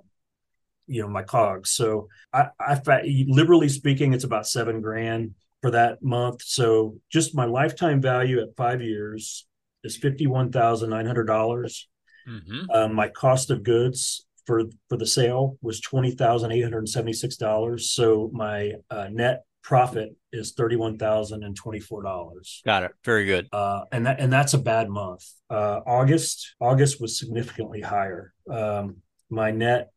you 0.86 1.02
know 1.02 1.08
my 1.08 1.22
cogs. 1.22 1.70
So 1.70 2.08
I, 2.32 2.48
I 2.60 2.80
liberally 3.28 3.68
speaking, 3.68 4.12
it's 4.12 4.24
about 4.24 4.46
seven 4.46 4.80
grand 4.80 5.34
for 5.62 5.70
that 5.70 6.02
month. 6.02 6.42
So 6.42 6.96
just 7.10 7.34
my 7.34 7.46
lifetime 7.46 8.02
value 8.02 8.40
at 8.40 8.56
five 8.56 8.82
years 8.82 9.46
is 9.82 9.96
fifty 9.96 10.26
one 10.26 10.52
thousand 10.52 10.90
nine 10.90 11.06
hundred 11.06 11.24
dollars. 11.24 11.88
Mm-hmm. 12.28 12.70
Um, 12.70 12.94
my 12.94 13.08
cost 13.08 13.50
of 13.50 13.62
goods 13.62 14.26
for 14.46 14.64
for 14.88 14.96
the 14.96 15.06
sale 15.06 15.56
was 15.62 15.80
twenty 15.80 16.10
thousand 16.10 16.52
eight 16.52 16.62
hundred 16.62 16.88
seventy 16.88 17.12
six 17.12 17.36
dollars. 17.36 17.90
So 17.90 18.30
my 18.32 18.72
uh, 18.90 19.08
net 19.10 19.44
profit 19.62 20.14
is 20.32 20.52
thirty 20.52 20.76
one 20.76 20.98
thousand 20.98 21.42
and 21.42 21.56
twenty 21.56 21.80
four 21.80 22.02
dollars. 22.02 22.60
Got 22.64 22.82
it. 22.82 22.92
Very 23.04 23.24
good. 23.24 23.48
Uh, 23.52 23.84
and 23.90 24.06
that 24.06 24.20
and 24.20 24.32
that's 24.32 24.54
a 24.54 24.58
bad 24.58 24.88
month. 24.88 25.24
Uh, 25.48 25.80
August 25.86 26.54
August 26.60 27.00
was 27.00 27.18
significantly 27.18 27.80
higher. 27.80 28.32
Um, 28.50 28.96
my 29.30 29.50
net 29.50 29.90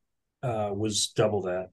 uh, 0.48 0.74
was 0.74 1.08
double 1.08 1.44
that 1.44 1.70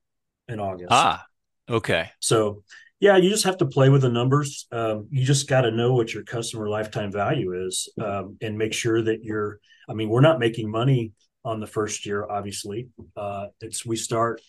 in 0.48 0.58
August. 0.58 0.88
Ah, 0.90 1.24
okay. 1.68 2.10
So 2.20 2.62
yeah, 3.00 3.16
you 3.16 3.30
just 3.30 3.44
have 3.44 3.58
to 3.58 3.66
play 3.66 3.88
with 3.88 4.02
the 4.02 4.08
numbers. 4.08 4.66
Um, 4.72 5.08
you 5.10 5.24
just 5.24 5.48
got 5.48 5.62
to 5.62 5.70
know 5.70 5.94
what 5.94 6.12
your 6.12 6.24
customer 6.24 6.68
lifetime 6.68 7.12
value 7.12 7.66
is 7.66 7.88
um, 8.02 8.36
and 8.40 8.58
make 8.58 8.72
sure 8.72 9.02
that 9.02 9.22
you're. 9.22 9.60
I 9.88 9.92
mean, 9.92 10.08
we're 10.08 10.22
not 10.22 10.38
making 10.38 10.70
money 10.70 11.12
on 11.44 11.60
the 11.60 11.66
first 11.66 12.06
year, 12.06 12.26
obviously. 12.28 12.88
Uh, 13.16 13.48
it's 13.60 13.84
we 13.84 13.96
start 13.96 14.40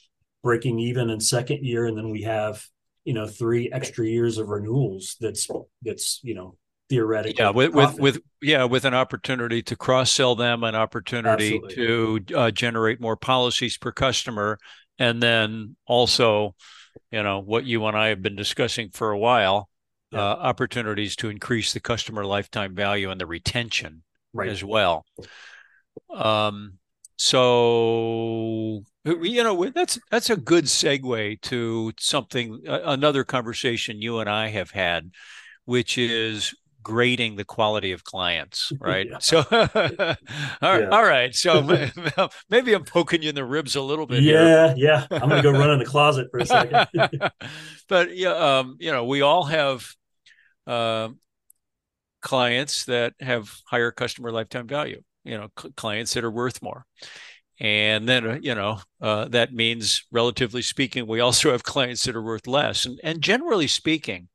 breaking 0.41 0.79
even 0.79 1.09
in 1.09 1.19
second 1.19 1.65
year, 1.65 1.85
and 1.85 1.97
then 1.97 2.09
we 2.09 2.23
have 2.23 2.63
you 3.03 3.13
know 3.13 3.27
three 3.27 3.69
extra 3.71 4.07
years 4.07 4.37
of 4.37 4.49
renewals. 4.49 5.17
That's 5.19 5.47
that's 5.83 6.19
you 6.23 6.35
know 6.35 6.57
theoretically. 6.89 7.43
Yeah, 7.43 7.51
with, 7.51 7.73
with, 7.73 7.99
with 7.99 8.19
yeah, 8.41 8.63
with 8.65 8.85
an 8.85 8.93
opportunity 8.93 9.61
to 9.63 9.75
cross 9.75 10.11
sell 10.11 10.35
them, 10.35 10.63
an 10.63 10.75
opportunity 10.75 11.59
Absolutely. 11.63 12.25
to 12.27 12.37
uh, 12.37 12.51
generate 12.51 13.01
more 13.01 13.15
policies 13.15 13.77
per 13.77 13.91
customer, 13.91 14.57
and 14.99 15.21
then 15.21 15.75
also, 15.85 16.55
you 17.11 17.23
know, 17.23 17.39
what 17.39 17.65
you 17.65 17.85
and 17.85 17.97
I 17.97 18.07
have 18.09 18.21
been 18.21 18.35
discussing 18.35 18.89
for 18.89 19.11
a 19.11 19.17
while, 19.17 19.69
yeah. 20.11 20.19
uh, 20.19 20.35
opportunities 20.35 21.15
to 21.17 21.29
increase 21.29 21.73
the 21.73 21.79
customer 21.79 22.25
lifetime 22.25 22.75
value 22.75 23.09
and 23.09 23.19
the 23.19 23.25
retention 23.25 24.03
right. 24.33 24.49
as 24.49 24.63
well. 24.63 25.05
Um, 26.13 26.79
so 27.17 28.83
you 29.05 29.43
know 29.43 29.69
that's 29.69 29.97
that's 30.11 30.29
a 30.29 30.35
good 30.35 30.65
segue 30.65 31.39
to 31.41 31.93
something 31.97 32.61
uh, 32.67 32.81
another 32.83 33.23
conversation 33.23 34.01
you 34.01 34.19
and 34.19 34.29
I 34.29 34.49
have 34.49 34.71
had 34.71 35.11
which 35.63 35.97
is 35.97 36.53
grading 36.85 37.35
the 37.35 37.43
quality 37.43 37.91
of 37.91 38.03
clients, 38.03 38.71
right? 38.79 39.07
yeah. 39.09 39.17
So, 39.19 39.43
all, 40.61 40.79
yeah. 40.79 40.89
all 40.89 41.03
right. 41.03 41.35
So 41.35 41.61
maybe 42.49 42.73
I'm 42.73 42.85
poking 42.85 43.23
you 43.23 43.29
in 43.29 43.35
the 43.35 43.43
ribs 43.43 43.75
a 43.75 43.81
little 43.81 44.05
bit. 44.05 44.23
Yeah, 44.23 44.73
yeah. 44.77 45.07
I'm 45.11 45.27
gonna 45.27 45.41
go 45.41 45.51
run 45.51 45.71
in 45.71 45.79
the 45.79 45.85
closet 45.85 46.27
for 46.31 46.39
a 46.39 46.45
second. 46.45 46.87
but 47.89 48.15
yeah, 48.15 48.59
um, 48.59 48.77
you 48.79 48.91
know, 48.91 49.03
we 49.03 49.21
all 49.21 49.43
have 49.43 49.85
uh, 50.67 51.09
clients 52.21 52.85
that 52.85 53.13
have 53.19 53.51
higher 53.65 53.91
customer 53.91 54.31
lifetime 54.31 54.67
value. 54.67 55.01
You 55.25 55.39
know, 55.39 55.47
cl- 55.59 55.73
clients 55.75 56.13
that 56.13 56.23
are 56.23 56.31
worth 56.31 56.61
more. 56.61 56.85
And 57.59 58.07
then, 58.07 58.27
uh, 58.27 58.37
you 58.41 58.53
know, 58.53 58.79
uh, 59.01 59.29
that 59.29 59.53
means, 59.53 60.05
relatively 60.11 60.61
speaking, 60.61 61.07
we 61.07 61.21
also 61.21 61.51
have 61.51 61.63
clients 61.63 62.03
that 62.03 62.15
are 62.15 62.21
worth 62.21 62.47
less. 62.47 62.85
And, 62.85 62.99
and 63.01 63.21
generally 63.21 63.67
speaking, 63.67 64.27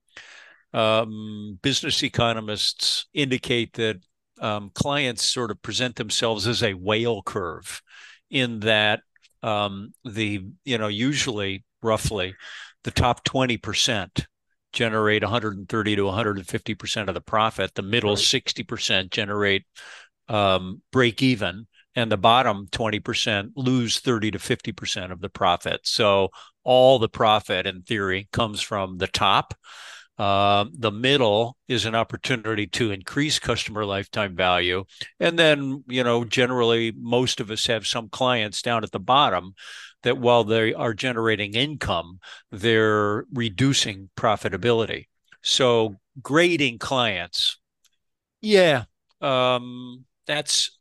um, 0.73 1.59
business 1.63 2.03
economists 2.03 3.07
indicate 3.13 3.73
that 3.75 4.01
um, 4.41 4.71
clients 4.75 5.25
sort 5.25 5.51
of 5.51 5.61
present 5.63 5.97
themselves 5.97 6.47
as 6.47 6.63
a 6.63 6.75
whale 6.75 7.23
curve 7.23 7.83
in 8.31 8.61
that 8.61 9.01
um, 9.43 9.93
the 10.05 10.47
you 10.65 10.79
know 10.79 10.89
usually 10.89 11.65
roughly 11.83 12.35
the 12.85 12.91
top 12.91 13.25
20% 13.25 14.27
generate 14.73 15.23
130 15.23 15.97
to 15.97 16.05
150 16.05 16.75
percent 16.75 17.09
of 17.09 17.15
the 17.15 17.21
profit. 17.21 17.75
The 17.75 17.83
middle 17.83 18.17
60 18.17 18.63
percent 18.63 19.11
generate 19.11 19.65
um, 20.29 20.83
break 20.93 21.23
even 21.23 21.67
and 21.97 22.11
the 22.11 22.17
bottom 22.17 22.69
20% 22.71 23.51
lose 23.57 23.99
30 23.99 24.33
to 24.33 24.39
50 24.39 24.73
percent 24.73 25.13
of 25.13 25.21
the 25.21 25.29
profit. 25.29 25.81
So 25.85 26.29
all 26.63 26.99
the 26.99 27.09
profit 27.09 27.67
in 27.67 27.83
theory 27.83 28.29
comes 28.33 28.61
from 28.61 28.99
the 28.99 29.09
top 29.09 29.55
uh, 30.21 30.67
the 30.75 30.93
middle 30.93 31.57
is 31.67 31.87
an 31.87 31.95
opportunity 31.95 32.67
to 32.67 32.91
increase 32.91 33.39
customer 33.39 33.87
lifetime 33.87 34.37
value. 34.37 34.85
And 35.19 35.39
then, 35.39 35.83
you 35.89 36.05
know, 36.05 36.25
generally, 36.25 36.93
most 36.95 37.41
of 37.41 37.51
us 37.51 37.67
have 37.69 37.87
some 37.87 38.11
clients 38.11 38.61
down 38.61 38.85
at 38.85 38.91
the 38.91 39.01
bottom 39.01 39.55
that 40.03 40.19
while 40.19 40.45
they 40.45 40.75
are 40.75 40.93
generating 40.93 41.55
income, 41.55 42.19
they're 42.51 43.25
reducing 43.33 44.11
profitability. 44.15 45.07
So, 45.41 45.97
grading 46.21 46.81
clients, 46.81 47.59
yeah, 48.43 48.85
um, 49.23 50.05
that's 50.27 50.79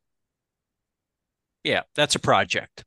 yeah, 1.64 1.84
that's 1.96 2.16
a 2.16 2.20
project. 2.20 2.84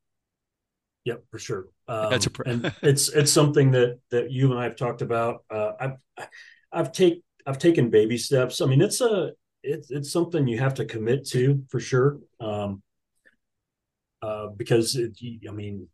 Yep, 1.05 1.25
for 1.31 1.39
sure. 1.39 1.67
Um, 1.89 2.11
That's 2.11 2.27
a 2.27 2.31
pr- 2.31 2.43
and 2.47 2.73
it's 2.83 3.09
it's 3.09 3.33
something 3.33 3.71
that 3.73 3.99
that 4.11 4.31
you 4.31 4.51
and 4.51 4.59
I 4.59 4.65
have 4.65 4.77
talked 4.77 5.03
about. 5.03 5.45
Uh, 5.51 5.73
I've 5.81 6.27
I've 6.73 6.93
take 6.93 7.23
I've 7.47 7.59
taken 7.59 7.91
baby 7.91 8.19
steps. 8.19 8.61
I 8.61 8.67
mean, 8.67 8.81
it's 8.81 9.01
a 9.01 9.33
it's 9.63 9.91
it's 9.91 10.13
something 10.13 10.47
you 10.47 10.59
have 10.59 10.75
to 10.75 10.85
commit 10.85 11.27
to 11.29 11.65
for 11.69 11.81
sure. 11.81 12.19
Um, 12.41 12.83
uh, 14.23 14.49
because 14.57 14.95
it, 14.95 15.19
I 15.49 15.53
mean, 15.53 15.89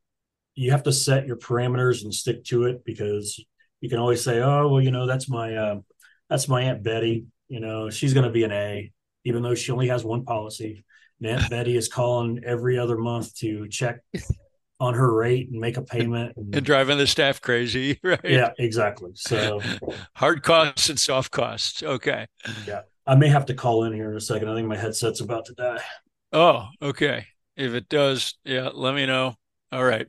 you 0.55 0.71
have 0.73 0.83
to 0.83 0.93
set 0.93 1.27
your 1.27 1.37
parameters 1.37 2.05
and 2.05 2.13
stick 2.13 2.45
to 2.45 2.65
it 2.65 2.85
because 2.85 3.43
you 3.81 3.89
can 3.89 3.99
always 3.99 4.23
say, 4.23 4.41
oh 4.41 4.69
well, 4.69 4.83
you 4.83 4.91
know, 4.91 5.07
that's 5.07 5.29
my 5.29 5.57
uh, 5.57 5.77
that's 6.29 6.49
my 6.49 6.63
aunt 6.63 6.83
Betty. 6.83 7.27
You 7.49 7.61
know, 7.61 7.89
she's 7.89 8.13
going 8.13 8.27
to 8.27 8.33
be 8.33 8.45
an 8.45 8.53
A, 8.53 8.93
even 9.25 9.43
though 9.43 9.55
she 9.55 9.73
only 9.73 9.89
has 9.89 10.05
one 10.05 10.25
policy. 10.25 10.85
And 11.21 11.31
Aunt 11.31 11.51
Betty 11.51 11.77
is 11.77 11.89
calling 11.89 12.43
every 12.45 12.79
other 12.79 12.97
month 12.97 13.35
to 13.37 13.67
check 13.69 14.01
on 14.81 14.95
her 14.95 15.13
rate 15.13 15.51
and 15.51 15.61
make 15.61 15.77
a 15.77 15.83
payment 15.83 16.35
and, 16.37 16.55
and 16.57 16.65
driving 16.65 16.99
the 16.99 17.07
staff 17.07 17.41
crazy 17.41 17.99
right? 18.05 18.21
Yeah 18.25 18.51
exactly. 18.59 19.11
So 19.15 19.61
hard 20.15 20.43
costs 20.43 20.89
and 20.89 20.99
soft 20.99 21.31
costs 21.31 21.83
okay. 21.83 22.27
Yeah 22.67 22.83
i 23.07 23.15
may 23.15 23.29
have 23.29 23.47
to 23.47 23.55
call 23.55 23.85
in 23.85 23.93
here 23.93 24.11
in 24.11 24.17
a 24.17 24.21
second. 24.21 24.49
I 24.49 24.55
think 24.55 24.69
my 24.69 24.77
headset's 24.77 25.21
about 25.21 25.47
to 25.47 25.55
die. 25.55 25.81
Oh 26.33 26.67
okay. 26.81 27.27
If 27.57 27.75
it 27.75 27.89
does 27.89 28.39
yeah 28.45 28.71
let 28.73 28.95
me 28.95 29.07
know. 29.07 29.35
All 29.73 29.85
right. 29.85 30.07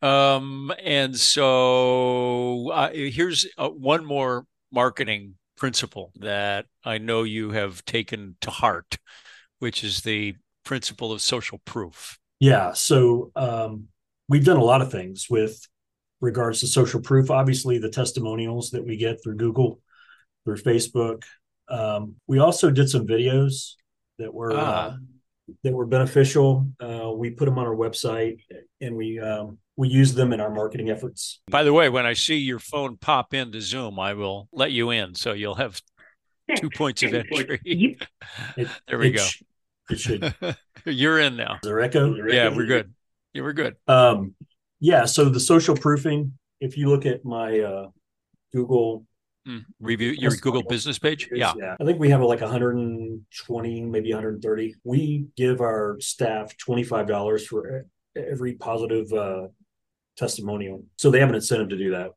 Um 0.00 0.72
and 0.82 1.16
so 1.16 2.70
uh, 2.70 2.90
here's 2.92 3.46
uh, 3.58 3.68
one 3.68 4.04
more 4.04 4.44
marketing 4.70 5.34
principle 5.56 6.10
that 6.16 6.66
i 6.84 6.98
know 6.98 7.22
you 7.22 7.50
have 7.50 7.84
taken 7.84 8.36
to 8.40 8.50
heart 8.50 8.98
which 9.58 9.84
is 9.84 10.00
the 10.00 10.34
principle 10.64 11.12
of 11.12 11.20
social 11.20 11.60
proof. 11.64 12.18
Yeah 12.40 12.72
so 12.72 13.32
um 13.36 13.88
we've 14.32 14.46
done 14.46 14.56
a 14.56 14.64
lot 14.64 14.80
of 14.80 14.90
things 14.90 15.26
with 15.28 15.60
regards 16.22 16.60
to 16.60 16.66
social 16.66 17.02
proof. 17.02 17.30
Obviously, 17.30 17.76
the 17.76 17.90
testimonials 17.90 18.70
that 18.70 18.82
we 18.82 18.96
get 18.96 19.22
through 19.22 19.36
Google, 19.36 19.78
through 20.46 20.56
Facebook. 20.56 21.24
Um, 21.68 22.14
we 22.26 22.38
also 22.38 22.70
did 22.70 22.88
some 22.88 23.06
videos 23.06 23.74
that 24.18 24.32
were 24.32 24.54
ah. 24.54 24.56
uh, 24.56 24.96
that 25.64 25.74
were 25.74 25.84
beneficial. 25.84 26.66
Uh, 26.80 27.10
we 27.14 27.28
put 27.28 27.44
them 27.44 27.58
on 27.58 27.66
our 27.66 27.76
website, 27.76 28.38
and 28.80 28.96
we 28.96 29.20
um, 29.20 29.58
we 29.76 29.88
use 29.88 30.14
them 30.14 30.32
in 30.32 30.40
our 30.40 30.50
marketing 30.50 30.88
efforts. 30.88 31.42
By 31.50 31.62
the 31.62 31.74
way, 31.74 31.90
when 31.90 32.06
I 32.06 32.14
see 32.14 32.38
your 32.38 32.58
phone 32.58 32.96
pop 32.96 33.34
into 33.34 33.60
Zoom, 33.60 34.00
I 34.00 34.14
will 34.14 34.48
let 34.50 34.72
you 34.72 34.92
in, 34.92 35.14
so 35.14 35.34
you'll 35.34 35.56
have 35.56 35.78
two 36.56 36.70
points 36.74 37.02
of 37.02 37.12
entry. 37.12 37.60
It, 38.56 38.68
there 38.88 38.98
we 38.98 39.08
it 39.08 39.12
go. 39.12 39.24
Sh- 39.24 39.42
it 39.90 40.00
should. 40.00 40.34
You're 40.86 41.18
in 41.18 41.36
now. 41.36 41.56
Is 41.56 41.60
there 41.64 41.80
echo? 41.80 42.14
Yeah, 42.14 42.48
we're 42.48 42.64
good. 42.64 42.94
You 43.32 43.42
were 43.42 43.52
good. 43.52 43.76
Um, 43.88 44.34
yeah. 44.80 45.04
So 45.04 45.28
the 45.28 45.40
social 45.40 45.76
proofing, 45.76 46.32
if 46.60 46.76
you 46.76 46.88
look 46.88 47.06
at 47.06 47.24
my 47.24 47.60
uh, 47.60 47.86
Google 48.52 49.06
mm, 49.46 49.64
review, 49.80 50.10
your 50.10 50.32
Google 50.32 50.62
business 50.62 50.98
page, 50.98 51.28
yeah. 51.32 51.52
yeah, 51.56 51.76
I 51.80 51.84
think 51.84 51.98
we 51.98 52.10
have 52.10 52.20
like 52.20 52.40
120, 52.40 53.80
maybe 53.82 54.12
130. 54.12 54.74
We 54.84 55.26
give 55.36 55.60
our 55.60 55.96
staff 56.00 56.54
$25 56.56 57.46
for 57.46 57.86
every 58.16 58.54
positive 58.54 59.12
uh, 59.12 59.48
testimonial, 60.16 60.84
so 60.96 61.10
they 61.10 61.20
have 61.20 61.30
an 61.30 61.36
incentive 61.36 61.70
to 61.70 61.78
do 61.78 61.90
that. 61.92 62.10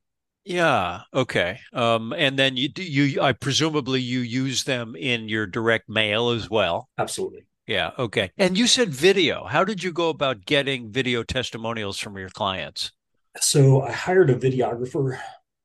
Yeah. 0.45 1.01
Okay. 1.11 1.59
Um, 1.73 2.13
and 2.13 2.37
then 2.37 2.55
you 2.55 2.69
you 2.77 3.19
I 3.19 3.33
presumably 3.33 3.99
you 3.99 4.19
use 4.19 4.63
them 4.63 4.95
in 4.95 5.27
your 5.27 5.47
direct 5.47 5.89
mail 5.89 6.29
as 6.29 6.49
well. 6.49 6.87
Absolutely. 6.99 7.45
Yeah. 7.67 7.91
Okay. 7.97 8.31
And 8.37 8.57
you 8.57 8.67
said 8.67 8.89
video. 8.89 9.45
How 9.45 9.63
did 9.63 9.83
you 9.83 9.91
go 9.91 10.09
about 10.09 10.45
getting 10.45 10.91
video 10.91 11.23
testimonials 11.23 11.97
from 11.97 12.17
your 12.17 12.29
clients? 12.29 12.91
So 13.39 13.81
I 13.81 13.91
hired 13.91 14.29
a 14.29 14.35
videographer. 14.35 15.17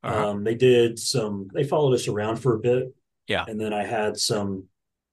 Uh-huh. 0.03 0.31
Um, 0.31 0.45
they 0.45 0.55
did 0.55 0.99
some, 0.99 1.49
they 1.53 1.65
followed 1.65 1.95
us 1.95 2.09
around 2.09 2.37
for 2.37 2.55
a 2.55 2.59
bit. 2.59 2.95
Yeah. 3.27 3.45
And 3.47 3.61
then 3.61 3.73
I 3.73 3.85
had 3.85 4.17
some 4.17 4.65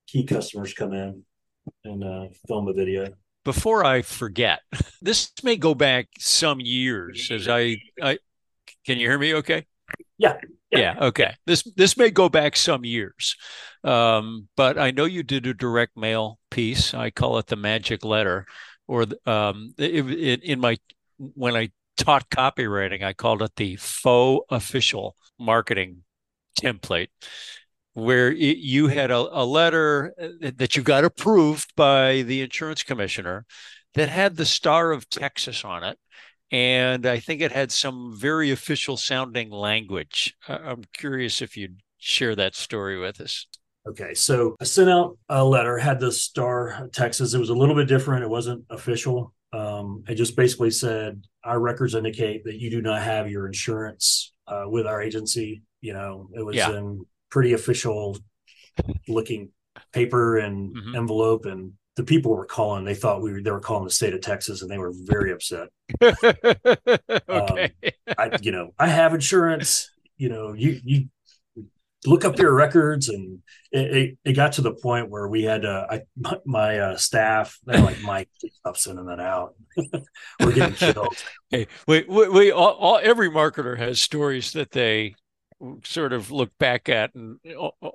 key 0.08 0.24
customers 0.24 0.74
come 0.74 0.94
in 0.94 1.24
and 1.84 2.04
uh, 2.04 2.28
film 2.48 2.68
a 2.68 2.74
video. 2.74 3.14
Before 3.44 3.84
I 3.84 4.02
forget, 4.02 4.62
this 5.02 5.32
may 5.44 5.58
go 5.58 5.76
back 5.76 6.08
some 6.20 6.60
years 6.60 7.30
as 7.32 7.48
I, 7.48 7.78
I, 8.02 8.18
can 8.86 8.98
you 8.98 9.08
hear 9.08 9.20
me 9.20 9.36
okay? 9.36 9.66
Yeah. 10.18 10.38
Yeah. 10.72 10.80
yeah. 10.80 11.06
Okay. 11.08 11.34
This 11.46 11.64
this 11.76 11.98
may 11.98 12.10
go 12.10 12.30
back 12.30 12.56
some 12.56 12.84
years, 12.84 13.36
um, 13.84 14.48
but 14.58 14.78
I 14.78 14.92
know 14.92 15.06
you 15.06 15.24
did 15.24 15.48
a 15.48 15.54
direct 15.54 15.96
mail 15.96 16.40
piece. 16.52 16.94
I 16.94 17.10
call 17.10 17.38
it 17.38 17.48
the 17.48 17.56
magic 17.56 18.04
letter, 18.04 18.46
or 18.88 19.06
um, 19.26 19.74
it, 19.78 20.10
it, 20.10 20.44
in 20.44 20.60
my 20.60 20.78
when 21.18 21.56
I 21.56 21.70
taught 21.96 22.30
copywriting, 22.30 23.04
I 23.04 23.14
called 23.14 23.42
it 23.42 23.56
the 23.56 23.78
faux 23.78 24.46
official 24.50 25.16
marketing 25.40 26.04
template, 26.60 27.10
where 27.94 28.32
it, 28.32 28.58
you 28.58 28.88
had 28.88 29.10
a, 29.10 29.18
a 29.18 29.46
letter 29.46 30.14
uh, 30.22 30.52
that 30.56 30.76
you 30.76 30.84
got 30.84 31.06
approved 31.06 31.74
by 31.76 32.24
the 32.24 32.42
insurance 32.42 32.84
commissioner 32.84 33.46
that 33.94 34.10
had 34.10 34.36
the 34.36 34.46
Star 34.46 34.92
of 34.92 35.10
Texas 35.10 35.64
on 35.64 35.84
it 35.84 35.98
and 36.52 37.06
I 37.06 37.20
think 37.20 37.42
it 37.42 37.52
had 37.52 37.72
some 37.72 38.16
very 38.18 38.52
official 38.52 38.98
sounding 38.98 39.50
language. 39.52 40.36
I'm 40.48 40.84
curious 40.94 41.42
if 41.42 41.58
you'd 41.58 41.82
share 41.98 42.36
that 42.36 42.56
story 42.56 42.98
with 42.98 43.20
us. 43.22 43.48
Okay, 43.88 44.14
so 44.14 44.56
I 44.60 44.66
sent 44.66 44.90
out 44.90 45.18
a 45.30 45.44
letter, 45.44 45.78
had 45.78 46.00
the 46.00 46.12
star 46.12 46.90
Texas. 46.92 47.34
It 47.34 47.40
was 47.40 47.50
a 47.50 47.56
little 47.56 47.76
bit 47.76 47.88
different. 47.88 48.24
It 48.24 48.30
wasn't 48.30 48.66
official. 48.70 49.34
Um, 49.54 50.04
it 50.10 50.16
just 50.16 50.36
basically 50.36 50.72
said 50.72 51.24
our 51.44 51.60
records 51.60 51.96
indicate 51.96 52.44
that 52.44 52.60
you 52.60 52.70
do 52.70 52.82
not 52.82 53.02
have 53.02 53.32
your 53.32 53.48
insurance 53.48 54.34
uh, 54.46 54.64
with 54.66 54.86
our 54.86 55.02
agency. 55.02 55.62
You 55.80 55.94
know, 55.94 56.30
it 56.34 56.46
was 56.46 56.58
yeah. 56.58 56.72
in 56.72 57.06
pretty 57.30 57.54
official 57.54 58.18
looking 59.08 59.52
paper 59.94 60.38
and 60.38 60.76
mm-hmm. 60.76 60.96
envelope, 60.96 61.46
and 61.46 61.74
the 61.98 62.04
people 62.04 62.34
were 62.34 62.46
calling. 62.46 62.86
They 62.86 62.94
thought 62.94 63.22
we 63.22 63.34
were 63.34 63.42
they 63.42 63.52
were 63.52 63.60
calling 63.60 63.84
the 63.84 63.92
state 63.92 64.14
of 64.14 64.22
Texas, 64.22 64.62
and 64.62 64.72
they 64.72 64.78
were 64.78 64.94
very 64.96 65.34
upset. 65.34 65.70
okay, 66.02 67.20
um, 67.28 67.70
I 68.18 68.38
you 68.42 68.52
know 68.52 68.70
I 68.80 68.88
have 68.88 69.14
insurance. 69.14 69.92
You 70.16 70.30
know 70.30 70.54
you 70.54 70.80
you 70.86 71.10
look 72.06 72.24
up 72.24 72.38
your 72.38 72.54
records, 72.54 73.10
and 73.10 73.40
it, 73.72 73.98
it, 73.98 74.18
it 74.24 74.34
got 74.34 74.54
to 74.54 74.62
the 74.62 74.74
point 74.74 75.10
where 75.10 75.28
we 75.28 75.44
had 75.44 75.66
uh, 75.66 75.88
I 75.90 76.02
my, 76.16 76.38
my 76.46 76.80
uh, 76.80 76.98
staff 76.98 77.58
they're 77.66 77.82
like 77.82 78.02
Mike 78.04 78.30
stop 78.60 78.78
sending 78.78 79.08
that 79.08 79.20
out. 79.20 79.56
we're 80.40 80.54
getting 80.54 80.76
killed. 80.76 81.18
Hey, 81.50 81.68
we 81.88 82.04
we, 82.10 82.28
we 82.28 82.52
all, 82.52 82.74
all, 82.74 83.00
every 83.02 83.30
marketer 83.30 83.78
has 83.78 84.02
stories 84.02 84.52
that 84.52 84.72
they 84.72 85.16
sort 85.86 86.12
of 86.12 86.30
look 86.30 86.52
back 86.60 86.90
at 86.90 87.16
and 87.16 87.40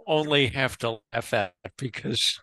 only 0.07 0.46
have 0.48 0.78
to 0.78 1.00
laugh 1.12 1.34
at 1.34 1.53
because 1.76 2.40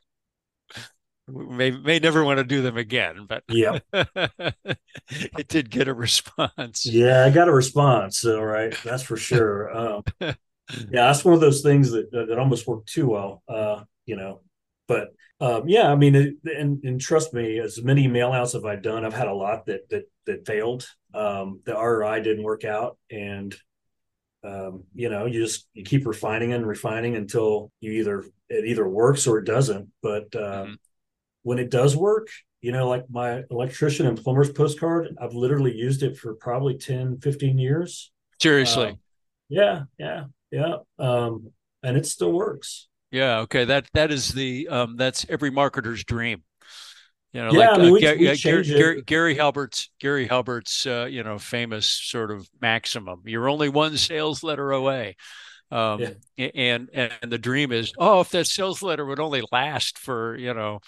may 1.31 1.71
may 1.71 1.99
never 1.99 2.23
want 2.23 2.37
to 2.37 2.43
do 2.43 2.61
them 2.61 2.77
again 2.77 3.25
but 3.27 3.43
yeah. 3.49 3.79
it 3.93 5.47
did 5.47 5.69
get 5.69 5.87
a 5.87 5.93
response. 5.93 6.85
Yeah 6.85 7.25
i 7.25 7.29
got 7.29 7.47
a 7.47 7.53
response 7.53 8.25
all 8.25 8.45
right 8.45 8.75
that's 8.83 9.03
for 9.03 9.17
sure. 9.17 9.75
Um, 9.75 10.03
yeah 10.19 10.33
that's 10.91 11.25
one 11.25 11.33
of 11.33 11.41
those 11.41 11.61
things 11.61 11.91
that 11.91 12.11
that 12.11 12.37
almost 12.39 12.67
worked 12.67 12.91
too 12.91 13.09
well 13.09 13.43
uh, 13.47 13.83
you 14.05 14.15
know 14.15 14.41
but 14.87 15.09
um, 15.41 15.67
yeah 15.67 15.91
i 15.91 15.95
mean 15.95 16.15
it, 16.15 16.33
and, 16.45 16.83
and 16.83 16.99
trust 16.99 17.33
me 17.33 17.59
as 17.59 17.81
many 17.81 18.07
mail 18.07 18.31
outs 18.31 18.53
have 18.53 18.65
i 18.65 18.75
done 18.75 19.05
i've 19.05 19.13
had 19.13 19.27
a 19.27 19.33
lot 19.33 19.65
that 19.65 19.89
that 19.89 20.03
that 20.29 20.45
failed. 20.45 20.87
Um, 21.13 21.61
the 21.65 21.73
roi 21.73 22.21
didn't 22.21 22.43
work 22.43 22.63
out 22.63 22.97
and 23.09 23.55
um, 24.43 24.83
you 24.93 25.09
know 25.09 25.25
you 25.25 25.41
just 25.41 25.67
you 25.73 25.83
keep 25.83 26.05
refining 26.05 26.53
and 26.53 26.65
refining 26.65 27.15
until 27.15 27.71
you 27.81 27.93
either 27.93 28.25
it 28.47 28.65
either 28.65 28.87
works 28.87 29.27
or 29.27 29.39
it 29.39 29.45
doesn't 29.45 29.89
but 30.01 30.33
uh, 30.35 30.63
mm-hmm 30.63 30.73
when 31.43 31.59
it 31.59 31.69
does 31.69 31.95
work, 31.95 32.29
you 32.61 32.71
know, 32.71 32.87
like 32.87 33.05
my 33.09 33.43
electrician 33.49 34.05
and 34.05 34.21
plumber's 34.21 34.51
postcard, 34.51 35.15
I've 35.21 35.33
literally 35.33 35.75
used 35.75 36.03
it 36.03 36.17
for 36.17 36.35
probably 36.35 36.77
10, 36.77 37.19
15 37.19 37.57
years. 37.57 38.11
Seriously. 38.41 38.89
Um, 38.89 38.99
yeah, 39.47 39.83
yeah, 39.97 40.25
yeah. 40.51 40.75
Um, 40.97 41.51
and 41.83 41.97
it 41.97 42.05
still 42.05 42.31
works. 42.31 42.87
Yeah. 43.11 43.39
Okay. 43.39 43.65
That 43.65 43.87
that 43.93 44.11
is 44.11 44.29
the 44.29 44.67
um, 44.67 44.95
that's 44.97 45.25
every 45.29 45.51
marketer's 45.51 46.03
dream. 46.03 46.43
You 47.33 47.43
know, 47.45 47.51
yeah, 47.51 47.59
like 47.59 47.69
I 47.69 47.77
mean, 47.77 47.89
uh, 47.89 47.91
we, 47.91 47.99
Gary, 48.01 48.17
we 48.17 48.37
Gary, 48.37 48.63
Gary. 48.63 49.01
Gary 49.03 49.35
Halbert's 49.35 49.89
Gary 49.99 50.27
Halbert's 50.27 50.87
uh, 50.87 51.07
you 51.09 51.23
know 51.23 51.37
famous 51.37 51.87
sort 51.87 52.31
of 52.31 52.49
maximum. 52.59 53.21
You're 53.25 53.49
only 53.49 53.69
one 53.69 53.97
sales 53.97 54.43
letter 54.43 54.71
away. 54.71 55.15
Um, 55.71 56.01
a- 56.39 56.57
and 56.57 56.89
and 56.91 57.11
the 57.31 57.37
dream 57.37 57.71
is, 57.71 57.93
oh, 57.99 58.21
if 58.21 58.29
that 58.31 58.47
sales 58.47 58.81
letter 58.81 59.05
would 59.05 59.19
only 59.19 59.43
last 59.51 59.99
for 59.99 60.35
you 60.37 60.53
know 60.55 60.79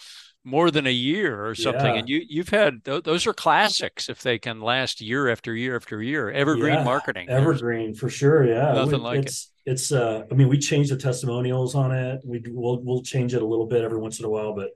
more 0.43 0.71
than 0.71 0.87
a 0.87 0.91
year 0.91 1.45
or 1.45 1.55
something. 1.55 1.95
yeah, 1.95 1.97
And 1.97 2.09
you 2.09 2.21
you've 2.27 2.49
had 2.49 2.83
th- 2.85 3.03
those 3.03 3.27
are 3.27 3.33
classics 3.33 4.09
if 4.09 4.21
they 4.21 4.39
can 4.39 4.61
last 4.61 5.01
year 5.01 5.29
after 5.29 5.55
year 5.55 5.75
after 5.75 6.01
year. 6.01 6.29
Evergreen 6.31 6.73
yeah. 6.73 6.83
marketing. 6.83 7.33
There's 7.35 7.63
Evergreen 7.63 7.93
for 7.93 8.09
sure. 8.09 8.45
Yeah, 8.45 8.79
we, 8.79 8.79
nothing 8.85 9.01
like 9.01 9.25
it. 9.25 9.25
it's 9.27 9.51
it's. 9.65 9.91
Uh, 9.91 10.23
I 10.31 10.33
mean, 10.33 10.49
we 10.49 10.57
change 10.57 10.89
the 10.89 10.97
testimonials 10.97 11.75
on 11.75 11.91
it. 11.91 12.21
We 12.25 12.41
we'll 12.47 12.81
we'll 12.83 13.03
change 13.03 13.33
it 13.33 13.41
a 13.41 13.45
little 13.45 13.67
bit 13.67 13.83
every 13.83 13.99
once 13.99 14.19
in 14.19 14.25
a 14.25 14.29
while, 14.29 14.53
but 14.55 14.71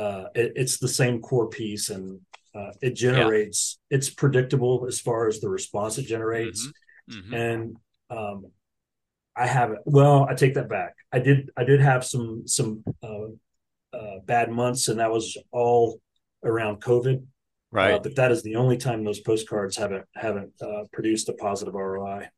uh, 0.00 0.26
it, 0.34 0.52
it's 0.56 0.78
the 0.78 0.88
same 0.88 1.20
core 1.20 1.48
piece, 1.48 1.90
and 1.90 2.20
uh, 2.54 2.72
it 2.82 3.00
Yeah. 3.10 3.10
generates. 3.12 3.78
It's 3.90 4.10
predictable 4.10 4.86
as 4.88 5.00
far 5.00 5.28
as 5.28 5.40
the 5.40 5.50
response 5.50 5.98
it 5.98 6.06
generates, 6.06 6.72
hmm 7.08 7.20
hmm 7.20 7.34
and 7.34 7.76
um, 8.10 8.46
I 9.36 9.46
haven't. 9.46 9.80
Well, 9.86 10.26
I 10.28 10.34
take 10.34 10.54
that 10.54 10.68
back. 10.68 10.94
I 11.12 11.18
did. 11.20 11.50
I 11.56 11.64
did 11.64 11.80
have 11.80 12.04
some 12.04 12.46
some 12.46 12.84
uh, 13.02 13.28
uh, 13.92 14.18
bad 14.24 14.50
months, 14.50 14.88
and 14.88 15.00
that 15.00 15.10
was 15.10 15.36
all 15.50 16.00
around 16.44 16.80
COVID. 16.80 17.16
Uh, 17.18 17.26
Right. 17.74 18.02
but 18.02 18.16
that 18.16 18.30
is 18.30 18.42
the 18.42 18.56
only 18.56 18.76
time 18.76 19.02
those 19.02 19.20
postcards 19.20 19.78
haven't 19.78 20.04
haven't 20.14 20.52
uh, 20.60 20.84
produced 20.92 21.30
a 21.30 21.32
positive 21.32 21.72
ROI. 21.72 22.28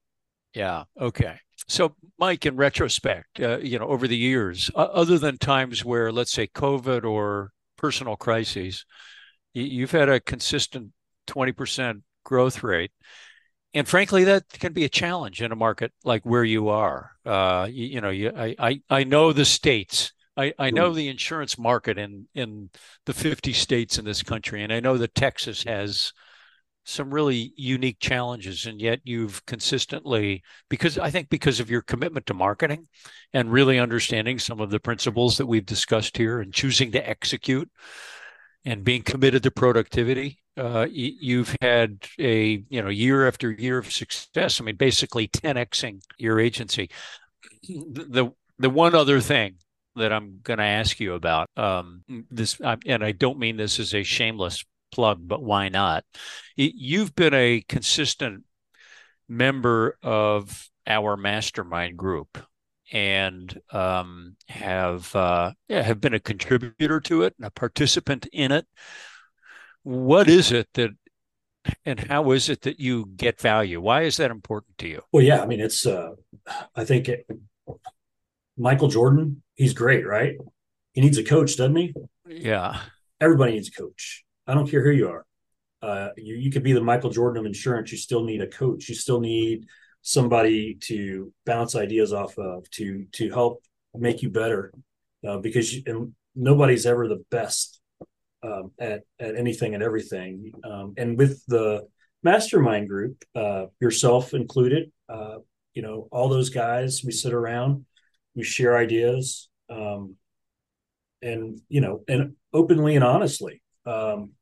Yeah. 0.55 0.85
Okay. 1.01 1.39
So, 1.67 1.97
Mike, 2.19 2.47
in 2.47 2.57
retrospect, 2.57 3.41
uh, 3.41 3.59
you 3.59 3.79
know, 3.81 3.87
over 3.89 4.07
the 4.07 4.17
years, 4.17 4.71
uh, 4.77 4.79
other 4.79 5.19
than 5.19 5.39
times 5.39 5.85
where, 5.85 6.13
let's 6.13 6.31
say, 6.31 6.47
COVID 6.47 7.05
or 7.05 7.51
personal 7.77 8.17
crises, 8.17 8.85
you, 9.55 9.65
you've 9.65 9.91
had 9.91 10.09
a 10.09 10.21
consistent 10.21 10.93
20% 11.27 12.03
growth 12.25 12.63
rate. 12.63 12.93
And 13.73 13.89
frankly, 13.89 14.25
that 14.25 14.49
can 14.51 14.73
be 14.73 14.85
a 14.85 14.89
challenge 14.89 15.43
in 15.43 15.51
a 15.51 15.57
market 15.57 15.93
like 16.05 16.23
where 16.25 16.45
you 16.45 16.69
are. 16.69 17.11
Uh, 17.27 17.67
you, 17.69 17.87
you 17.87 18.01
know, 18.01 18.11
you, 18.11 18.31
I, 18.37 18.55
I, 18.59 18.81
I 18.89 19.05
know 19.05 19.33
the 19.33 19.45
states. 19.45 20.13
I, 20.37 20.53
I 20.59 20.71
know 20.71 20.93
the 20.93 21.09
insurance 21.09 21.59
market 21.59 21.99
in, 21.99 22.27
in 22.35 22.71
the 23.07 23.15
50 23.15 23.53
states 23.53 23.99
in 23.99 24.05
this 24.05 24.23
country, 24.23 24.63
and 24.63 24.73
I 24.73 24.81
know 24.81 24.97
that 24.99 25.15
Texas 25.15 25.63
has 25.65 26.13
some 26.87 27.13
really 27.13 27.53
unique 27.57 27.99
challenges 27.99 28.67
and 28.67 28.79
yet 28.79 29.01
you've 29.05 29.45
consistently 29.47 30.43
because 30.69 30.99
i 30.99 31.09
think 31.09 31.31
because 31.31 31.59
of 31.59 31.71
your 31.71 31.81
commitment 31.81 32.27
to 32.27 32.35
marketing 32.35 32.87
and 33.33 33.51
really 33.51 33.79
understanding 33.79 34.39
some 34.39 34.61
of 34.61 34.69
the 34.69 34.79
principles 34.79 35.39
that 35.39 35.47
we've 35.47 35.65
discussed 35.65 36.15
here 36.15 36.41
and 36.41 36.53
choosing 36.53 36.93
to 36.93 37.09
execute 37.09 37.71
and 38.67 38.85
being 38.85 39.03
committed 39.03 39.43
to 39.43 39.51
productivity 39.51 40.39
uh, 40.57 40.87
you've 40.89 41.57
had 41.61 41.99
a 42.19 42.65
you 42.69 42.81
know 42.81 42.89
year 42.89 43.27
after 43.27 43.51
year 43.51 43.79
of 43.79 43.93
success. 43.93 44.61
I 44.61 44.65
mean 44.65 44.77
basically 44.77 45.29
10xing 45.29 46.03
your 46.19 46.41
agency. 46.41 46.91
The 47.69 48.31
the 48.59 48.71
one 48.71 48.95
other 48.95 49.21
thing 49.21 49.57
that 49.97 50.13
i'm 50.13 50.41
going 50.43 50.59
to 50.59 50.65
ask 50.65 51.01
you 51.01 51.15
about 51.15 51.49
um, 51.57 52.03
this 52.31 52.61
and 52.87 53.05
i 53.05 53.13
don't 53.13 53.39
mean 53.39 53.57
this 53.57 53.79
as 53.79 53.95
a 53.95 54.03
shameless 54.03 54.65
plug, 54.95 55.27
but 55.27 55.43
why 55.43 55.69
not? 55.69 56.05
You've 56.57 57.15
been 57.15 57.35
a 57.35 57.65
consistent 57.69 58.45
member 59.29 59.99
of 60.03 60.69
our 60.87 61.17
mastermind 61.17 61.97
group 61.97 62.39
and 62.93 63.59
um, 63.73 64.37
have 64.49 65.15
uh, 65.17 65.53
yeah, 65.69 65.83
have 65.83 66.01
been 66.01 66.15
a 66.15 66.21
contributor 66.21 67.01
to 67.01 67.23
it 67.23 67.35
and 67.39 67.47
a 67.47 67.51
participant 67.51 68.27
in 68.33 68.53
it. 68.53 68.67
What 69.83 70.29
is 70.29 70.53
it 70.53 70.69
that 70.75 70.91
and 71.85 71.99
how 71.99 72.31
is 72.31 72.49
it 72.49 72.61
that 72.63 72.79
you 72.79 73.07
get 73.17 73.41
value? 73.41 73.81
Why 73.81 74.03
is 74.03 74.19
that 74.19 74.31
important 74.31 74.79
to 74.79 74.89
you? 74.89 75.03
Well, 75.13 75.25
yeah, 75.25 75.43
I 75.43 75.47
mean, 75.47 75.61
it's. 75.61 75.87
Uh, 75.87 76.11
I 76.77 76.85
think 76.85 77.09
it, 77.09 77.27
Michael 78.57 78.89
Jordan, 78.89 79.43
he's 79.55 79.75
great, 79.75 80.07
right? 80.07 80.37
He 80.93 81.01
needs 81.01 81.19
a 81.19 81.25
coach, 81.25 81.57
doesn't 81.57 81.77
he? 81.77 81.95
Yeah. 82.27 82.81
Everybody 83.21 83.53
needs 83.53 83.69
a 83.69 83.73
coach. 83.73 84.25
I 84.47 84.55
don't 84.55 84.71
care 84.71 84.85
who 84.85 84.91
you 84.91 85.09
are. 85.09 85.25
Uh, 85.83 86.11
you, 86.17 86.37
you 86.37 86.51
could 86.51 86.63
be 86.63 86.73
the 86.73 86.81
Michael 86.81 87.11
Jordan 87.11 87.41
of 87.41 87.47
insurance. 87.47 87.93
You 87.93 87.99
still 87.99 88.25
need 88.25 88.41
a 88.41 88.47
coach. 88.47 88.89
You 88.89 88.95
still 88.95 89.21
need 89.21 89.67
somebody 90.03 90.75
to 90.83 91.33
bounce 91.47 91.75
ideas 91.75 92.13
off 92.13 92.39
of 92.39 92.69
to 92.71 93.07
to 93.13 93.31
help 93.31 93.63
make 93.95 94.23
you 94.23 94.31
better. 94.31 94.73
Uh, 95.27 95.39
because 95.39 95.75
you, 95.75 95.83
and 95.87 96.13
nobody's 96.35 96.87
ever 96.87 97.09
the 97.09 97.25
best 97.31 97.81
um, 98.43 98.73
at 98.79 99.03
at 99.19 99.37
anything 99.37 99.75
and 99.75 99.83
everything. 99.83 100.53
Um, 100.65 100.95
and 100.97 101.19
with 101.19 101.45
the 101.47 101.87
mastermind 102.23 102.89
group, 102.89 103.23
uh, 103.35 103.67
yourself 103.81 104.35
included, 104.35 104.91
uh, 105.09 105.37
you 105.75 105.83
know, 105.83 106.09
all 106.11 106.29
those 106.29 106.51
guys, 106.51 107.03
we 107.05 107.13
sit 107.13 107.33
around, 107.33 107.85
we 108.35 108.43
share 108.45 108.77
ideas, 108.77 109.49
um, 109.71 110.17
and 111.23 111.61
you 111.69 111.81
know, 111.81 112.05
and 112.09 112.35
openly 112.53 112.95
and 112.97 113.05
honestly. 113.05 113.63
Um, 113.87 114.33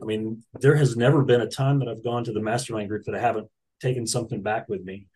I 0.00 0.04
mean, 0.04 0.42
there 0.60 0.76
has 0.76 0.96
never 0.96 1.22
been 1.24 1.40
a 1.40 1.48
time 1.48 1.80
that 1.80 1.88
I've 1.88 2.04
gone 2.04 2.24
to 2.24 2.32
the 2.32 2.40
mastermind 2.40 2.88
group 2.88 3.04
that 3.04 3.14
I 3.14 3.20
haven't 3.20 3.48
taken 3.80 4.06
something 4.06 4.42
back 4.42 4.68
with 4.68 4.82
me 4.82 5.06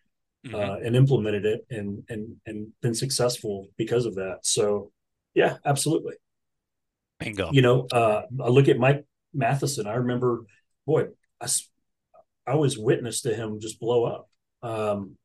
Mhm. 0.46 0.54
uh, 0.54 0.78
and 0.84 0.96
implemented 0.96 1.44
it 1.46 1.66
and 1.70 2.04
and 2.08 2.36
and 2.46 2.72
been 2.82 2.94
successful 2.94 3.68
because 3.76 4.04
of 4.06 4.14
that. 4.16 4.40
So, 4.42 4.92
yeah, 5.34 5.58
absolutely. 5.64 6.14
Bingo. 7.20 7.50
You 7.52 7.62
know, 7.62 7.86
uh, 7.92 8.22
I 8.42 8.48
look 8.48 8.68
at 8.68 8.78
Mike 8.78 9.06
Matheson. 9.32 9.86
I 9.86 9.94
remember, 9.94 10.44
boy, 10.86 11.08
i 11.40 11.46
i 12.46 12.54
was 12.54 12.76
witness 12.76 13.22
to 13.22 13.34
him 13.34 13.60
just 13.60 13.80
blow 13.80 14.04
up. 14.04 14.28
Um, 14.62 15.16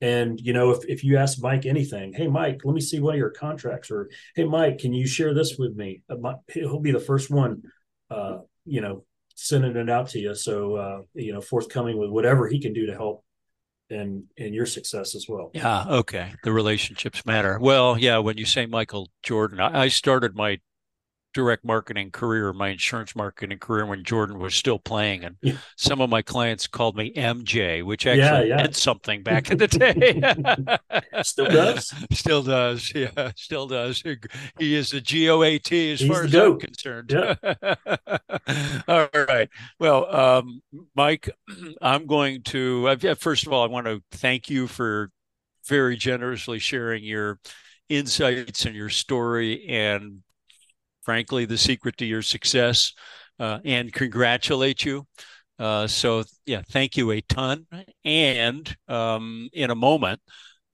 and 0.00 0.40
you 0.40 0.52
know, 0.52 0.70
if 0.70 0.84
if 0.88 1.04
you 1.04 1.16
ask 1.16 1.40
Mike 1.40 1.66
anything, 1.66 2.12
hey 2.12 2.26
Mike, 2.26 2.60
let 2.64 2.74
me 2.74 2.80
see 2.80 3.00
one 3.00 3.14
of 3.14 3.18
your 3.18 3.30
contracts, 3.30 3.90
or 3.90 4.10
hey 4.34 4.44
Mike, 4.44 4.78
can 4.78 4.92
you 4.92 5.06
share 5.06 5.34
this 5.34 5.56
with 5.58 5.74
me? 5.76 6.02
Uh, 6.08 6.34
He'll 6.52 6.80
be 6.80 6.92
the 6.92 7.00
first 7.00 7.30
one, 7.30 7.62
uh, 8.10 8.38
you 8.64 8.80
know, 8.80 9.04
sending 9.34 9.76
it 9.76 9.90
out 9.90 10.08
to 10.10 10.18
you. 10.18 10.34
So 10.34 10.76
uh, 10.76 10.98
you 11.14 11.32
know, 11.32 11.40
forthcoming 11.40 11.98
with 11.98 12.10
whatever 12.10 12.48
he 12.48 12.60
can 12.60 12.72
do 12.72 12.86
to 12.86 12.94
help 12.94 13.24
and 13.90 14.24
and 14.38 14.54
your 14.54 14.66
success 14.66 15.14
as 15.14 15.26
well. 15.28 15.50
Yeah, 15.54 15.84
okay. 15.88 16.32
The 16.42 16.52
relationships 16.52 17.24
matter. 17.24 17.58
Well, 17.60 17.98
yeah, 17.98 18.18
when 18.18 18.38
you 18.38 18.46
say 18.46 18.66
Michael 18.66 19.10
Jordan, 19.22 19.60
I, 19.60 19.82
I 19.84 19.88
started 19.88 20.34
my 20.34 20.60
direct 21.34 21.64
marketing 21.64 22.10
career, 22.12 22.52
my 22.52 22.68
insurance 22.68 23.14
marketing 23.14 23.58
career 23.58 23.84
when 23.84 24.04
Jordan 24.04 24.38
was 24.38 24.54
still 24.54 24.78
playing. 24.78 25.24
And 25.24 25.36
Yeah. 25.42 25.56
some 25.76 26.00
of 26.00 26.08
my 26.08 26.22
clients 26.22 26.66
called 26.66 26.96
me 26.96 27.12
MJ, 27.14 27.82
which 27.82 28.06
actually 28.06 28.48
yeah. 28.48 28.56
meant 28.56 28.76
something 28.76 29.22
back 29.22 29.50
in 29.50 29.58
the 29.58 29.66
day. 29.68 30.20
Still 31.22 31.46
does. 31.46 31.92
Still 32.12 32.42
does. 32.42 32.92
Yeah, 32.94 33.32
still 33.36 33.66
does. 33.66 34.02
He 34.58 34.74
is 34.74 34.90
the 34.90 35.00
GOAT 35.00 35.72
as 35.72 36.00
He's 36.00 36.08
far 36.08 36.24
as 36.24 36.34
I'm 36.34 36.58
concerned. 36.58 37.10
Yeah. 37.12 37.34
All 38.88 39.08
right. 39.28 39.48
Well, 39.78 40.14
um, 40.14 40.62
Mike, 40.94 41.28
I'm 41.82 42.06
going 42.06 42.42
to, 42.44 42.88
uh, 42.88 43.14
first 43.14 43.46
of 43.46 43.52
all, 43.52 43.62
I 43.64 43.68
want 43.68 43.86
to 43.86 44.02
thank 44.12 44.50
you 44.50 44.66
for 44.66 45.10
very 45.66 45.96
generously 45.96 46.58
sharing 46.58 47.04
your 47.04 47.38
insights 47.88 48.66
and 48.66 48.74
your 48.74 48.88
story 48.88 49.66
and 49.68 50.23
frankly 51.04 51.44
the 51.44 51.58
secret 51.58 51.96
to 51.96 52.04
your 52.06 52.22
success 52.22 52.92
uh, 53.40 53.58
and 53.64 53.92
congratulate 53.92 54.84
you 54.84 55.06
uh, 55.58 55.86
so 55.86 56.22
yeah 56.46 56.62
thank 56.70 56.96
you 56.96 57.10
a 57.12 57.20
ton 57.22 57.66
and 58.04 58.76
um, 58.88 59.48
in 59.52 59.70
a 59.70 59.74
moment 59.74 60.20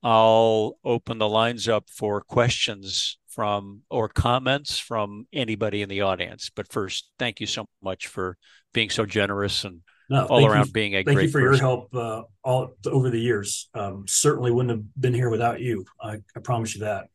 i'll 0.03 0.77
open 0.83 1.17
the 1.17 1.29
lines 1.29 1.67
up 1.67 1.85
for 1.89 2.21
questions 2.21 3.17
from 3.29 3.81
or 3.89 4.09
comments 4.09 4.77
from 4.77 5.25
anybody 5.31 5.81
in 5.81 5.89
the 5.89 6.01
audience 6.01 6.49
but 6.55 6.71
first 6.71 7.09
thank 7.19 7.39
you 7.39 7.47
so 7.47 7.65
much 7.81 8.07
for 8.07 8.37
being 8.73 8.89
so 8.89 9.05
generous 9.05 9.63
and 9.63 9.81
No, 10.09 10.25
all 10.25 10.45
around 10.45 10.67
you, 10.67 10.71
being 10.73 10.95
a 10.95 11.03
great. 11.03 11.05
thank 11.05 11.15
great 11.15 11.25
you 11.27 11.31
for 11.31 11.39
your 11.41 11.55
help 11.57 11.93
uh, 11.95 12.23
all 12.43 12.71
over 12.85 13.09
the 13.09 13.19
years. 13.19 13.69
Um, 13.73 14.03
certainly 14.07 14.51
wouldn't 14.51 14.71
have 14.71 14.83
been 14.99 15.13
here 15.13 15.29
without 15.29 15.61
you. 15.61 15.85
I, 16.01 16.17
I 16.35 16.39
promise 16.43 16.75
you 16.75 16.81
that. 16.81 17.05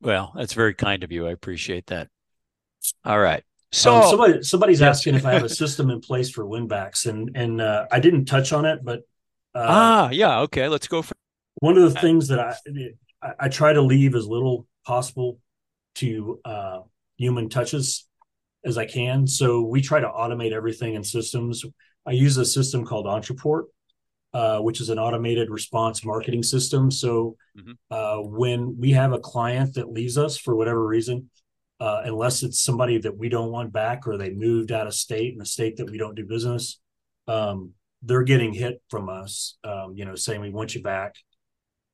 well 0.00 0.32
that's 0.36 0.54
very 0.54 0.74
kind 0.74 1.02
of 1.04 1.10
you 1.12 1.26
i 1.26 1.30
appreciate 1.32 1.86
that 1.86 2.08
all 3.04 3.18
right 3.18 3.44
so 3.72 3.94
um, 3.94 4.08
somebody 4.10 4.42
somebody's 4.42 4.80
Yes. 4.80 4.96
asking 4.98 5.14
if 5.14 5.24
I 5.24 5.32
have 5.32 5.44
a 5.44 5.48
system 5.48 5.90
in 5.90 6.00
place 6.00 6.28
for 6.30 6.44
win 6.44 6.66
backs, 6.66 7.06
and 7.06 7.30
and 7.34 7.60
uh, 7.60 7.86
I 7.90 8.00
didn't 8.00 8.24
touch 8.24 8.52
on 8.52 8.64
it, 8.64 8.80
but 8.82 9.00
uh, 9.54 9.66
ah 9.68 10.10
yeah 10.10 10.40
okay 10.40 10.66
let's 10.68 10.88
go 10.88 11.02
for 11.02 11.14
one 11.60 11.78
of 11.78 11.92
the 11.92 12.00
things 12.00 12.28
that 12.28 12.40
I, 12.40 12.56
I 13.22 13.32
I 13.40 13.48
try 13.48 13.72
to 13.72 13.82
leave 13.82 14.14
as 14.14 14.26
little 14.26 14.66
possible 14.84 15.38
to 15.96 16.40
uh, 16.44 16.80
human 17.16 17.48
touches. 17.48 18.08
as 18.64 18.76
I 18.76 18.86
can. 18.86 19.26
So 19.26 19.62
we 19.62 19.80
try 19.80 20.00
to 20.00 20.08
automate 20.08 20.52
everything 20.52 20.94
in 20.94 21.04
systems. 21.04 21.64
I 22.06 22.12
use 22.12 22.36
a 22.36 22.44
system 22.44 22.84
called 22.84 23.06
Ontraport, 23.06 23.64
uh, 24.34 24.58
which 24.60 24.80
is 24.80 24.90
an 24.90 24.98
automated 24.98 25.48
response 25.50 26.04
marketing 26.04 26.42
system. 26.42 26.90
So 26.90 27.36
mm-hmm. 27.56 27.72
uh, 27.90 28.20
when 28.22 28.76
we 28.78 28.90
have 28.92 29.12
a 29.12 29.18
client 29.18 29.74
that 29.74 29.90
leaves 29.90 30.18
us 30.18 30.36
for 30.36 30.54
whatever 30.54 30.86
reason, 30.86 31.30
uh, 31.80 32.02
unless 32.04 32.42
it's 32.42 32.60
somebody 32.60 32.98
that 32.98 33.16
we 33.16 33.28
don't 33.28 33.50
want 33.50 33.72
back 33.72 34.06
or 34.06 34.16
they 34.16 34.30
moved 34.30 34.70
out 34.70 34.86
of 34.86 34.94
state 34.94 35.34
in 35.34 35.40
a 35.40 35.46
state 35.46 35.76
that 35.78 35.90
we 35.90 35.96
don't 35.96 36.14
do 36.14 36.26
business, 36.26 36.78
um, 37.26 37.72
they're 38.02 38.22
getting 38.22 38.52
hit 38.52 38.82
from 38.90 39.08
us, 39.08 39.56
um, 39.64 39.94
you 39.96 40.04
know, 40.04 40.14
saying 40.14 40.40
we 40.40 40.50
want 40.50 40.74
you 40.74 40.82
back. 40.82 41.16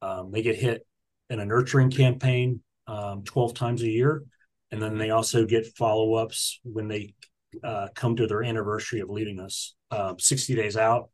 Um, 0.02 0.30
they 0.32 0.42
get 0.42 0.56
hit 0.56 0.86
in 1.30 1.40
a 1.40 1.46
nurturing 1.46 1.90
campaign 1.90 2.60
um, 2.86 3.22
12 3.24 3.54
times 3.54 3.82
a 3.82 3.88
year. 3.88 4.22
And 4.70 4.82
then 4.82 4.98
they 4.98 5.10
also 5.10 5.46
get 5.46 5.66
follow 5.76 6.14
ups 6.14 6.60
when 6.64 6.88
they 6.88 7.14
uh, 7.62 7.88
come 7.94 8.16
to 8.16 8.26
their 8.26 8.42
anniversary 8.42 9.00
of 9.00 9.08
leaving 9.08 9.38
us 9.38 9.74
uh, 9.90 10.14
60 10.18 10.54
days 10.56 10.76
out, 10.76 11.10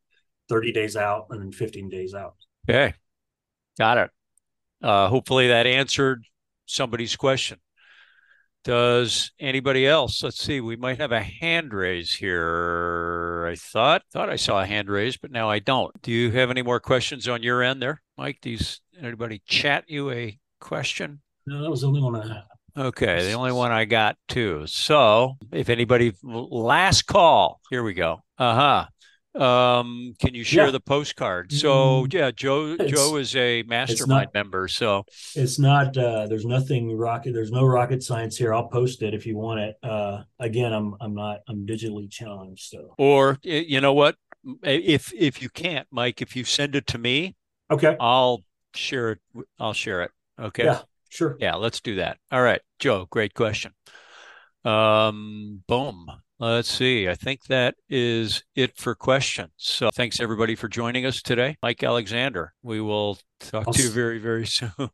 30 0.48 0.72
days 0.72 0.96
out, 0.96 1.26
and 1.30 1.40
then 1.40 1.52
15 1.52 1.88
days 1.88 2.14
out. 2.14 2.34
Okay. 2.68 2.94
Got 3.78 3.98
it. 3.98 4.10
Uh, 4.82 5.08
hopefully 5.08 5.48
that 5.48 5.66
answered 5.66 6.24
somebody's 6.66 7.16
question. 7.16 7.58
Does 8.64 9.32
anybody 9.40 9.86
else? 9.86 10.22
Let's 10.22 10.42
see. 10.42 10.60
We 10.60 10.76
might 10.76 10.98
have 10.98 11.10
a 11.10 11.22
hand 11.22 11.72
raise 11.72 12.12
here. 12.14 13.46
I 13.50 13.56
thought 13.56 14.02
thought 14.12 14.30
I 14.30 14.36
saw 14.36 14.62
a 14.62 14.66
hand 14.66 14.88
raise, 14.88 15.16
but 15.16 15.32
now 15.32 15.50
I 15.50 15.58
don't. 15.58 16.00
Do 16.02 16.12
you 16.12 16.30
have 16.32 16.50
any 16.50 16.62
more 16.62 16.78
questions 16.78 17.26
on 17.26 17.42
your 17.42 17.62
end 17.62 17.82
there, 17.82 18.02
Mike? 18.16 18.38
Does 18.42 18.80
anybody 19.00 19.42
chat 19.46 19.84
you 19.88 20.10
a 20.10 20.38
question? 20.60 21.20
No, 21.46 21.62
that 21.62 21.70
was 21.70 21.80
the 21.80 21.88
only 21.88 22.00
one 22.00 22.14
I 22.14 22.26
had. 22.26 22.42
Okay, 22.74 23.26
the 23.26 23.32
only 23.32 23.52
one 23.52 23.70
I 23.70 23.84
got 23.84 24.16
too. 24.28 24.66
So, 24.66 25.34
if 25.50 25.68
anybody 25.68 26.14
last 26.22 27.02
call, 27.06 27.60
here 27.68 27.82
we 27.82 27.92
go. 27.94 28.22
Uh 28.38 28.54
huh. 28.54 28.86
Um, 29.34 30.14
can 30.18 30.34
you 30.34 30.44
share 30.44 30.66
yeah. 30.66 30.72
the 30.72 30.80
postcard? 30.80 31.52
So 31.52 32.04
mm, 32.04 32.12
yeah, 32.12 32.30
Joe 32.30 32.76
it's, 32.78 32.90
Joe 32.90 33.16
is 33.16 33.34
a 33.34 33.62
mastermind 33.62 34.26
not, 34.26 34.34
member. 34.34 34.68
So 34.68 35.04
it's 35.34 35.58
not 35.58 35.96
uh 35.96 36.26
there's 36.26 36.44
nothing 36.44 36.94
rocket 36.96 37.32
there's 37.32 37.50
no 37.50 37.64
rocket 37.64 38.02
science 38.02 38.36
here. 38.36 38.52
I'll 38.52 38.68
post 38.68 39.02
it 39.02 39.14
if 39.14 39.26
you 39.26 39.38
want 39.38 39.60
it. 39.60 39.76
Uh 39.82 40.24
again, 40.38 40.74
I'm 40.74 40.96
I'm 41.00 41.14
not 41.14 41.40
I'm 41.48 41.66
digitally 41.66 42.10
challenged. 42.10 42.68
So 42.68 42.94
or 42.98 43.38
you 43.42 43.80
know 43.80 43.94
what? 43.94 44.16
If 44.62 45.14
if 45.14 45.40
you 45.40 45.48
can't, 45.48 45.86
Mike, 45.90 46.20
if 46.20 46.36
you 46.36 46.44
send 46.44 46.74
it 46.74 46.86
to 46.88 46.98
me, 46.98 47.34
okay, 47.70 47.96
I'll 47.98 48.42
share 48.74 49.12
it. 49.12 49.18
I'll 49.58 49.72
share 49.72 50.02
it. 50.02 50.10
Okay. 50.38 50.64
Yeah, 50.64 50.80
sure. 51.08 51.38
Yeah, 51.40 51.54
let's 51.54 51.80
do 51.80 51.96
that. 51.96 52.18
All 52.30 52.42
right, 52.42 52.60
Joe, 52.78 53.06
great 53.08 53.32
question. 53.32 53.72
Um, 54.64 55.62
boom. 55.66 56.21
Let's 56.42 56.68
see. 56.68 57.08
I 57.08 57.14
think 57.14 57.44
that 57.44 57.76
is 57.88 58.42
it 58.56 58.76
for 58.76 58.96
questions. 58.96 59.52
So 59.58 59.90
thanks 59.90 60.18
everybody 60.18 60.56
for 60.56 60.66
joining 60.66 61.06
us 61.06 61.22
today. 61.22 61.56
Mike 61.62 61.84
Alexander. 61.84 62.52
We 62.64 62.80
will 62.80 63.18
talk 63.38 63.72
to 63.72 63.80
you 63.80 63.90
very, 63.90 64.18
very 64.18 64.44
soon. 64.48 64.90